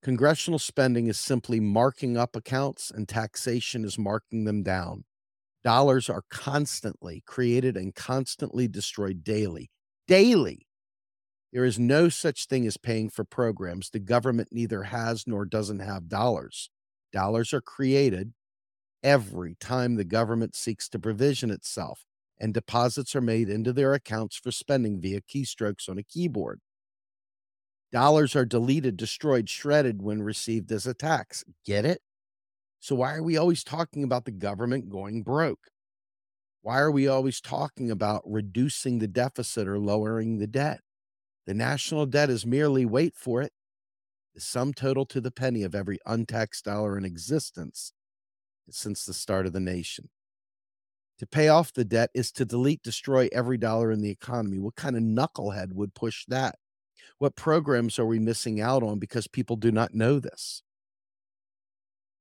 Congressional 0.00 0.60
spending 0.60 1.08
is 1.08 1.18
simply 1.18 1.58
marking 1.58 2.16
up 2.16 2.36
accounts, 2.36 2.92
and 2.92 3.08
taxation 3.08 3.84
is 3.84 3.98
marking 3.98 4.44
them 4.44 4.62
down. 4.62 5.04
Dollars 5.64 6.08
are 6.08 6.22
constantly 6.30 7.24
created 7.26 7.76
and 7.76 7.96
constantly 7.96 8.68
destroyed 8.68 9.24
daily. 9.24 9.70
Daily. 10.06 10.66
There 11.52 11.64
is 11.64 11.80
no 11.80 12.08
such 12.08 12.46
thing 12.46 12.64
as 12.66 12.76
paying 12.76 13.10
for 13.10 13.24
programs. 13.24 13.90
The 13.90 13.98
government 13.98 14.50
neither 14.52 14.84
has 14.84 15.26
nor 15.26 15.44
doesn't 15.44 15.80
have 15.80 16.08
dollars. 16.08 16.70
Dollars 17.12 17.52
are 17.52 17.60
created 17.60 18.34
every 19.02 19.56
time 19.56 19.96
the 19.96 20.04
government 20.04 20.54
seeks 20.54 20.88
to 20.90 20.98
provision 21.00 21.50
itself 21.50 22.04
and 22.38 22.52
deposits 22.52 23.14
are 23.14 23.20
made 23.20 23.48
into 23.48 23.72
their 23.72 23.94
accounts 23.94 24.36
for 24.36 24.50
spending 24.50 25.00
via 25.00 25.20
keystrokes 25.20 25.88
on 25.88 25.98
a 25.98 26.02
keyboard. 26.02 26.60
Dollars 27.92 28.34
are 28.34 28.46
deleted, 28.46 28.96
destroyed, 28.96 29.48
shredded 29.50 30.02
when 30.02 30.22
received 30.22 30.72
as 30.72 30.86
a 30.86 30.94
tax. 30.94 31.44
Get 31.64 31.84
it? 31.84 32.00
So 32.80 32.96
why 32.96 33.14
are 33.14 33.22
we 33.22 33.36
always 33.36 33.62
talking 33.62 34.02
about 34.02 34.24
the 34.24 34.30
government 34.32 34.88
going 34.88 35.22
broke? 35.22 35.70
Why 36.62 36.78
are 36.78 36.90
we 36.90 37.06
always 37.06 37.40
talking 37.40 37.90
about 37.90 38.22
reducing 38.24 38.98
the 38.98 39.08
deficit 39.08 39.68
or 39.68 39.78
lowering 39.78 40.38
the 40.38 40.46
debt? 40.46 40.80
The 41.46 41.54
national 41.54 42.06
debt 42.06 42.30
is 42.30 42.46
merely, 42.46 42.86
wait 42.86 43.14
for 43.16 43.42
it, 43.42 43.52
the 44.34 44.40
sum 44.40 44.72
total 44.72 45.04
to 45.06 45.20
the 45.20 45.30
penny 45.30 45.62
of 45.62 45.74
every 45.74 45.98
untaxed 46.06 46.64
dollar 46.64 46.96
in 46.96 47.04
existence 47.04 47.92
since 48.70 49.04
the 49.04 49.12
start 49.12 49.44
of 49.46 49.52
the 49.52 49.60
nation. 49.60 50.08
To 51.22 51.26
pay 51.28 51.46
off 51.46 51.72
the 51.72 51.84
debt 51.84 52.10
is 52.14 52.32
to 52.32 52.44
delete, 52.44 52.82
destroy 52.82 53.28
every 53.30 53.56
dollar 53.56 53.92
in 53.92 54.00
the 54.00 54.10
economy. 54.10 54.58
What 54.58 54.74
kind 54.74 54.96
of 54.96 55.04
knucklehead 55.04 55.72
would 55.72 55.94
push 55.94 56.24
that? 56.26 56.56
What 57.18 57.36
programs 57.36 57.96
are 58.00 58.06
we 58.06 58.18
missing 58.18 58.60
out 58.60 58.82
on 58.82 58.98
because 58.98 59.28
people 59.28 59.54
do 59.54 59.70
not 59.70 59.94
know 59.94 60.18
this? 60.18 60.64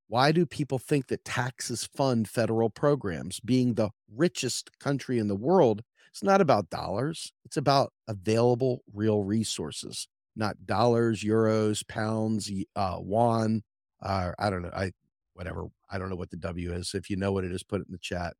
Why 0.08 0.32
do 0.32 0.46
people 0.46 0.78
think 0.78 1.08
that 1.08 1.26
taxes 1.26 1.84
fund 1.84 2.30
federal 2.30 2.70
programs? 2.70 3.40
Being 3.40 3.74
the 3.74 3.90
richest 4.08 4.78
country 4.78 5.18
in 5.18 5.28
the 5.30 5.36
world, 5.36 5.82
it's 6.12 6.22
not 6.22 6.40
about 6.40 6.70
dollars, 6.70 7.34
it's 7.44 7.58
about 7.58 7.94
available 8.08 8.84
real 8.94 9.24
resources, 9.24 10.08
not 10.36 10.68
dollars, 10.68 11.24
euros, 11.24 11.88
pounds, 11.88 12.52
uh, 12.76 12.98
won. 13.00 13.64
Uh, 14.00 14.34
I 14.38 14.52
don't 14.52 14.62
know. 14.62 14.72
I 14.76 14.92
whatever. 15.34 15.70
I 15.90 15.98
don't 15.98 16.12
know 16.12 16.16
what 16.16 16.30
the 16.30 16.38
W 16.38 16.72
is. 16.72 16.94
If 16.94 17.10
you 17.10 17.16
know 17.16 17.32
what 17.32 17.46
it 17.46 17.52
is, 17.52 17.64
put 17.64 17.82
it 17.82 17.88
in 17.88 17.94
the 17.94 17.98
chat. 17.98 18.36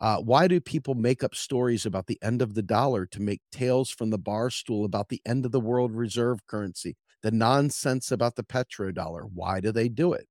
Uh, 0.00 0.18
why 0.18 0.48
do 0.48 0.60
people 0.60 0.94
make 0.94 1.22
up 1.22 1.34
stories 1.34 1.84
about 1.84 2.06
the 2.06 2.18
end 2.22 2.40
of 2.40 2.54
the 2.54 2.62
dollar 2.62 3.04
to 3.06 3.20
make 3.20 3.42
tales 3.52 3.90
from 3.90 4.10
the 4.10 4.18
bar 4.18 4.48
stool 4.48 4.84
about 4.84 5.08
the 5.10 5.20
end 5.26 5.44
of 5.44 5.52
the 5.52 5.60
world 5.60 5.92
reserve 5.94 6.46
currency? 6.46 6.96
The 7.22 7.30
nonsense 7.30 8.10
about 8.10 8.36
the 8.36 8.44
petrodollar. 8.44 9.30
Why 9.30 9.60
do 9.60 9.72
they 9.72 9.88
do 9.90 10.12
it? 10.14 10.26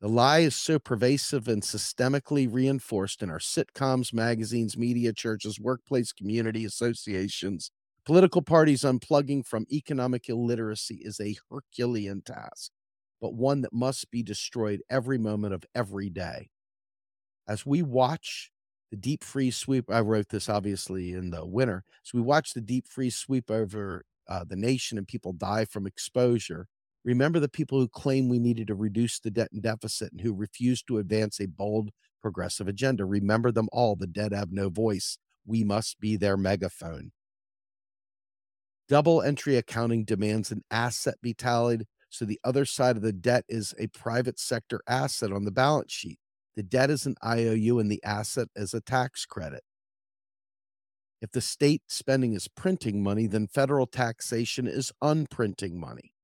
The 0.00 0.08
lie 0.08 0.40
is 0.40 0.54
so 0.56 0.78
pervasive 0.78 1.46
and 1.48 1.62
systemically 1.62 2.52
reinforced 2.52 3.22
in 3.22 3.30
our 3.30 3.38
sitcoms, 3.38 4.12
magazines, 4.12 4.76
media, 4.76 5.12
churches, 5.12 5.58
workplace, 5.60 6.12
community 6.12 6.64
associations. 6.64 7.70
Political 8.04 8.42
parties 8.42 8.82
unplugging 8.82 9.44
from 9.44 9.66
economic 9.72 10.28
illiteracy 10.28 10.96
is 10.96 11.20
a 11.20 11.36
Herculean 11.50 12.22
task, 12.22 12.70
but 13.20 13.34
one 13.34 13.60
that 13.62 13.72
must 13.72 14.10
be 14.10 14.22
destroyed 14.22 14.82
every 14.88 15.18
moment 15.18 15.52
of 15.54 15.64
every 15.74 16.10
day. 16.10 16.50
As 17.48 17.66
we 17.66 17.82
watch 17.82 18.50
the 18.90 18.96
deep 18.96 19.24
freeze 19.24 19.56
sweep, 19.56 19.90
I 19.90 20.00
wrote 20.00 20.28
this 20.28 20.48
obviously 20.48 21.12
in 21.12 21.30
the 21.30 21.44
winter. 21.46 21.84
So 22.02 22.18
we 22.18 22.22
watch 22.22 22.52
the 22.52 22.60
deep 22.60 22.86
freeze 22.86 23.16
sweep 23.16 23.50
over 23.50 24.04
uh, 24.28 24.44
the 24.46 24.56
nation 24.56 24.98
and 24.98 25.08
people 25.08 25.32
die 25.32 25.64
from 25.64 25.86
exposure, 25.86 26.68
Remember 27.08 27.40
the 27.40 27.48
people 27.48 27.78
who 27.78 27.88
claim 27.88 28.28
we 28.28 28.38
needed 28.38 28.66
to 28.66 28.74
reduce 28.74 29.18
the 29.18 29.30
debt 29.30 29.48
and 29.50 29.62
deficit 29.62 30.12
and 30.12 30.20
who 30.20 30.34
refused 30.34 30.86
to 30.88 30.98
advance 30.98 31.40
a 31.40 31.46
bold 31.46 31.90
progressive 32.20 32.68
agenda. 32.68 33.06
Remember 33.06 33.50
them 33.50 33.68
all. 33.72 33.96
The 33.96 34.06
dead 34.06 34.32
have 34.32 34.52
no 34.52 34.68
voice. 34.68 35.16
We 35.46 35.64
must 35.64 36.00
be 36.00 36.16
their 36.16 36.36
megaphone. 36.36 37.12
Double 38.88 39.22
entry 39.22 39.56
accounting 39.56 40.04
demands 40.04 40.50
an 40.50 40.62
asset 40.70 41.14
be 41.22 41.32
tallied, 41.32 41.86
so 42.10 42.26
the 42.26 42.40
other 42.42 42.66
side 42.66 42.96
of 42.96 43.02
the 43.02 43.12
debt 43.12 43.44
is 43.48 43.74
a 43.78 43.86
private 43.86 44.38
sector 44.38 44.82
asset 44.86 45.32
on 45.32 45.46
the 45.46 45.50
balance 45.50 45.92
sheet. 45.92 46.18
The 46.58 46.64
debt 46.64 46.90
is 46.90 47.06
an 47.06 47.14
IOU 47.24 47.78
and 47.78 47.88
the 47.88 48.02
asset 48.02 48.48
is 48.56 48.74
a 48.74 48.80
tax 48.80 49.24
credit. 49.24 49.62
If 51.22 51.30
the 51.30 51.40
state 51.40 51.82
spending 51.86 52.32
is 52.32 52.48
printing 52.48 53.00
money, 53.00 53.28
then 53.28 53.46
federal 53.46 53.86
taxation 53.86 54.66
is 54.66 54.90
unprinting 55.00 55.78
money. 55.78 56.14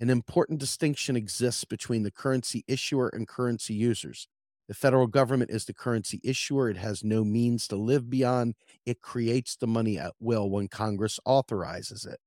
An 0.00 0.10
important 0.10 0.58
distinction 0.58 1.14
exists 1.14 1.62
between 1.64 2.02
the 2.02 2.10
currency 2.10 2.64
issuer 2.66 3.08
and 3.10 3.28
currency 3.28 3.74
users. 3.74 4.26
The 4.66 4.74
federal 4.74 5.06
government 5.06 5.52
is 5.52 5.66
the 5.66 5.72
currency 5.72 6.20
issuer. 6.24 6.68
It 6.68 6.76
has 6.76 7.04
no 7.04 7.22
means 7.22 7.68
to 7.68 7.76
live 7.76 8.10
beyond. 8.10 8.56
It 8.84 9.00
creates 9.00 9.54
the 9.54 9.68
money 9.68 10.00
at 10.00 10.14
will 10.18 10.50
when 10.50 10.66
Congress 10.66 11.20
authorizes 11.24 12.06
it. 12.06 12.18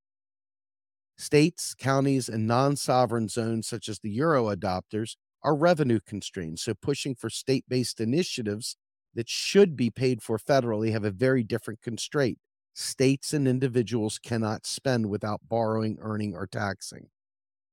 States, 1.18 1.76
counties, 1.78 2.30
and 2.30 2.48
non 2.48 2.78
sovereign 2.78 3.28
zones, 3.28 3.68
such 3.68 3.90
as 3.90 4.00
the 4.00 4.12
Euro 4.12 4.46
adopters, 4.56 5.18
are 5.44 5.56
revenue 5.56 6.00
constrained. 6.06 6.60
So, 6.60 6.74
pushing 6.74 7.16
for 7.16 7.30
state 7.30 7.66
based 7.68 8.00
initiatives 8.00 8.78
that 9.16 9.30
should 9.30 9.76
be 9.76 9.90
paid 9.90 10.22
for 10.22 10.38
federally 10.38 10.92
have 10.92 11.04
a 11.04 11.12
very 11.12 11.44
different 11.44 11.82
constraint. 11.82 12.38
States 12.74 13.34
and 13.34 13.48
individuals 13.48 14.20
cannot 14.20 14.66
spend 14.68 15.10
without 15.10 15.42
borrowing, 15.50 15.98
earning, 16.00 16.36
or 16.36 16.46
taxing. 16.46 17.08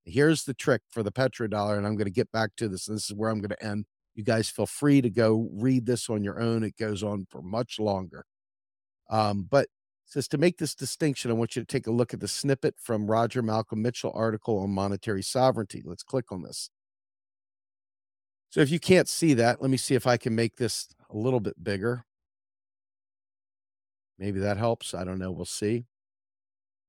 Here's 0.05 0.45
the 0.45 0.55
trick 0.55 0.83
for 0.91 1.03
the 1.03 1.13
petrodollar, 1.13 1.77
and 1.77 1.87
I'm 1.87 1.97
going 1.97 2.07
to 2.07 2.11
get 2.11 2.33
back 2.33 2.51
to 2.57 2.69
this. 2.69 2.87
This 2.87 3.11
is 3.11 3.15
where 3.15 3.31
I'm 3.31 3.41
going 3.41 3.51
to 3.51 3.65
end. 3.65 3.85
You 4.15 4.25
guys 4.25 4.49
feel 4.49 4.67
free 4.67 5.03
to 5.03 5.11
go 5.11 5.49
read 5.53 5.87
this 5.87 6.09
on 6.09 6.25
your 6.25 6.41
own. 6.41 6.63
It 6.63 6.77
goes 6.79 7.03
on 7.03 7.27
for 7.31 7.43
much 7.43 7.79
longer. 7.79 8.25
Um, 9.11 9.47
but 9.51 9.69
says 10.07 10.29
to 10.29 10.39
make 10.39 10.59
this 10.59 10.75
distinction, 10.75 11.31
I 11.31 11.35
want 11.35 11.57
you 11.57 11.63
to 11.63 11.67
take 11.67 11.87
a 11.87 11.93
look 11.93 12.15
at 12.15 12.21
the 12.21 12.29
snippet 12.29 12.77
from 12.79 13.11
Rodger 13.11 13.43
Malcolm 13.43 13.83
Mitchell 13.83 14.13
article 14.15 14.59
on 14.59 14.71
monetary 14.71 15.23
sovereignty. 15.23 15.83
Let's 15.85 16.03
click 16.03 16.31
on 16.31 16.43
this. 16.43 16.71
So 18.55 18.61
if 18.61 18.71
you 18.71 18.79
can't 18.79 19.09
see 19.09 19.35
that, 19.35 19.61
let 19.61 19.69
me 19.69 19.77
see 19.77 19.97
if 19.97 20.07
I 20.07 20.17
can 20.17 20.37
make 20.37 20.59
this 20.59 20.87
a 21.11 21.17
little 21.17 21.41
bit 21.41 21.65
bigger. 21.65 22.05
Maybe 24.17 24.39
that 24.39 24.59
helps. 24.59 24.95
I 24.95 25.03
don't 25.03 25.19
know. 25.19 25.33
We'll 25.33 25.45
see. 25.45 25.87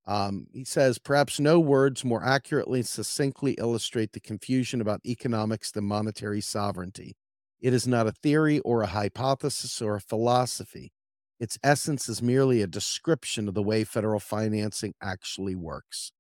Um, 0.05 0.45
he 0.53 0.63
says, 0.63 0.99
perhaps 0.99 1.39
no 1.39 1.59
words 1.59 2.05
more 2.05 2.24
accurately 2.24 2.82
and 2.82 2.88
succinctly 2.88 3.53
illustrate 3.53 4.13
the 4.13 4.20
confusion 4.20 4.80
about 4.80 5.01
economics 5.07 5.72
than 5.72 5.86
monetary 5.86 6.39
sovereignty. 6.39 7.18
It 7.59 7.74
is 7.74 7.88
not 7.88 8.05
a 8.05 8.11
theory 8.11 8.59
or 8.59 8.84
a 8.84 8.88
hypothesis 8.88 9.82
or 9.82 9.95
a 9.95 10.01
philosophy. 10.01 10.91
Its 11.39 11.57
essence 11.63 12.07
is 12.07 12.22
merely 12.22 12.61
a 12.61 12.68
description 12.68 13.47
of 13.47 13.55
the 13.55 13.63
way 13.63 13.84
federal 13.84 14.20
financing 14.20 14.93
actually 15.01 15.55
works. 15.55 16.11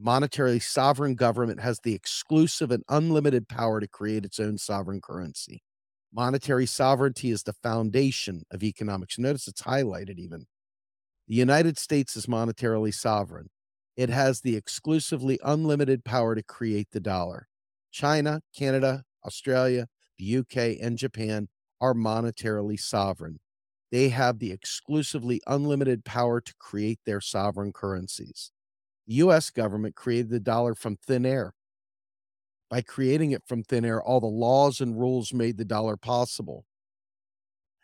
Monetary 0.00 0.60
sovereign 0.60 1.16
government 1.16 1.60
has 1.60 1.80
the 1.80 1.92
exclusive 1.92 2.70
and 2.70 2.84
unlimited 2.88 3.48
power 3.48 3.80
to 3.80 3.88
create 3.88 4.24
its 4.24 4.38
own 4.38 4.56
sovereign 4.56 5.00
currency. 5.00 5.64
Monetary 6.14 6.66
sovereignty 6.66 7.30
is 7.30 7.42
the 7.42 7.52
foundation 7.52 8.44
of 8.52 8.62
economics. 8.62 9.18
Notice 9.18 9.48
it's 9.48 9.62
highlighted 9.62 10.18
even. 10.18 10.46
The 11.26 11.34
United 11.34 11.78
States 11.78 12.16
is 12.16 12.26
monetarily 12.26 12.94
sovereign. 12.94 13.50
It 13.96 14.08
has 14.08 14.40
the 14.40 14.54
exclusively 14.54 15.40
unlimited 15.42 16.04
power 16.04 16.36
to 16.36 16.44
create 16.44 16.88
the 16.92 17.00
dollar. 17.00 17.48
China, 17.90 18.40
Canada, 18.56 19.02
Australia, 19.26 19.88
the 20.16 20.36
UK, 20.36 20.78
and 20.80 20.96
Japan 20.96 21.48
are 21.80 21.92
monetarily 21.92 22.78
sovereign. 22.78 23.40
They 23.90 24.10
have 24.10 24.38
the 24.38 24.52
exclusively 24.52 25.40
unlimited 25.48 26.04
power 26.04 26.40
to 26.40 26.54
create 26.60 27.00
their 27.04 27.20
sovereign 27.20 27.72
currencies. 27.72 28.52
The 29.08 29.14
US 29.14 29.48
government 29.48 29.96
created 29.96 30.28
the 30.28 30.38
dollar 30.38 30.74
from 30.74 30.96
thin 30.96 31.24
air. 31.24 31.54
By 32.68 32.82
creating 32.82 33.30
it 33.30 33.42
from 33.46 33.62
thin 33.62 33.86
air, 33.86 34.02
all 34.02 34.20
the 34.20 34.26
laws 34.26 34.82
and 34.82 35.00
rules 35.00 35.32
made 35.32 35.56
the 35.56 35.64
dollar 35.64 35.96
possible. 35.96 36.66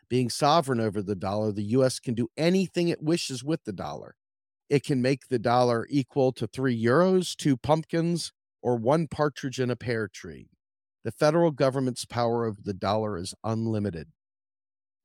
Being 0.07 0.29
sovereign 0.29 0.79
over 0.79 1.01
the 1.01 1.15
dollar, 1.15 1.51
the 1.51 1.63
US 1.63 1.99
can 1.99 2.13
do 2.13 2.27
anything 2.37 2.89
it 2.89 3.01
wishes 3.01 3.43
with 3.43 3.63
the 3.63 3.73
dollar. 3.73 4.15
It 4.69 4.83
can 4.83 5.01
make 5.01 5.27
the 5.27 5.39
dollar 5.39 5.87
equal 5.89 6.31
to 6.33 6.45
three 6.45 6.79
euros, 6.79 7.35
two 7.35 7.57
pumpkins, 7.57 8.31
or 8.61 8.77
one 8.77 9.07
partridge 9.07 9.59
in 9.59 9.71
a 9.71 9.75
pear 9.75 10.07
tree. 10.07 10.49
The 11.03 11.11
federal 11.11 11.49
government's 11.49 12.05
power 12.05 12.45
over 12.45 12.61
the 12.63 12.73
dollar 12.73 13.17
is 13.17 13.33
unlimited. 13.43 14.09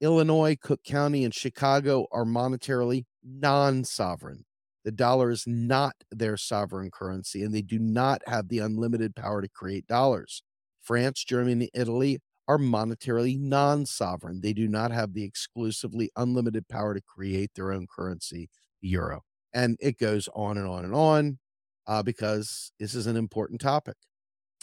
Illinois, 0.03 0.57
Cook 0.61 0.83
County, 0.85 1.25
and 1.25 1.35
Chicago 1.35 2.07
are 2.13 2.25
monetarily 2.25 3.05
non 3.23 3.85
sovereign. 3.85 4.45
The 4.85 4.93
dollar 4.93 5.31
is 5.31 5.47
not 5.47 5.95
their 6.11 6.37
sovereign 6.37 6.91
currency, 6.91 7.43
and 7.43 7.55
they 7.55 7.63
do 7.63 7.79
not 7.79 8.23
have 8.27 8.49
the 8.49 8.61
unlimited 8.61 9.15
power 9.15 9.43
to 9.43 9.49
create 9.49 9.87
dollars. 9.87 10.43
France, 10.81 11.23
Germany, 11.25 11.69
Italy 11.75 12.19
are 12.49 12.59
monetarily 12.59 13.39
non 13.39 13.87
sovereign. 13.87 14.41
They 14.41 14.53
do 14.53 14.67
not 14.67 14.91
have 14.91 15.13
the 15.13 15.23
exclusively 15.25 16.11
unlimited 16.17 16.67
power 16.69 16.95
to 16.95 17.01
create 17.03 17.53
their 17.55 17.73
own 17.73 17.87
currency, 17.95 18.49
euro. 18.81 19.23
And 19.53 19.77
it 19.81 19.99
goes 19.99 20.29
on 20.35 20.57
and 20.57 20.67
on 20.67 20.85
and 20.85 20.95
on 20.95 21.39
uh, 21.87 22.03
because 22.03 22.73
this 22.81 22.95
is 22.95 23.07
an 23.07 23.17
important 23.17 23.61
topic. 23.61 23.97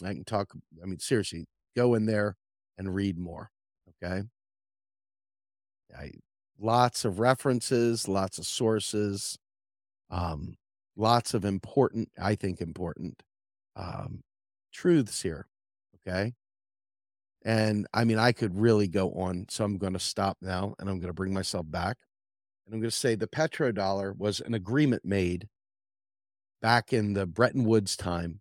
I 0.02 0.14
can 0.14 0.24
talk, 0.24 0.52
I 0.82 0.86
mean, 0.86 0.98
seriously, 0.98 1.46
go 1.76 1.94
in 1.94 2.06
there 2.06 2.36
and 2.76 2.94
read 2.94 3.18
more. 3.18 3.50
Okay. 4.02 4.22
I, 5.96 6.10
lots 6.58 7.04
of 7.04 7.18
references, 7.18 8.06
lots 8.08 8.38
of 8.38 8.46
sources, 8.46 9.38
um, 10.10 10.56
lots 10.96 11.34
of 11.34 11.44
important, 11.44 12.10
I 12.20 12.34
think, 12.34 12.60
important 12.60 13.22
um, 13.76 14.22
truths 14.72 15.22
here. 15.22 15.46
Okay. 16.06 16.34
And 17.44 17.86
I 17.94 18.04
mean, 18.04 18.18
I 18.18 18.32
could 18.32 18.58
really 18.58 18.88
go 18.88 19.12
on. 19.12 19.46
So 19.48 19.64
I'm 19.64 19.78
going 19.78 19.92
to 19.92 19.98
stop 19.98 20.38
now 20.40 20.74
and 20.78 20.88
I'm 20.88 20.98
going 20.98 21.08
to 21.08 21.14
bring 21.14 21.32
myself 21.32 21.70
back. 21.70 21.96
And 22.66 22.74
I'm 22.74 22.80
going 22.80 22.90
to 22.90 22.96
say 22.96 23.14
the 23.14 23.26
petrodollar 23.28 24.16
was 24.16 24.40
an 24.40 24.54
agreement 24.54 25.04
made 25.04 25.48
back 26.60 26.92
in 26.92 27.12
the 27.12 27.26
Bretton 27.26 27.64
Woods 27.64 27.96
time 27.96 28.40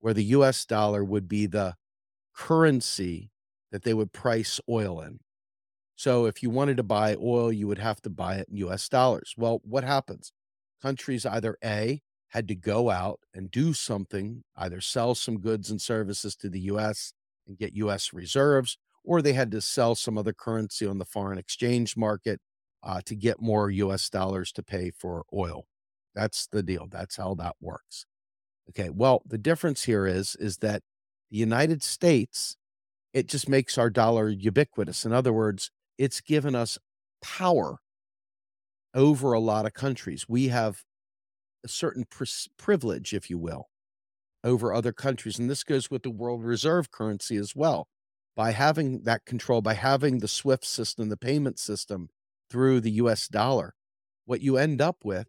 where 0.00 0.14
the 0.14 0.24
US 0.24 0.64
dollar 0.64 1.04
would 1.04 1.28
be 1.28 1.46
the 1.46 1.76
currency 2.34 3.30
that 3.72 3.82
they 3.82 3.94
would 3.94 4.12
price 4.12 4.60
oil 4.68 5.00
in. 5.00 5.20
So 5.96 6.26
if 6.26 6.42
you 6.42 6.50
wanted 6.50 6.78
to 6.78 6.82
buy 6.82 7.16
oil, 7.16 7.52
you 7.52 7.68
would 7.68 7.78
have 7.78 8.02
to 8.02 8.10
buy 8.10 8.36
it 8.36 8.48
in 8.50 8.56
US 8.58 8.88
dollars. 8.88 9.34
Well, 9.36 9.60
what 9.64 9.84
happens? 9.84 10.32
Countries 10.82 11.24
either 11.26 11.56
A, 11.64 12.02
had 12.28 12.48
to 12.48 12.54
go 12.54 12.90
out 12.90 13.20
and 13.34 13.50
do 13.50 13.72
something, 13.74 14.42
either 14.56 14.80
sell 14.80 15.14
some 15.14 15.38
goods 15.38 15.70
and 15.70 15.80
services 15.80 16.34
to 16.36 16.48
the 16.48 16.60
US 16.60 17.12
and 17.46 17.58
get 17.58 17.74
US 17.74 18.12
reserves, 18.12 18.78
or 19.04 19.20
they 19.22 19.34
had 19.34 19.50
to 19.52 19.60
sell 19.60 19.94
some 19.94 20.16
other 20.18 20.32
currency 20.32 20.86
on 20.86 20.98
the 20.98 21.04
foreign 21.04 21.38
exchange 21.38 21.96
market 21.96 22.40
uh, 22.82 23.00
to 23.04 23.14
get 23.14 23.40
more 23.40 23.70
US 23.70 24.08
dollars 24.10 24.50
to 24.52 24.62
pay 24.62 24.90
for 24.90 25.24
oil. 25.32 25.66
That's 26.14 26.46
the 26.46 26.62
deal. 26.62 26.86
That's 26.90 27.16
how 27.16 27.34
that 27.36 27.56
works. 27.60 28.06
Okay. 28.70 28.90
Well, 28.90 29.22
the 29.26 29.38
difference 29.38 29.84
here 29.84 30.06
is 30.06 30.36
is 30.36 30.58
that 30.58 30.82
the 31.30 31.38
United 31.38 31.82
States 31.82 32.56
it 33.12 33.28
just 33.28 33.48
makes 33.48 33.78
our 33.78 33.90
dollar 33.90 34.28
ubiquitous. 34.28 35.04
In 35.04 35.12
other 35.12 35.32
words, 35.32 35.70
it's 35.98 36.20
given 36.20 36.54
us 36.54 36.78
power 37.22 37.78
over 38.94 39.32
a 39.32 39.40
lot 39.40 39.66
of 39.66 39.74
countries. 39.74 40.28
We 40.28 40.48
have 40.48 40.82
a 41.64 41.68
certain 41.68 42.06
privilege, 42.56 43.12
if 43.14 43.30
you 43.30 43.38
will, 43.38 43.68
over 44.44 44.72
other 44.72 44.92
countries. 44.92 45.38
And 45.38 45.48
this 45.50 45.64
goes 45.64 45.90
with 45.90 46.02
the 46.02 46.10
world 46.10 46.44
reserve 46.44 46.90
currency 46.90 47.36
as 47.36 47.54
well. 47.54 47.88
By 48.34 48.52
having 48.52 49.02
that 49.02 49.24
control, 49.26 49.60
by 49.60 49.74
having 49.74 50.18
the 50.18 50.28
SWIFT 50.28 50.64
system, 50.64 51.08
the 51.10 51.16
payment 51.16 51.58
system 51.58 52.08
through 52.50 52.80
the 52.80 52.92
US 52.92 53.28
dollar, 53.28 53.74
what 54.24 54.40
you 54.40 54.56
end 54.56 54.80
up 54.80 54.98
with 55.04 55.28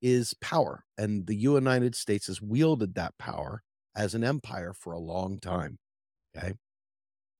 is 0.00 0.34
power. 0.40 0.84
And 0.96 1.26
the 1.26 1.34
United 1.36 1.94
States 1.94 2.28
has 2.28 2.40
wielded 2.40 2.94
that 2.94 3.18
power 3.18 3.62
as 3.96 4.14
an 4.14 4.22
empire 4.24 4.72
for 4.72 4.92
a 4.92 4.98
long 4.98 5.40
time. 5.40 5.78
Okay. 6.36 6.54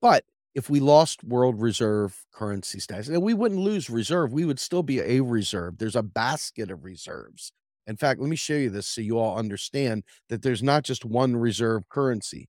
But 0.01 0.25
if 0.55 0.71
we 0.71 0.81
lost 0.81 1.25
world 1.25 1.61
reserve 1.61 2.25
currency 2.33 2.79
status, 2.79 3.09
and 3.09 3.23
we 3.23 3.35
wouldn't 3.35 3.61
lose 3.61 3.91
reserve, 3.91 4.33
we 4.33 4.45
would 4.45 4.61
still 4.61 4.83
be 4.83 5.01
a 5.01 5.21
reserve. 5.21 5.79
There's 5.79 5.97
a 5.97 6.03
basket 6.03 6.71
of 6.71 6.85
reserves. 6.85 7.53
In 7.87 7.97
fact, 7.97 8.21
let 8.21 8.31
me 8.31 8.37
show 8.37 8.55
you 8.55 8.71
this 8.71 8.87
so 8.87 9.01
you 9.01 9.19
all 9.19 9.37
understand 9.39 10.05
that 10.29 10.43
there's 10.43 10.63
not 10.63 10.85
just 10.85 11.05
one 11.05 11.37
reserve 11.37 11.89
currency. 11.89 12.49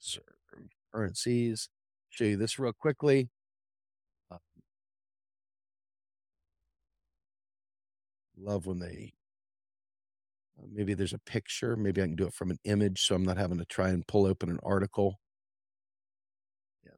Reserve 0.00 0.24
Currencies. 0.92 1.68
Show 2.10 2.24
you 2.24 2.36
this 2.36 2.58
real 2.58 2.72
quickly. 2.72 3.30
Uh 4.30 4.38
love 8.36 8.66
when 8.66 8.78
they 8.78 9.12
uh, 10.58 10.66
maybe 10.72 10.94
there's 10.94 11.12
a 11.12 11.18
picture. 11.18 11.76
Maybe 11.76 12.02
I 12.02 12.06
can 12.06 12.16
do 12.16 12.26
it 12.26 12.34
from 12.34 12.50
an 12.50 12.58
image 12.64 13.02
so 13.06 13.14
I'm 13.14 13.24
not 13.24 13.36
having 13.36 13.58
to 13.58 13.64
try 13.64 13.90
and 13.90 14.06
pull 14.06 14.26
open 14.26 14.50
an 14.50 14.58
article. 14.62 15.18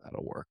That'll 0.04 0.24
work. 0.24 0.46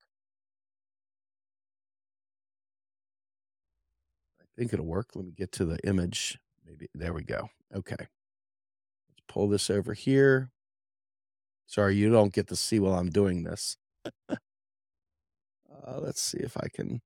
I 4.42 4.46
think 4.58 4.74
it'll 4.74 4.86
work. 4.86 5.12
Let 5.16 5.26
me 5.26 5.32
get 5.32 5.52
to 5.54 5.66
the 5.66 5.78
image. 5.88 6.38
Maybe 6.66 6.88
there 6.94 7.14
we 7.14 7.24
go. 7.24 7.50
Okay. 7.74 7.96
Let's 7.98 9.22
pull 9.28 9.48
this 9.48 9.70
over 9.70 9.94
here. 9.94 10.50
Sorry, 11.66 11.96
you 11.96 12.12
don't 12.12 12.34
get 12.34 12.48
to 12.50 12.56
see 12.56 12.80
while 12.80 12.96
I'm 12.96 13.10
doing 13.10 13.44
this. 13.44 13.78
uh, 14.30 14.36
let's 16.00 16.22
see 16.22 16.40
if 16.40 16.58
I 16.58 16.68
can 16.74 17.02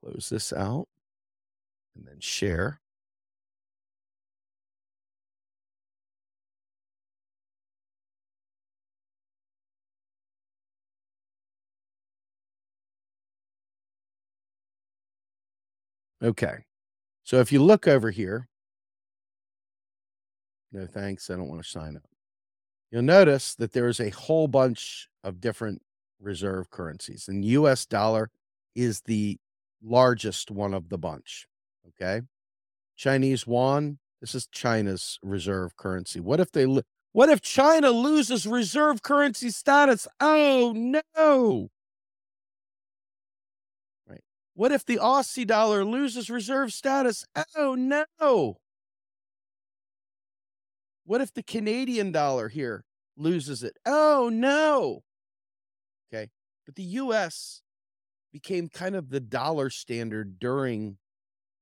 close 0.00 0.28
this 0.30 0.52
out 0.52 0.86
and 1.96 2.06
then 2.06 2.20
share. 2.20 2.80
Okay. 16.22 16.64
So 17.24 17.38
if 17.40 17.52
you 17.52 17.62
look 17.62 17.86
over 17.86 18.10
here, 18.10 18.48
no 20.72 20.86
thanks, 20.86 21.30
I 21.30 21.34
don't 21.34 21.48
want 21.48 21.62
to 21.62 21.68
sign 21.68 21.96
up. 21.96 22.02
You'll 22.90 23.02
notice 23.02 23.54
that 23.56 23.72
there 23.72 23.88
is 23.88 24.00
a 24.00 24.10
whole 24.10 24.48
bunch 24.48 25.08
of 25.22 25.40
different 25.40 25.82
reserve 26.20 26.70
currencies, 26.70 27.28
and 27.28 27.44
US 27.44 27.86
dollar 27.86 28.30
is 28.74 29.02
the 29.02 29.38
largest 29.82 30.50
one 30.50 30.74
of 30.74 30.88
the 30.88 30.98
bunch. 30.98 31.46
Okay. 31.88 32.22
Chinese 32.96 33.44
yuan, 33.46 33.98
this 34.20 34.34
is 34.34 34.48
China's 34.48 35.18
reserve 35.22 35.76
currency. 35.76 36.20
What 36.20 36.40
if 36.40 36.50
they 36.50 36.66
what 37.12 37.28
if 37.28 37.40
China 37.40 37.90
loses 37.90 38.46
reserve 38.46 39.02
currency 39.02 39.50
status? 39.50 40.06
Oh 40.20 40.72
no. 40.74 41.68
What 44.58 44.72
if 44.72 44.84
the 44.84 44.96
Aussie 44.96 45.46
dollar 45.46 45.84
loses 45.84 46.28
reserve 46.28 46.72
status? 46.72 47.24
Oh 47.54 47.76
no. 47.76 48.58
What 51.04 51.20
if 51.20 51.32
the 51.32 51.44
Canadian 51.44 52.10
dollar 52.10 52.48
here 52.48 52.84
loses 53.16 53.62
it? 53.62 53.78
Oh 53.86 54.28
no. 54.32 55.04
Okay. 56.12 56.30
But 56.66 56.74
the 56.74 56.82
US 56.82 57.62
became 58.32 58.68
kind 58.68 58.96
of 58.96 59.10
the 59.10 59.20
dollar 59.20 59.70
standard 59.70 60.40
during 60.40 60.96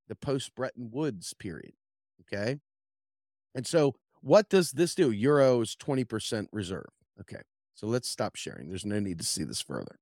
the 0.09 0.17
post 0.17 0.55
Bretton 0.55 0.89
Woods 0.91 1.35
period. 1.35 1.75
Okay. 2.23 2.61
And 3.55 3.67
so 3.67 3.95
what 4.23 4.49
does 4.49 4.71
this 4.71 4.95
do? 4.95 5.11
Euro 5.11 5.61
is 5.61 5.77
20% 5.77 6.47
reserve. 6.51 6.89
Okay. 7.21 7.43
So 7.75 7.89
let's 7.89 8.09
stop 8.09 8.37
sharing. 8.37 8.71
There's 8.71 8.87
no 8.87 9.01
need 9.01 9.19
to 9.19 9.25
see 9.27 9.45
this 9.45 9.61
further 9.61 9.99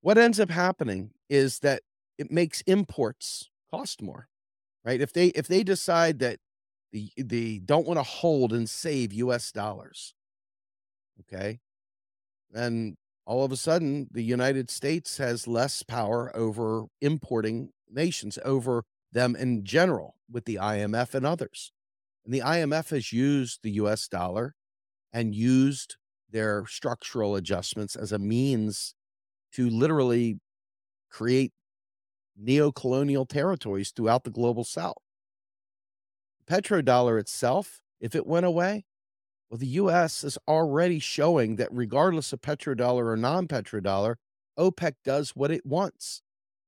what 0.00 0.18
ends 0.18 0.40
up 0.40 0.50
happening 0.50 1.10
is 1.28 1.60
that 1.60 1.82
it 2.18 2.30
makes 2.30 2.60
imports 2.62 3.50
cost 3.70 4.02
more 4.02 4.28
right? 4.84 5.00
If 5.00 5.12
they 5.12 5.26
if 5.28 5.48
they 5.48 5.64
decide 5.64 6.20
that 6.20 6.38
the 6.92 7.10
they 7.18 7.58
don't 7.58 7.86
want 7.86 7.98
to 7.98 8.04
hold 8.04 8.52
and 8.52 8.70
save 8.70 9.12
us 9.12 9.50
dollars 9.52 10.14
okay 11.20 11.58
then 12.50 12.96
all 13.26 13.44
of 13.44 13.50
a 13.50 13.56
sudden 13.56 14.08
the 14.12 14.22
united 14.22 14.70
states 14.70 15.18
has 15.18 15.48
less 15.48 15.82
power 15.82 16.34
over 16.36 16.84
importing 17.00 17.70
nations 17.90 18.38
over 18.44 18.84
them 19.12 19.34
in 19.36 19.64
general 19.64 20.16
with 20.30 20.44
the 20.44 20.56
imf 20.56 21.14
and 21.14 21.24
others. 21.26 21.72
And 22.24 22.34
the 22.34 22.40
imf 22.40 22.90
has 22.90 23.12
used 23.12 23.60
the 23.62 23.70
us 23.72 24.08
dollar 24.08 24.54
and 25.12 25.34
used 25.34 25.96
their 26.30 26.66
structural 26.66 27.36
adjustments 27.36 27.96
as 27.96 28.12
a 28.12 28.18
means 28.18 28.94
to 29.56 29.68
literally 29.68 30.38
create 31.10 31.52
neo-colonial 32.36 33.26
territories 33.26 33.90
throughout 33.90 34.24
the 34.24 34.30
global 34.30 34.64
south. 34.64 34.98
Petrodollar 36.46 37.18
itself, 37.18 37.80
if 38.00 38.14
it 38.14 38.26
went 38.26 38.46
away, 38.46 38.84
well, 39.48 39.58
the 39.58 39.66
US 39.68 40.24
is 40.24 40.38
already 40.46 40.98
showing 40.98 41.56
that 41.56 41.68
regardless 41.72 42.32
of 42.32 42.40
petrodollar 42.40 43.06
or 43.06 43.16
non-petrodollar, 43.16 44.16
OPEC 44.58 44.92
does 45.04 45.30
what 45.30 45.50
it 45.50 45.64
wants. 45.64 46.22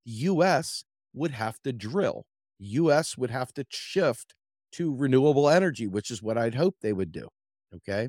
The 0.06 0.12
US 0.12 0.84
would 1.12 1.32
have 1.32 1.60
to 1.64 1.72
drill. 1.72 2.24
The 2.58 2.66
US 2.66 3.18
would 3.18 3.30
have 3.30 3.52
to 3.54 3.66
shift 3.68 4.34
to 4.72 4.94
renewable 4.94 5.48
energy, 5.48 5.86
which 5.86 6.10
is 6.10 6.22
what 6.22 6.38
I'd 6.38 6.54
hope 6.54 6.76
they 6.80 6.92
would 6.92 7.12
do. 7.12 7.28
Okay. 7.74 8.08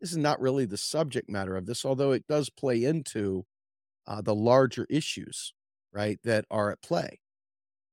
This 0.00 0.10
is 0.10 0.18
not 0.18 0.40
really 0.40 0.66
the 0.66 0.76
subject 0.76 1.30
matter 1.30 1.56
of 1.56 1.66
this, 1.66 1.84
although 1.84 2.12
it 2.12 2.26
does 2.26 2.50
play 2.50 2.84
into 2.84 3.44
uh, 4.06 4.20
the 4.22 4.34
larger 4.34 4.86
issues, 4.90 5.52
right, 5.92 6.18
that 6.24 6.44
are 6.50 6.70
at 6.70 6.82
play. 6.82 7.20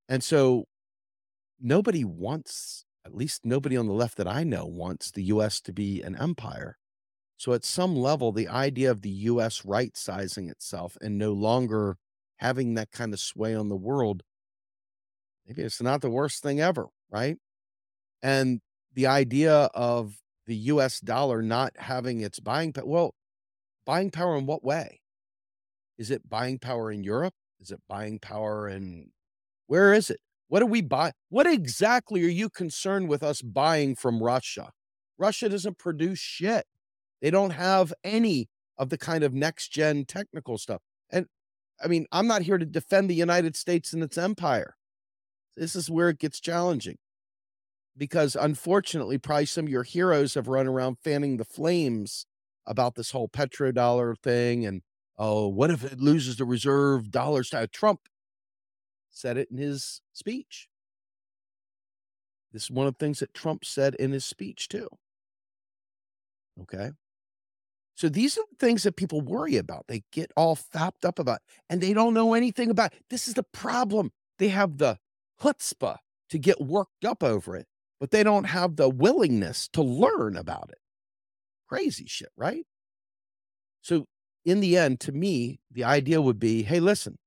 And 0.09 0.23
so 0.23 0.65
nobody 1.59 2.03
wants, 2.03 2.85
at 3.05 3.15
least 3.15 3.45
nobody 3.45 3.77
on 3.77 3.87
the 3.87 3.93
left 3.93 4.17
that 4.17 4.27
I 4.27 4.43
know, 4.43 4.65
wants 4.65 5.11
the 5.11 5.23
US 5.25 5.61
to 5.61 5.73
be 5.73 6.01
an 6.01 6.15
empire. 6.15 6.77
So 7.37 7.53
at 7.53 7.65
some 7.65 7.95
level, 7.95 8.31
the 8.31 8.47
idea 8.47 8.91
of 8.91 9.01
the 9.01 9.09
US 9.09 9.65
right 9.65 9.95
sizing 9.97 10.49
itself 10.49 10.97
and 11.01 11.17
no 11.17 11.33
longer 11.33 11.97
having 12.37 12.75
that 12.75 12.91
kind 12.91 13.13
of 13.13 13.19
sway 13.19 13.55
on 13.55 13.69
the 13.69 13.75
world, 13.75 14.23
maybe 15.47 15.61
it's 15.61 15.81
not 15.81 16.01
the 16.01 16.09
worst 16.09 16.43
thing 16.43 16.61
ever, 16.61 16.87
right? 17.09 17.37
And 18.21 18.61
the 18.93 19.07
idea 19.07 19.69
of 19.73 20.17
the 20.45 20.55
US 20.55 20.99
dollar 20.99 21.41
not 21.41 21.73
having 21.77 22.21
its 22.21 22.39
buying 22.39 22.73
power, 22.73 22.85
well, 22.85 23.15
buying 23.85 24.11
power 24.11 24.37
in 24.37 24.45
what 24.45 24.63
way? 24.63 25.01
Is 25.97 26.11
it 26.11 26.29
buying 26.29 26.59
power 26.59 26.91
in 26.91 27.03
Europe? 27.03 27.33
Is 27.59 27.71
it 27.71 27.81
buying 27.87 28.19
power 28.19 28.67
in 28.69 29.11
where 29.67 29.93
is 29.93 30.09
it? 30.09 30.19
What 30.49 30.59
do 30.59 30.65
we 30.67 30.81
buy? 30.81 31.13
What 31.29 31.47
exactly 31.47 32.23
are 32.23 32.27
you 32.29 32.49
concerned 32.49 33.09
with 33.09 33.23
us 33.23 33.41
buying 33.41 33.95
from 33.95 34.21
Russia? 34.23 34.71
Russia 35.17 35.49
doesn't 35.49 35.77
produce 35.79 36.19
shit. 36.19 36.65
They 37.21 37.31
don't 37.31 37.51
have 37.51 37.93
any 38.03 38.49
of 38.77 38.89
the 38.89 38.97
kind 38.97 39.23
of 39.23 39.33
next 39.33 39.69
gen 39.69 40.05
technical 40.05 40.57
stuff. 40.57 40.81
And 41.11 41.27
I 41.83 41.87
mean, 41.87 42.05
I'm 42.11 42.27
not 42.27 42.43
here 42.43 42.57
to 42.57 42.65
defend 42.65 43.09
the 43.09 43.15
United 43.15 43.55
States 43.55 43.93
and 43.93 44.03
its 44.03 44.17
empire. 44.17 44.75
This 45.57 45.75
is 45.75 45.89
where 45.89 46.09
it 46.09 46.19
gets 46.19 46.39
challenging. 46.39 46.97
because 47.97 48.35
unfortunately, 48.35 49.17
probably 49.17 49.45
some 49.45 49.65
of 49.65 49.71
your 49.71 49.83
heroes 49.83 50.33
have 50.35 50.47
run 50.47 50.67
around 50.67 50.97
fanning 51.03 51.37
the 51.37 51.45
flames 51.45 52.25
about 52.65 52.95
this 52.95 53.11
whole 53.11 53.27
petrodollar 53.29 54.15
thing. 54.17 54.65
And 54.65 54.81
oh, 55.17 55.47
what 55.47 55.71
if 55.71 55.83
it 55.83 55.99
loses 55.99 56.37
the 56.37 56.45
reserve 56.45 57.11
dollars? 57.11 57.51
Trump 57.71 58.01
said 59.09 59.37
it 59.37 59.49
in 59.51 59.57
his 59.57 60.01
speech. 60.11 60.67
This 62.51 62.63
is 62.63 62.71
one 62.71 62.87
of 62.87 62.93
the 62.93 63.05
things 63.05 63.19
that 63.19 63.33
Trump 63.33 63.65
said 63.65 63.95
in 63.95 64.11
his 64.11 64.25
speech, 64.25 64.67
too. 64.67 64.87
Okay. 66.61 66.91
So 67.95 68.09
these 68.09 68.37
are 68.37 68.43
the 68.49 68.57
things 68.65 68.83
that 68.83 68.95
people 68.95 69.21
worry 69.21 69.57
about. 69.57 69.85
They 69.87 70.03
get 70.11 70.31
all 70.35 70.55
fapped 70.55 71.05
up 71.05 71.19
about, 71.19 71.39
and 71.69 71.81
they 71.81 71.93
don't 71.93 72.13
know 72.13 72.33
anything 72.33 72.69
about. 72.69 72.93
It. 72.93 73.03
This 73.09 73.27
is 73.27 73.35
the 73.35 73.43
problem. 73.43 74.11
They 74.39 74.49
have 74.49 74.77
the 74.77 74.97
chutzpah 75.41 75.97
to 76.29 76.37
get 76.39 76.59
worked 76.59 77.05
up 77.05 77.23
over 77.23 77.55
it, 77.55 77.67
but 77.99 78.11
they 78.11 78.23
don't 78.23 78.45
have 78.45 78.75
the 78.75 78.89
willingness 78.89 79.67
to 79.73 79.83
learn 79.83 80.35
about 80.35 80.69
it. 80.69 80.79
Crazy 81.67 82.05
shit, 82.07 82.31
right? 82.35 82.65
So 83.81 84.05
in 84.45 84.59
the 84.59 84.77
end, 84.77 84.99
to 85.01 85.11
me, 85.11 85.59
the 85.71 85.83
idea 85.83 86.21
would 86.21 86.39
be, 86.39 86.63
hey, 86.63 86.79
listen, 86.79 87.17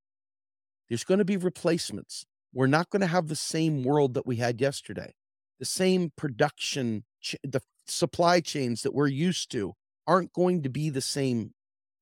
there's 0.88 1.04
going 1.04 1.18
to 1.18 1.24
be 1.24 1.36
replacements. 1.36 2.26
We're 2.52 2.66
not 2.66 2.90
going 2.90 3.00
to 3.00 3.06
have 3.06 3.28
the 3.28 3.36
same 3.36 3.82
world 3.82 4.14
that 4.14 4.26
we 4.26 4.36
had 4.36 4.60
yesterday. 4.60 5.14
The 5.58 5.64
same 5.64 6.12
production, 6.16 7.04
the 7.42 7.60
supply 7.86 8.40
chains 8.40 8.82
that 8.82 8.94
we're 8.94 9.06
used 9.06 9.50
to 9.52 9.74
aren't 10.06 10.32
going 10.32 10.62
to 10.62 10.68
be 10.68 10.90
the 10.90 11.00
same 11.00 11.52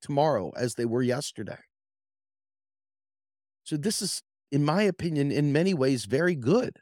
tomorrow 0.03 0.53
as 0.57 0.75
they 0.75 0.85
were 0.85 1.03
yesterday. 1.03 1.59
So, 3.63 3.77
this 3.77 4.03
is, 4.03 4.23
in 4.53 4.65
my 4.65 4.83
opinion, 4.83 5.33
in 5.33 5.53
many 5.53 5.73
ways, 5.73 6.05
very 6.05 6.35
good. 6.35 6.79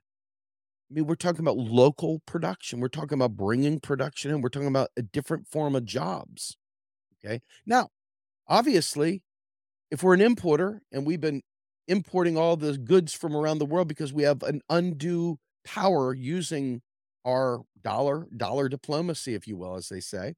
I 0.91 0.95
mean, 0.95 1.07
we're 1.07 1.15
talking 1.15 1.41
about 1.41 1.57
local 1.57 2.21
production. 2.27 2.81
We're 2.81 2.89
talking 2.89 3.15
about 3.15 3.37
bringing 3.37 3.81
production 3.81 4.31
in. 4.31 4.41
We're 4.41 4.49
talking 4.49 4.69
about 4.69 4.91
a 4.97 5.03
different 5.03 5.47
form 5.47 5.77
of 5.77 5.85
jobs. 5.85 6.57
Okay. 7.25 7.41
Now, 7.65 7.89
obviously, 8.49 9.23
if 9.91 10.03
we're 10.03 10.15
an 10.15 10.21
importer 10.21 10.83
and 10.93 11.07
we've 11.07 11.21
been 11.21 11.43
importing 11.89 12.37
all 12.39 12.57
the 12.57 12.79
goods 12.79 13.13
from 13.15 13.37
around 13.37 13.59
the 13.59 13.67
world 13.67 13.89
because 13.89 14.13
we 14.13 14.23
have 14.25 14.43
an 14.43 14.63
undue 14.71 15.39
power 15.65 16.15
using 16.15 16.83
our 17.27 17.63
dollar, 17.83 18.29
dollar 18.37 18.69
diplomacy, 18.69 19.35
if 19.35 19.47
you 19.49 19.57
will, 19.57 19.77
as 19.77 19.89
they 19.89 20.01
say, 20.01 20.35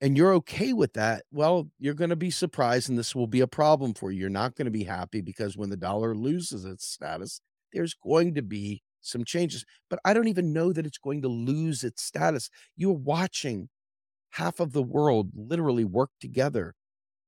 and 0.00 0.16
you're 0.16 0.32
okay 0.34 0.72
with 0.72 0.94
that, 0.94 1.24
well, 1.30 1.68
you're 1.78 1.94
going 1.94 2.10
to 2.10 2.16
be 2.16 2.30
surprised 2.30 2.88
and 2.88 2.98
this 2.98 3.14
will 3.14 3.26
be 3.26 3.40
a 3.40 3.46
problem 3.46 3.92
for 3.92 4.10
you. 4.10 4.20
You're 4.20 4.30
not 4.30 4.54
going 4.56 4.64
to 4.64 4.70
be 4.70 4.84
happy 4.84 5.20
because 5.20 5.56
when 5.56 5.68
the 5.68 5.76
dollar 5.76 6.14
loses 6.14 6.64
its 6.64 6.86
status, 6.86 7.40
there's 7.72 7.94
going 7.94 8.34
to 8.34 8.42
be 8.42 8.82
some 9.02 9.24
changes. 9.24 9.64
But 9.90 10.00
I 10.04 10.14
don't 10.14 10.28
even 10.28 10.52
know 10.54 10.72
that 10.72 10.86
it's 10.86 10.98
going 10.98 11.20
to 11.22 11.28
lose 11.28 11.84
its 11.84 12.02
status. 12.02 12.48
You're 12.76 12.92
watching 12.92 13.68
half 14.30 14.60
of 14.60 14.72
the 14.72 14.82
world 14.82 15.30
literally 15.34 15.84
work 15.84 16.10
together 16.20 16.74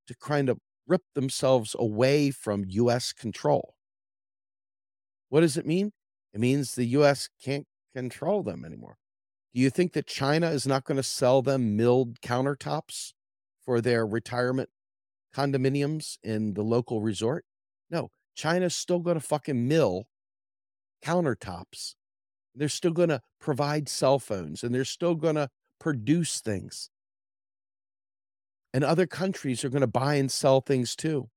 to 0.06 0.14
kind 0.16 0.48
of 0.48 0.58
rip 0.86 1.02
themselves 1.14 1.74
away 1.78 2.30
from 2.30 2.64
US 2.68 3.12
control. 3.12 3.74
What 5.28 5.40
does 5.40 5.56
it 5.56 5.66
mean? 5.66 5.92
It 6.32 6.40
means 6.40 6.74
the 6.74 6.86
US 6.86 7.28
can't 7.42 7.66
control 7.94 8.42
them 8.42 8.64
anymore. 8.64 8.96
Do 9.54 9.60
you 9.60 9.70
think 9.70 9.92
that 9.92 10.06
China 10.06 10.48
is 10.50 10.66
not 10.66 10.84
going 10.84 10.96
to 10.96 11.02
sell 11.02 11.42
them 11.42 11.76
milled 11.76 12.20
countertops 12.20 13.12
for 13.64 13.80
their 13.80 14.06
retirement 14.06 14.70
condominiums 15.34 16.16
in 16.22 16.54
the 16.54 16.62
local 16.62 17.02
resort? 17.02 17.44
No, 17.90 18.10
China's 18.34 18.74
still 18.74 19.00
going 19.00 19.18
to 19.18 19.26
fucking 19.26 19.68
mill 19.68 20.04
countertops. 21.04 21.94
They're 22.54 22.68
still 22.68 22.92
going 22.92 23.10
to 23.10 23.20
provide 23.40 23.88
cell 23.88 24.18
phones 24.18 24.62
and 24.62 24.74
they're 24.74 24.84
still 24.84 25.14
going 25.14 25.34
to 25.34 25.48
produce 25.78 26.40
things. 26.40 26.90
And 28.72 28.84
other 28.84 29.06
countries 29.06 29.64
are 29.64 29.68
going 29.68 29.82
to 29.82 29.86
buy 29.86 30.14
and 30.14 30.30
sell 30.30 30.60
things 30.60 30.96
too. 30.96 31.28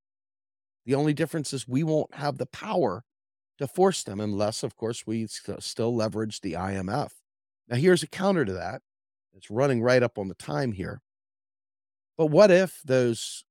The 0.86 0.94
only 0.94 1.12
difference 1.12 1.52
is 1.52 1.68
we 1.68 1.82
won't 1.82 2.14
have 2.14 2.38
the 2.38 2.46
power 2.46 3.04
to 3.58 3.66
force 3.66 4.02
them 4.02 4.20
unless, 4.20 4.62
of 4.62 4.76
course, 4.76 5.06
we 5.06 5.26
st- 5.26 5.58
uh, 5.58 5.60
still 5.60 5.94
leverage 5.94 6.40
the 6.40 6.52
IMF. 6.52 7.10
Now, 7.68 7.76
here's 7.76 8.02
a 8.02 8.08
counter 8.08 8.44
to 8.44 8.52
that. 8.52 8.82
It's 9.34 9.50
running 9.50 9.82
right 9.82 10.02
up 10.02 10.18
on 10.18 10.28
the 10.28 10.34
time 10.34 10.72
here. 10.72 11.02
But 12.16 12.26
what 12.26 12.50
if 12.50 12.80
those 12.84 13.44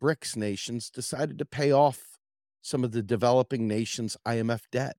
BRICS 0.00 0.36
nations 0.36 0.90
decided 0.90 1.38
to 1.38 1.44
pay 1.44 1.72
off 1.72 2.18
some 2.60 2.84
of 2.84 2.92
the 2.92 3.02
developing 3.02 3.66
nations' 3.66 4.16
IMF 4.26 4.62
debt? 4.70 4.96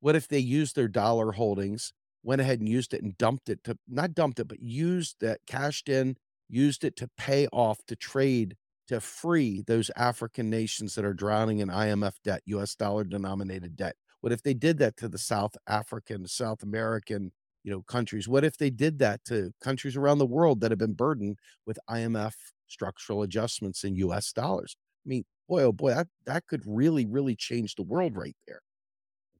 What 0.00 0.16
if 0.16 0.26
they 0.26 0.38
used 0.38 0.74
their 0.74 0.88
dollar 0.88 1.32
holdings, 1.32 1.92
went 2.22 2.40
ahead 2.40 2.58
and 2.60 2.68
used 2.68 2.94
it 2.94 3.02
and 3.02 3.16
dumped 3.18 3.48
it 3.48 3.62
to 3.64 3.78
not 3.86 4.14
dumped 4.14 4.40
it, 4.40 4.48
but 4.48 4.60
used 4.60 5.16
that, 5.20 5.40
cashed 5.46 5.88
in, 5.88 6.16
used 6.50 6.84
it 6.84 6.96
to 6.96 7.08
pay 7.16 7.46
off, 7.52 7.78
to 7.86 7.96
trade, 7.96 8.56
to 8.88 9.00
free 9.00 9.62
those 9.66 9.90
African 9.96 10.50
nations 10.50 10.94
that 10.94 11.04
are 11.04 11.14
drowning 11.14 11.58
in 11.60 11.70
IMF 11.70 12.14
debt, 12.24 12.42
US 12.46 12.74
dollar 12.74 13.04
denominated 13.04 13.76
debt? 13.76 13.96
What 14.20 14.32
if 14.32 14.42
they 14.42 14.54
did 14.54 14.78
that 14.78 14.96
to 14.98 15.08
the 15.08 15.18
South 15.18 15.56
African, 15.66 16.26
South 16.26 16.62
American, 16.62 17.32
you 17.64 17.70
know, 17.70 17.82
countries? 17.82 18.28
What 18.28 18.44
if 18.44 18.58
they 18.58 18.70
did 18.70 18.98
that 18.98 19.24
to 19.26 19.52
countries 19.62 19.96
around 19.96 20.18
the 20.18 20.26
world 20.26 20.60
that 20.60 20.70
have 20.70 20.78
been 20.78 20.94
burdened 20.94 21.38
with 21.66 21.78
IMF 21.88 22.34
structural 22.68 23.22
adjustments 23.22 23.84
in 23.84 23.96
US 23.96 24.32
dollars? 24.32 24.76
I 25.06 25.08
mean, 25.08 25.24
boy, 25.48 25.62
oh 25.62 25.72
boy, 25.72 25.94
that, 25.94 26.08
that 26.26 26.46
could 26.46 26.62
really, 26.66 27.06
really 27.06 27.36
change 27.36 27.74
the 27.76 27.82
world 27.82 28.16
right 28.16 28.36
there. 28.46 28.60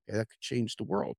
Okay, 0.09 0.19
that 0.19 0.29
could 0.29 0.41
change 0.41 0.77
the 0.77 0.85
world. 0.85 1.17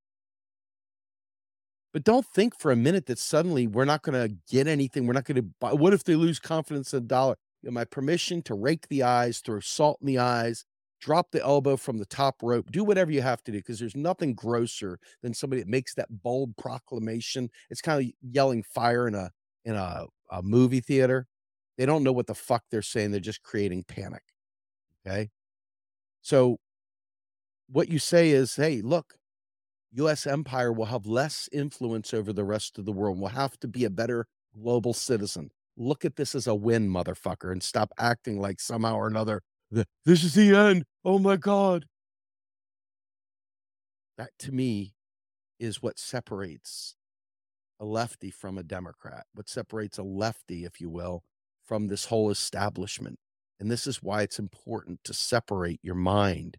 But 1.92 2.04
don't 2.04 2.26
think 2.26 2.58
for 2.58 2.70
a 2.72 2.76
minute 2.76 3.06
that 3.06 3.18
suddenly 3.18 3.66
we're 3.66 3.84
not 3.84 4.02
going 4.02 4.28
to 4.28 4.34
get 4.50 4.66
anything. 4.66 5.06
We're 5.06 5.12
not 5.12 5.24
going 5.24 5.36
to 5.36 5.48
buy. 5.60 5.72
What 5.72 5.92
if 5.92 6.04
they 6.04 6.14
lose 6.14 6.38
confidence 6.38 6.92
in 6.92 7.00
the 7.00 7.06
dollar? 7.06 7.36
You 7.62 7.70
know, 7.70 7.74
my 7.74 7.84
permission 7.84 8.42
to 8.42 8.54
rake 8.54 8.88
the 8.88 9.02
eyes, 9.02 9.40
throw 9.40 9.60
salt 9.60 9.98
in 10.00 10.06
the 10.06 10.18
eyes, 10.18 10.64
drop 11.00 11.30
the 11.32 11.42
elbow 11.42 11.76
from 11.76 11.98
the 11.98 12.06
top 12.06 12.36
rope, 12.42 12.70
do 12.70 12.82
whatever 12.82 13.10
you 13.10 13.20
have 13.20 13.42
to 13.44 13.52
do 13.52 13.58
because 13.58 13.78
there's 13.78 13.96
nothing 13.96 14.34
grosser 14.34 14.98
than 15.22 15.34
somebody 15.34 15.60
that 15.60 15.68
makes 15.68 15.94
that 15.94 16.08
bold 16.22 16.56
proclamation. 16.56 17.50
It's 17.70 17.82
kind 17.82 18.02
of 18.02 18.10
yelling 18.22 18.62
fire 18.62 19.06
in 19.06 19.14
a 19.14 19.30
in 19.64 19.74
a, 19.74 20.06
a 20.30 20.42
movie 20.42 20.80
theater. 20.80 21.26
They 21.76 21.86
don't 21.86 22.02
know 22.02 22.12
what 22.12 22.26
the 22.26 22.34
fuck 22.34 22.64
they're 22.70 22.82
saying. 22.82 23.10
They're 23.10 23.20
just 23.20 23.42
creating 23.42 23.84
panic. 23.84 24.22
Okay. 25.06 25.30
So 26.22 26.58
what 27.68 27.88
you 27.88 27.98
say 27.98 28.30
is, 28.30 28.54
hey, 28.54 28.80
look, 28.82 29.14
US 29.94 30.26
empire 30.26 30.72
will 30.72 30.86
have 30.86 31.06
less 31.06 31.48
influence 31.52 32.14
over 32.14 32.32
the 32.32 32.44
rest 32.44 32.78
of 32.78 32.84
the 32.84 32.92
world. 32.92 33.18
We'll 33.18 33.30
have 33.30 33.58
to 33.60 33.68
be 33.68 33.84
a 33.84 33.90
better 33.90 34.26
global 34.54 34.94
citizen. 34.94 35.50
Look 35.76 36.04
at 36.04 36.16
this 36.16 36.34
as 36.34 36.46
a 36.46 36.54
win, 36.54 36.88
motherfucker, 36.88 37.50
and 37.50 37.62
stop 37.62 37.92
acting 37.98 38.40
like 38.40 38.60
somehow 38.60 38.96
or 38.96 39.06
another 39.06 39.42
this 40.04 40.24
is 40.24 40.34
the 40.34 40.54
end. 40.54 40.84
Oh 41.04 41.18
my 41.18 41.36
God. 41.36 41.86
That 44.18 44.30
to 44.40 44.52
me 44.52 44.94
is 45.58 45.82
what 45.82 45.98
separates 45.98 46.94
a 47.80 47.84
lefty 47.84 48.30
from 48.30 48.58
a 48.58 48.62
Democrat, 48.62 49.24
what 49.34 49.48
separates 49.48 49.98
a 49.98 50.02
lefty, 50.02 50.64
if 50.64 50.80
you 50.80 50.90
will, 50.90 51.22
from 51.64 51.88
this 51.88 52.06
whole 52.06 52.30
establishment. 52.30 53.18
And 53.58 53.70
this 53.70 53.86
is 53.86 54.02
why 54.02 54.22
it's 54.22 54.38
important 54.38 55.00
to 55.04 55.14
separate 55.14 55.80
your 55.82 55.94
mind 55.94 56.58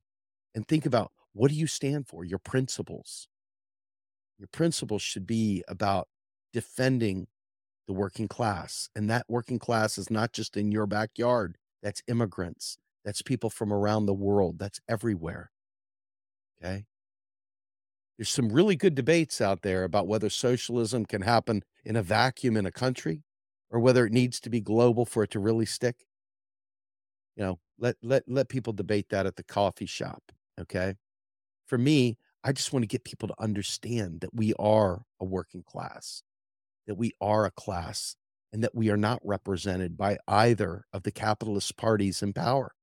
and 0.56 0.68
think 0.68 0.86
about 0.86 1.12
what 1.34 1.50
do 1.50 1.56
you 1.58 1.68
stand 1.68 2.08
for? 2.08 2.24
Your 2.24 2.40
principles. 2.40 3.28
Your 4.38 4.48
principles 4.52 5.02
should 5.02 5.28
be 5.28 5.64
about 5.68 6.08
defending 6.52 7.28
the 7.88 7.94
working 7.94 8.28
class. 8.28 8.90
And 8.96 9.10
that 9.10 9.26
working 9.28 9.60
class 9.60 9.98
is 9.98 10.10
not 10.10 10.32
just 10.32 10.58
in 10.58 10.72
your 10.72 10.86
backyard, 10.86 11.58
that's 11.82 12.02
immigrants, 12.08 12.78
that's 13.04 13.22
people 13.22 13.50
from 13.50 13.74
around 13.74 14.06
the 14.06 14.14
world. 14.14 14.60
That's 14.60 14.80
everywhere. 14.88 15.52
Okay. 16.58 16.86
There's 18.18 18.30
some 18.30 18.50
really 18.50 18.76
good 18.76 18.96
debates 18.96 19.42
out 19.42 19.64
there 19.64 19.84
about 19.84 20.08
whether 20.08 20.30
socialism 20.30 21.06
can 21.06 21.22
happen 21.22 21.64
in 21.84 21.96
a 21.96 22.04
vacuum 22.04 22.56
in 22.56 22.66
a 22.66 22.72
country 22.72 23.24
or 23.70 23.80
whether 23.80 24.06
it 24.06 24.14
needs 24.14 24.40
to 24.42 24.50
be 24.50 24.62
global 24.62 25.06
for 25.06 25.24
it 25.24 25.32
to 25.32 25.40
really 25.40 25.66
stick. 25.66 26.06
You 27.36 27.44
know, 27.44 27.60
let 27.80 27.96
let 28.04 28.24
let 28.28 28.50
people 28.50 28.74
debate 28.74 29.10
that 29.10 29.26
at 29.26 29.36
the 29.36 29.44
coffee 29.44 29.88
shop, 29.88 30.22
okay? 30.60 30.96
For 31.74 31.80
me, 31.80 32.20
I 32.44 32.52
just 32.52 32.72
want 32.72 32.84
to 32.84 32.88
get 32.88 33.04
people 33.04 33.28
to 33.28 33.42
understand 33.42 34.22
that 34.22 34.32
we 34.32 34.54
are 34.60 35.06
a 35.20 35.26
working 35.26 35.64
class, 35.64 36.22
that 36.86 36.94
we 36.94 37.14
are 37.20 37.46
a 37.46 37.52
class, 37.52 38.16
and 38.52 38.64
that 38.64 38.76
we 38.76 38.92
are 38.92 38.96
not 38.96 39.22
represented 39.24 39.98
by 39.98 40.20
either 40.28 40.86
of 40.94 41.02
the 41.02 41.12
capitalist 41.12 41.76
parties 41.76 42.22
in 42.22 42.32
power. 42.32 42.76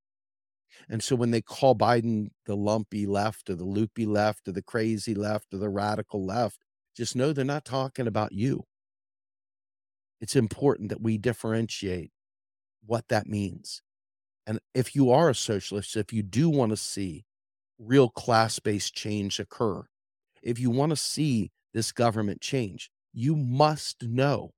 And 0.89 1.05
so 1.05 1.15
when 1.15 1.31
they 1.31 1.41
call 1.41 1.77
Biden 1.77 2.31
the 2.47 2.57
lumpy 2.57 3.07
left 3.07 3.49
or 3.49 3.55
the 3.55 3.63
loopy 3.63 4.07
left 4.07 4.49
or 4.49 4.53
the 4.53 4.61
crazy 4.61 5.15
left 5.15 5.55
or 5.55 5.59
the 5.59 5.69
radical 5.69 6.27
left, 6.27 6.65
just 6.97 7.15
know 7.15 7.33
they're 7.33 7.45
not 7.45 7.65
talking 7.65 8.09
about 8.09 8.33
you. 8.33 8.65
It's 10.21 10.35
important 10.35 10.89
that 10.89 11.01
we 11.01 11.17
differentiate 11.17 12.11
what 12.85 13.07
that 13.07 13.29
means. 13.29 13.83
And 14.49 14.59
if 14.75 14.97
you 14.97 15.13
are 15.13 15.31
a 15.31 15.35
socialist, 15.37 15.97
if 15.97 16.13
you 16.13 16.25
do 16.25 16.51
want 16.51 16.71
to 16.71 16.77
see 16.77 17.25
real 17.81 18.09
class 18.11 18.59
based 18.59 18.95
change 18.95 19.41
occur, 19.41 19.83
if 20.43 20.59
you 20.59 20.71
want 20.71 20.91
to 20.91 20.97
see 20.97 21.51
this 21.73 21.93
government 21.93 22.41
change. 22.41 22.91
You 23.13 23.35
must 23.37 24.03
know 24.03 24.53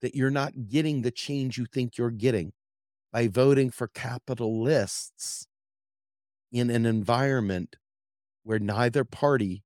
that 0.00 0.14
you're 0.14 0.30
not 0.30 0.68
getting 0.68 1.02
the 1.02 1.10
change 1.10 1.58
you 1.58 1.66
think 1.66 1.98
you're 1.98 2.10
getting 2.10 2.52
by 3.12 3.28
voting 3.28 3.70
for 3.70 3.88
capitalists 3.88 5.46
in 6.52 6.70
an 6.70 6.86
environment 6.86 7.76
where 8.44 8.58
neither 8.58 9.04
party, 9.04 9.64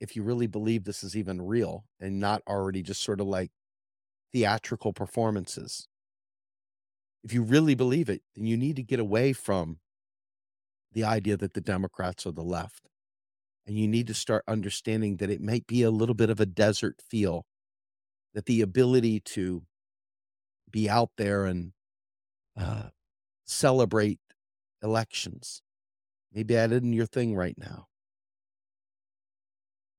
if 0.00 0.16
you 0.16 0.22
really 0.22 0.46
believe 0.46 0.84
this 0.84 1.04
is 1.04 1.16
even 1.16 1.42
real 1.42 1.84
and 2.00 2.18
not 2.18 2.42
already 2.48 2.82
just 2.82 3.02
sort 3.02 3.20
of 3.20 3.26
like 3.26 3.50
theatrical 4.32 4.92
performances, 4.92 5.86
if 7.22 7.32
you 7.34 7.42
really 7.42 7.74
believe 7.74 8.08
it, 8.08 8.22
then 8.34 8.46
you 8.46 8.56
need 8.56 8.76
to 8.76 8.82
get 8.82 8.98
away 8.98 9.32
from 9.32 9.78
the 10.92 11.04
idea 11.04 11.36
that 11.36 11.54
the 11.54 11.60
Democrats 11.60 12.26
are 12.26 12.32
the 12.32 12.42
left. 12.42 12.88
And 13.66 13.78
you 13.78 13.86
need 13.86 14.06
to 14.08 14.14
start 14.14 14.44
understanding 14.48 15.18
that 15.18 15.30
it 15.30 15.40
might 15.40 15.66
be 15.66 15.82
a 15.82 15.90
little 15.90 16.14
bit 16.14 16.30
of 16.30 16.40
a 16.40 16.46
desert 16.46 17.00
feel, 17.08 17.44
that 18.34 18.46
the 18.46 18.60
ability 18.60 19.20
to 19.20 19.62
be 20.70 20.88
out 20.88 21.10
there 21.16 21.44
and 21.44 21.72
uh, 22.58 22.88
celebrate 23.44 24.18
elections. 24.82 25.62
Maybe 26.32 26.54
that 26.54 26.72
isn't 26.72 26.92
your 26.92 27.06
thing 27.06 27.34
right 27.34 27.56
now. 27.58 27.86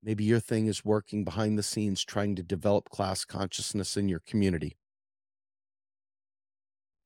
Maybe 0.04 0.24
your 0.24 0.40
thing 0.40 0.66
is 0.66 0.84
working 0.84 1.24
behind 1.24 1.58
the 1.58 1.64
scenes 1.64 2.04
trying 2.04 2.36
to 2.36 2.44
develop 2.44 2.90
class 2.90 3.24
consciousness 3.24 3.96
in 3.96 4.10
your 4.10 4.22
community. 4.26 4.78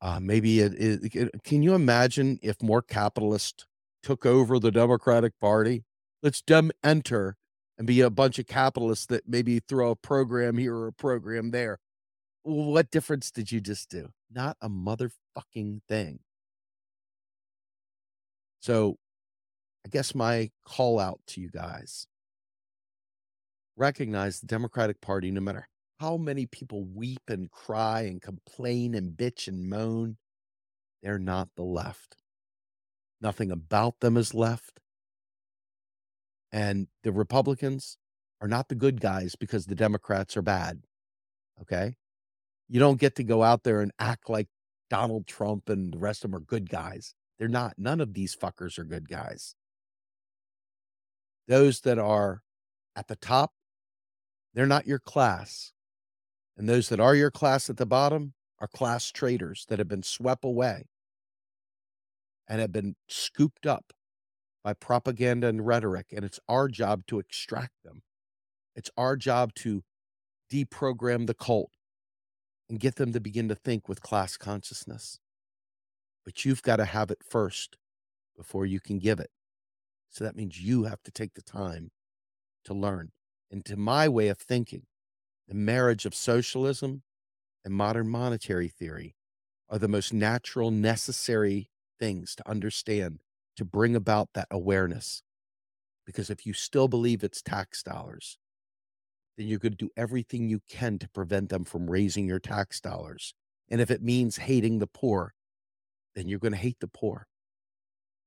Uh, 0.02 0.20
maybe 0.20 0.60
it, 0.60 0.74
it, 0.74 1.16
it, 1.16 1.44
can 1.44 1.64
you 1.64 1.74
imagine 1.74 2.40
if 2.42 2.62
more 2.62 2.82
capitalists 2.82 3.66
took 4.06 4.26
over 4.26 4.60
the 4.60 4.72
Democratic 4.72 5.34
Party? 5.42 5.84
Let's 6.22 6.42
dem 6.42 6.72
enter 6.84 7.38
and 7.78 7.88
be 7.88 8.02
a 8.02 8.10
bunch 8.12 8.38
of 8.38 8.46
capitalists 8.46 9.08
that 9.08 9.28
maybe 9.28 9.60
throw 9.60 9.92
a 9.92 9.96
program 9.96 10.58
here 10.58 10.76
or 10.76 10.88
a 10.88 10.94
program 10.94 11.50
there. 11.50 11.80
What 12.44 12.92
difference 12.92 13.32
did 13.32 13.52
you 13.52 13.60
just 13.60 13.90
do? 13.90 14.10
Not 14.32 14.58
a 14.62 14.70
motherfucking 14.70 15.82
thing. 15.90 16.20
So 18.60 18.98
I 19.86 19.90
guess 19.90 20.14
my 20.14 20.52
call 20.66 21.00
out 21.00 21.20
to 21.30 21.42
you 21.42 21.50
guys 21.50 22.08
recognize 23.76 24.40
the 24.40 24.48
Democratic 24.48 25.02
Party, 25.02 25.32
no 25.32 25.42
matter 25.42 25.68
how 26.00 26.18
many 26.18 26.46
people 26.46 26.86
weep 26.86 27.22
and 27.28 27.50
cry 27.52 28.02
and 28.02 28.22
complain 28.22 28.94
and 28.94 29.18
bitch 29.18 29.48
and 29.48 29.68
moan, 29.68 30.18
they're 31.02 31.20
not 31.20 31.50
the 31.56 31.64
left. 31.64 32.18
Nothing 33.22 33.52
about 33.52 34.00
them 34.00 34.18
is 34.18 34.34
left. 34.34 34.80
And 36.52 36.88
the 37.04 37.12
Republicans 37.12 37.98
are 38.42 38.48
not 38.48 38.70
the 38.70 38.76
good 38.76 39.02
guys 39.02 39.36
because 39.36 39.66
the 39.66 39.76
Democrats 39.76 40.38
are 40.38 40.42
bad. 40.42 40.84
Okay. 41.62 41.96
You 42.68 42.80
don't 42.80 43.00
get 43.00 43.16
to 43.16 43.24
go 43.24 43.44
out 43.44 43.64
there 43.64 43.82
and 43.82 43.92
act 44.00 44.30
like 44.30 44.48
Donald 44.90 45.28
Trump 45.28 45.70
and 45.70 45.94
the 45.94 45.98
rest 45.98 46.24
of 46.24 46.32
them 46.32 46.38
are 46.38 46.44
good 46.44 46.70
guys. 46.70 47.14
They're 47.38 47.48
not. 47.48 47.74
None 47.78 48.02
of 48.02 48.14
these 48.14 48.36
fuckers 48.36 48.78
are 48.78 48.84
good 48.84 49.10
guys. 49.10 49.56
Those 51.48 51.82
that 51.82 52.00
are 52.00 52.42
at 52.96 53.08
the 53.08 53.16
top, 53.16 53.54
they're 54.54 54.66
not 54.66 54.88
your 54.88 55.00
class. 55.00 55.74
And 56.58 56.70
those 56.70 56.90
that 56.90 57.00
are 57.00 57.16
your 57.16 57.32
class 57.32 57.70
at 57.70 57.78
the 57.78 57.86
bottom 57.86 58.34
are 58.60 58.68
class 58.68 59.12
traitors 59.12 59.66
that 59.68 59.80
have 59.80 59.90
been 59.90 60.04
swept 60.04 60.46
away 60.46 60.86
and 62.48 62.62
have 62.62 62.72
been 62.72 62.96
scooped 63.08 63.66
up 63.66 63.94
by 64.64 64.74
propaganda 64.74 65.48
and 65.48 65.66
rhetoric. 65.66 66.08
And 66.12 66.26
it's 66.26 66.40
our 66.48 66.68
job 66.68 67.06
to 67.08 67.20
extract 67.20 67.84
them. 67.84 68.04
It's 68.76 68.90
our 68.98 69.16
job 69.16 69.54
to 69.56 69.84
deprogram 70.52 71.28
the 71.28 71.34
cult 71.34 71.72
and 72.70 72.80
get 72.80 72.96
them 72.96 73.14
to 73.14 73.20
begin 73.20 73.48
to 73.48 73.56
think 73.56 73.88
with 73.88 74.02
class 74.02 74.38
consciousness. 74.38 75.20
But 76.24 76.46
you've 76.46 76.64
got 76.64 76.78
to 76.78 76.86
have 76.86 77.12
it 77.12 77.20
first 77.24 77.78
before 78.36 78.66
you 78.66 78.80
can 78.80 79.00
give 79.00 79.20
it. 79.20 79.30
So 80.10 80.24
that 80.24 80.36
means 80.36 80.62
you 80.62 80.86
have 80.86 81.04
to 81.04 81.12
take 81.12 81.36
the 81.36 81.42
time 81.42 81.92
to 82.66 82.74
learn. 82.74 83.12
And 83.52 83.64
to 83.66 83.78
my 83.78 84.10
way 84.10 84.28
of 84.28 84.38
thinking, 84.38 84.84
the 85.48 85.56
marriage 85.56 86.06
of 86.06 86.16
socialism 86.16 87.04
and 87.64 87.74
modern 87.74 88.10
monetary 88.10 88.68
theory 88.68 89.16
are 89.70 89.78
the 89.78 89.88
most 89.88 90.14
natural, 90.14 90.72
necessary 90.72 91.70
things 92.00 92.36
to 92.36 92.50
understand 92.50 93.20
to 93.58 93.66
bring 93.66 93.96
about 93.96 94.30
that 94.34 94.48
awareness. 94.52 95.24
Because 96.06 96.30
if 96.30 96.46
you 96.46 96.54
still 96.54 96.88
believe 96.88 97.24
it's 97.24 97.42
tax 97.42 97.82
dollars, 97.82 98.38
then 99.38 99.48
you're 99.48 99.60
going 99.60 99.74
to 99.74 99.78
do 99.78 99.90
everything 99.98 100.48
you 100.48 100.62
can 100.70 101.00
to 101.00 101.10
prevent 101.10 101.50
them 101.50 101.66
from 101.66 101.90
raising 101.90 102.28
your 102.28 102.40
tax 102.40 102.80
dollars. 102.80 103.34
And 103.70 103.82
if 103.82 103.90
it 103.90 104.02
means 104.02 104.38
hating 104.38 104.80
the 104.80 104.88
poor, 104.88 105.34
then 106.16 106.28
you're 106.28 106.40
going 106.40 106.54
to 106.54 106.58
hate 106.58 106.80
the 106.80 106.88
poor. 106.88 107.28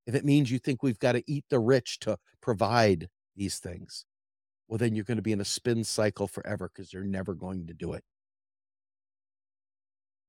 If 0.06 0.14
it 0.14 0.24
means 0.24 0.50
you 0.50 0.58
think 0.58 0.82
we've 0.82 0.98
got 0.98 1.12
to 1.12 1.22
eat 1.30 1.44
the 1.50 1.60
rich 1.60 1.98
to 2.00 2.18
provide 2.40 3.08
these 3.36 3.58
things, 3.58 4.04
well, 4.66 4.78
then 4.78 4.94
you're 4.94 5.04
going 5.04 5.16
to 5.16 5.22
be 5.22 5.32
in 5.32 5.40
a 5.40 5.46
spin 5.46 5.84
cycle 5.84 6.26
forever 6.26 6.70
because 6.72 6.92
you're 6.92 7.04
never 7.04 7.34
going 7.34 7.66
to 7.66 7.74
do 7.74 7.92
it. 7.92 8.04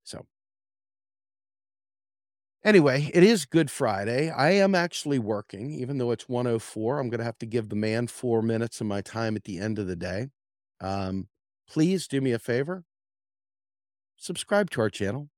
So, 0.03 0.25
anyway, 2.63 3.09
it 3.13 3.23
is 3.23 3.45
Good 3.45 3.71
Friday. 3.71 4.29
I 4.29 4.51
am 4.51 4.75
actually 4.75 5.19
working, 5.19 5.71
even 5.71 5.97
though 5.97 6.11
it's 6.11 6.29
104. 6.29 6.99
I'm 6.99 7.09
going 7.09 7.19
to 7.19 7.25
have 7.25 7.39
to 7.39 7.45
give 7.45 7.69
the 7.69 7.75
man 7.75 8.07
four 8.07 8.41
minutes 8.41 8.81
of 8.81 8.87
my 8.87 9.01
time 9.01 9.35
at 9.35 9.43
the 9.43 9.59
end 9.59 9.79
of 9.79 9.87
the 9.87 9.95
day. 9.95 10.27
Um, 10.81 11.27
please 11.67 12.07
do 12.07 12.21
me 12.21 12.31
a 12.31 12.39
favor 12.39 12.83
subscribe 14.19 14.69
to 14.71 14.81
our 14.81 14.89
channel, 14.89 15.29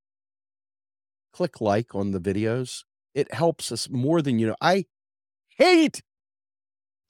click 1.32 1.62
like 1.62 1.96
on 1.96 2.12
the 2.12 2.20
videos. 2.20 2.84
It 3.14 3.34
helps 3.34 3.72
us 3.72 3.90
more 3.90 4.22
than 4.22 4.40
you 4.40 4.48
know. 4.48 4.56
I 4.60 4.86
hate 5.50 6.02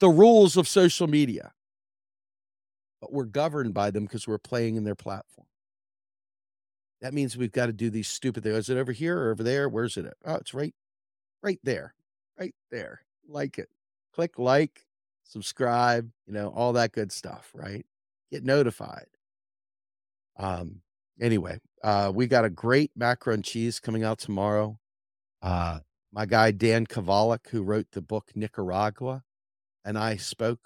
the 0.00 0.08
rules 0.08 0.56
of 0.56 0.68
social 0.68 1.06
media, 1.06 1.52
but 3.00 3.12
we're 3.12 3.24
governed 3.24 3.74
by 3.74 3.90
them 3.90 4.04
because 4.04 4.28
we're 4.28 4.38
playing 4.38 4.76
in 4.76 4.84
their 4.84 4.94
platform. 4.94 5.46
That 7.02 7.12
means 7.12 7.36
we've 7.36 7.52
got 7.52 7.66
to 7.66 7.72
do 7.72 7.90
these 7.90 8.08
stupid 8.08 8.44
things. 8.44 8.56
Is 8.56 8.70
it 8.70 8.78
over 8.78 8.92
here 8.92 9.18
or 9.18 9.30
over 9.32 9.42
there? 9.42 9.68
Where's 9.68 9.96
it 9.98 10.06
at? 10.06 10.14
Oh, 10.24 10.36
it's 10.36 10.54
right, 10.54 10.74
right 11.42 11.60
there, 11.62 11.94
right 12.38 12.54
there. 12.70 13.02
Like 13.28 13.58
it. 13.58 13.68
Click 14.14 14.38
like, 14.38 14.86
subscribe, 15.24 16.10
you 16.26 16.32
know, 16.32 16.48
all 16.48 16.72
that 16.74 16.92
good 16.92 17.12
stuff, 17.12 17.50
right? 17.54 17.84
get 18.32 18.44
notified. 18.44 19.06
Um, 20.38 20.80
anyway, 21.20 21.58
uh, 21.84 22.10
we 22.12 22.26
got 22.26 22.46
a 22.46 22.50
great 22.50 22.90
Macro 22.96 23.34
and 23.34 23.44
Cheese 23.44 23.78
coming 23.78 24.02
out 24.02 24.18
tomorrow. 24.18 24.78
Uh, 25.42 25.80
my 26.12 26.24
guy 26.24 26.50
Dan 26.50 26.86
Kovalik, 26.86 27.48
who 27.50 27.62
wrote 27.62 27.88
the 27.92 28.00
book 28.00 28.30
Nicaragua, 28.34 29.22
and 29.84 29.98
I 29.98 30.16
spoke. 30.16 30.60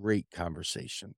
Great 0.00 0.30
conversation, 0.32 1.14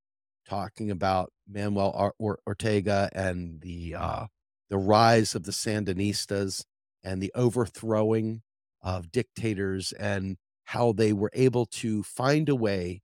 talking 0.53 0.91
about 0.91 1.33
Manuel 1.49 2.13
Ortega 2.47 3.09
and 3.15 3.63
the 3.63 3.95
uh, 3.95 4.27
the 4.69 4.77
rise 4.77 5.35
of 5.35 5.45
the 5.45 5.51
Sandinistas 5.51 6.65
and 7.03 7.23
the 7.23 7.33
overthrowing 7.35 8.43
of 8.83 9.11
dictators 9.11 9.93
and 9.93 10.37
how 10.65 10.93
they 10.93 11.15
were 11.15 11.31
able 11.33 11.65
to 11.65 12.03
find 12.03 12.51
a 12.51 12.55
way 12.55 13.01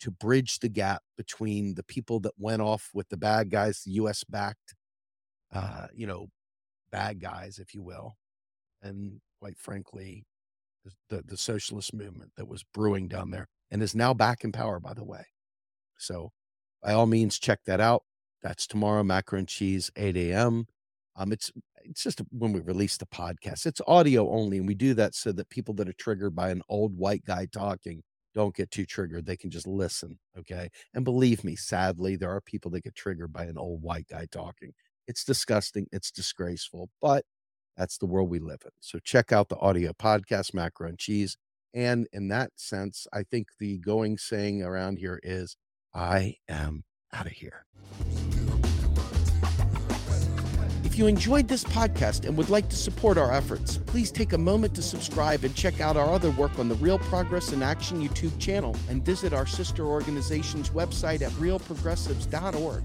to 0.00 0.10
bridge 0.10 0.58
the 0.58 0.68
gap 0.68 1.02
between 1.16 1.74
the 1.76 1.82
people 1.82 2.20
that 2.20 2.32
went 2.36 2.60
off 2.60 2.90
with 2.92 3.08
the 3.08 3.16
bad 3.16 3.48
guys, 3.50 3.82
the 3.84 3.92
U.S. 3.92 4.22
backed, 4.24 4.74
uh, 5.54 5.86
you 5.94 6.06
know, 6.06 6.26
bad 6.90 7.20
guys, 7.20 7.58
if 7.58 7.72
you 7.72 7.82
will, 7.82 8.16
and 8.82 9.18
quite 9.40 9.56
frankly, 9.56 10.26
the, 10.84 10.90
the, 11.08 11.22
the 11.22 11.36
socialist 11.38 11.94
movement 11.94 12.32
that 12.36 12.48
was 12.48 12.64
brewing 12.74 13.08
down 13.08 13.30
there 13.30 13.48
and 13.70 13.82
is 13.82 13.94
now 13.94 14.12
back 14.12 14.44
in 14.44 14.52
power, 14.52 14.78
by 14.78 14.92
the 14.92 15.04
way. 15.04 15.24
So, 15.96 16.32
by 16.82 16.92
all 16.92 17.06
means, 17.06 17.38
check 17.38 17.60
that 17.66 17.80
out. 17.80 18.02
That's 18.42 18.66
tomorrow, 18.66 19.04
Macro 19.04 19.38
and 19.38 19.48
Cheese, 19.48 19.90
8 19.96 20.16
a.m. 20.16 20.66
Um, 21.16 21.32
it's 21.32 21.52
it's 21.84 22.02
just 22.02 22.22
when 22.30 22.52
we 22.52 22.60
release 22.60 22.96
the 22.96 23.06
podcast. 23.06 23.66
It's 23.66 23.80
audio 23.86 24.30
only, 24.30 24.58
and 24.58 24.66
we 24.66 24.74
do 24.74 24.94
that 24.94 25.14
so 25.14 25.32
that 25.32 25.48
people 25.50 25.74
that 25.74 25.88
are 25.88 25.94
triggered 25.94 26.34
by 26.34 26.50
an 26.50 26.62
old 26.68 26.96
white 26.96 27.24
guy 27.24 27.46
talking 27.46 28.02
don't 28.34 28.54
get 28.54 28.70
too 28.70 28.86
triggered. 28.86 29.26
They 29.26 29.36
can 29.36 29.50
just 29.50 29.66
listen. 29.66 30.18
Okay. 30.38 30.68
And 30.94 31.04
believe 31.04 31.44
me, 31.44 31.56
sadly, 31.56 32.16
there 32.16 32.30
are 32.30 32.40
people 32.40 32.70
that 32.72 32.84
get 32.84 32.94
triggered 32.94 33.32
by 33.32 33.44
an 33.44 33.58
old 33.58 33.82
white 33.82 34.06
guy 34.08 34.26
talking. 34.30 34.72
It's 35.06 35.24
disgusting. 35.24 35.86
It's 35.92 36.10
disgraceful, 36.10 36.88
but 37.00 37.24
that's 37.76 37.98
the 37.98 38.06
world 38.06 38.30
we 38.30 38.38
live 38.38 38.60
in. 38.64 38.70
So 38.80 38.98
check 39.00 39.32
out 39.32 39.48
the 39.48 39.58
audio 39.58 39.92
podcast, 39.92 40.54
Macro 40.54 40.88
and 40.88 40.98
Cheese. 40.98 41.36
And 41.74 42.06
in 42.12 42.28
that 42.28 42.50
sense, 42.56 43.06
I 43.12 43.22
think 43.22 43.48
the 43.58 43.78
going 43.78 44.18
saying 44.18 44.62
around 44.62 44.98
here 44.98 45.18
is, 45.22 45.56
I 45.94 46.36
am 46.48 46.84
out 47.12 47.26
of 47.26 47.32
here. 47.32 47.64
If 50.84 50.98
you 50.98 51.06
enjoyed 51.06 51.48
this 51.48 51.64
podcast 51.64 52.26
and 52.26 52.36
would 52.36 52.50
like 52.50 52.68
to 52.68 52.76
support 52.76 53.16
our 53.16 53.32
efforts, 53.32 53.78
please 53.78 54.10
take 54.10 54.34
a 54.34 54.38
moment 54.38 54.74
to 54.74 54.82
subscribe 54.82 55.42
and 55.42 55.54
check 55.54 55.80
out 55.80 55.96
our 55.96 56.12
other 56.12 56.30
work 56.32 56.58
on 56.58 56.68
the 56.68 56.74
Real 56.74 56.98
Progress 56.98 57.52
in 57.52 57.62
Action 57.62 58.06
YouTube 58.06 58.38
channel 58.38 58.76
and 58.90 59.02
visit 59.02 59.32
our 59.32 59.46
sister 59.46 59.86
organization's 59.86 60.68
website 60.68 61.22
at 61.22 61.32
realprogressives.org. 61.32 62.84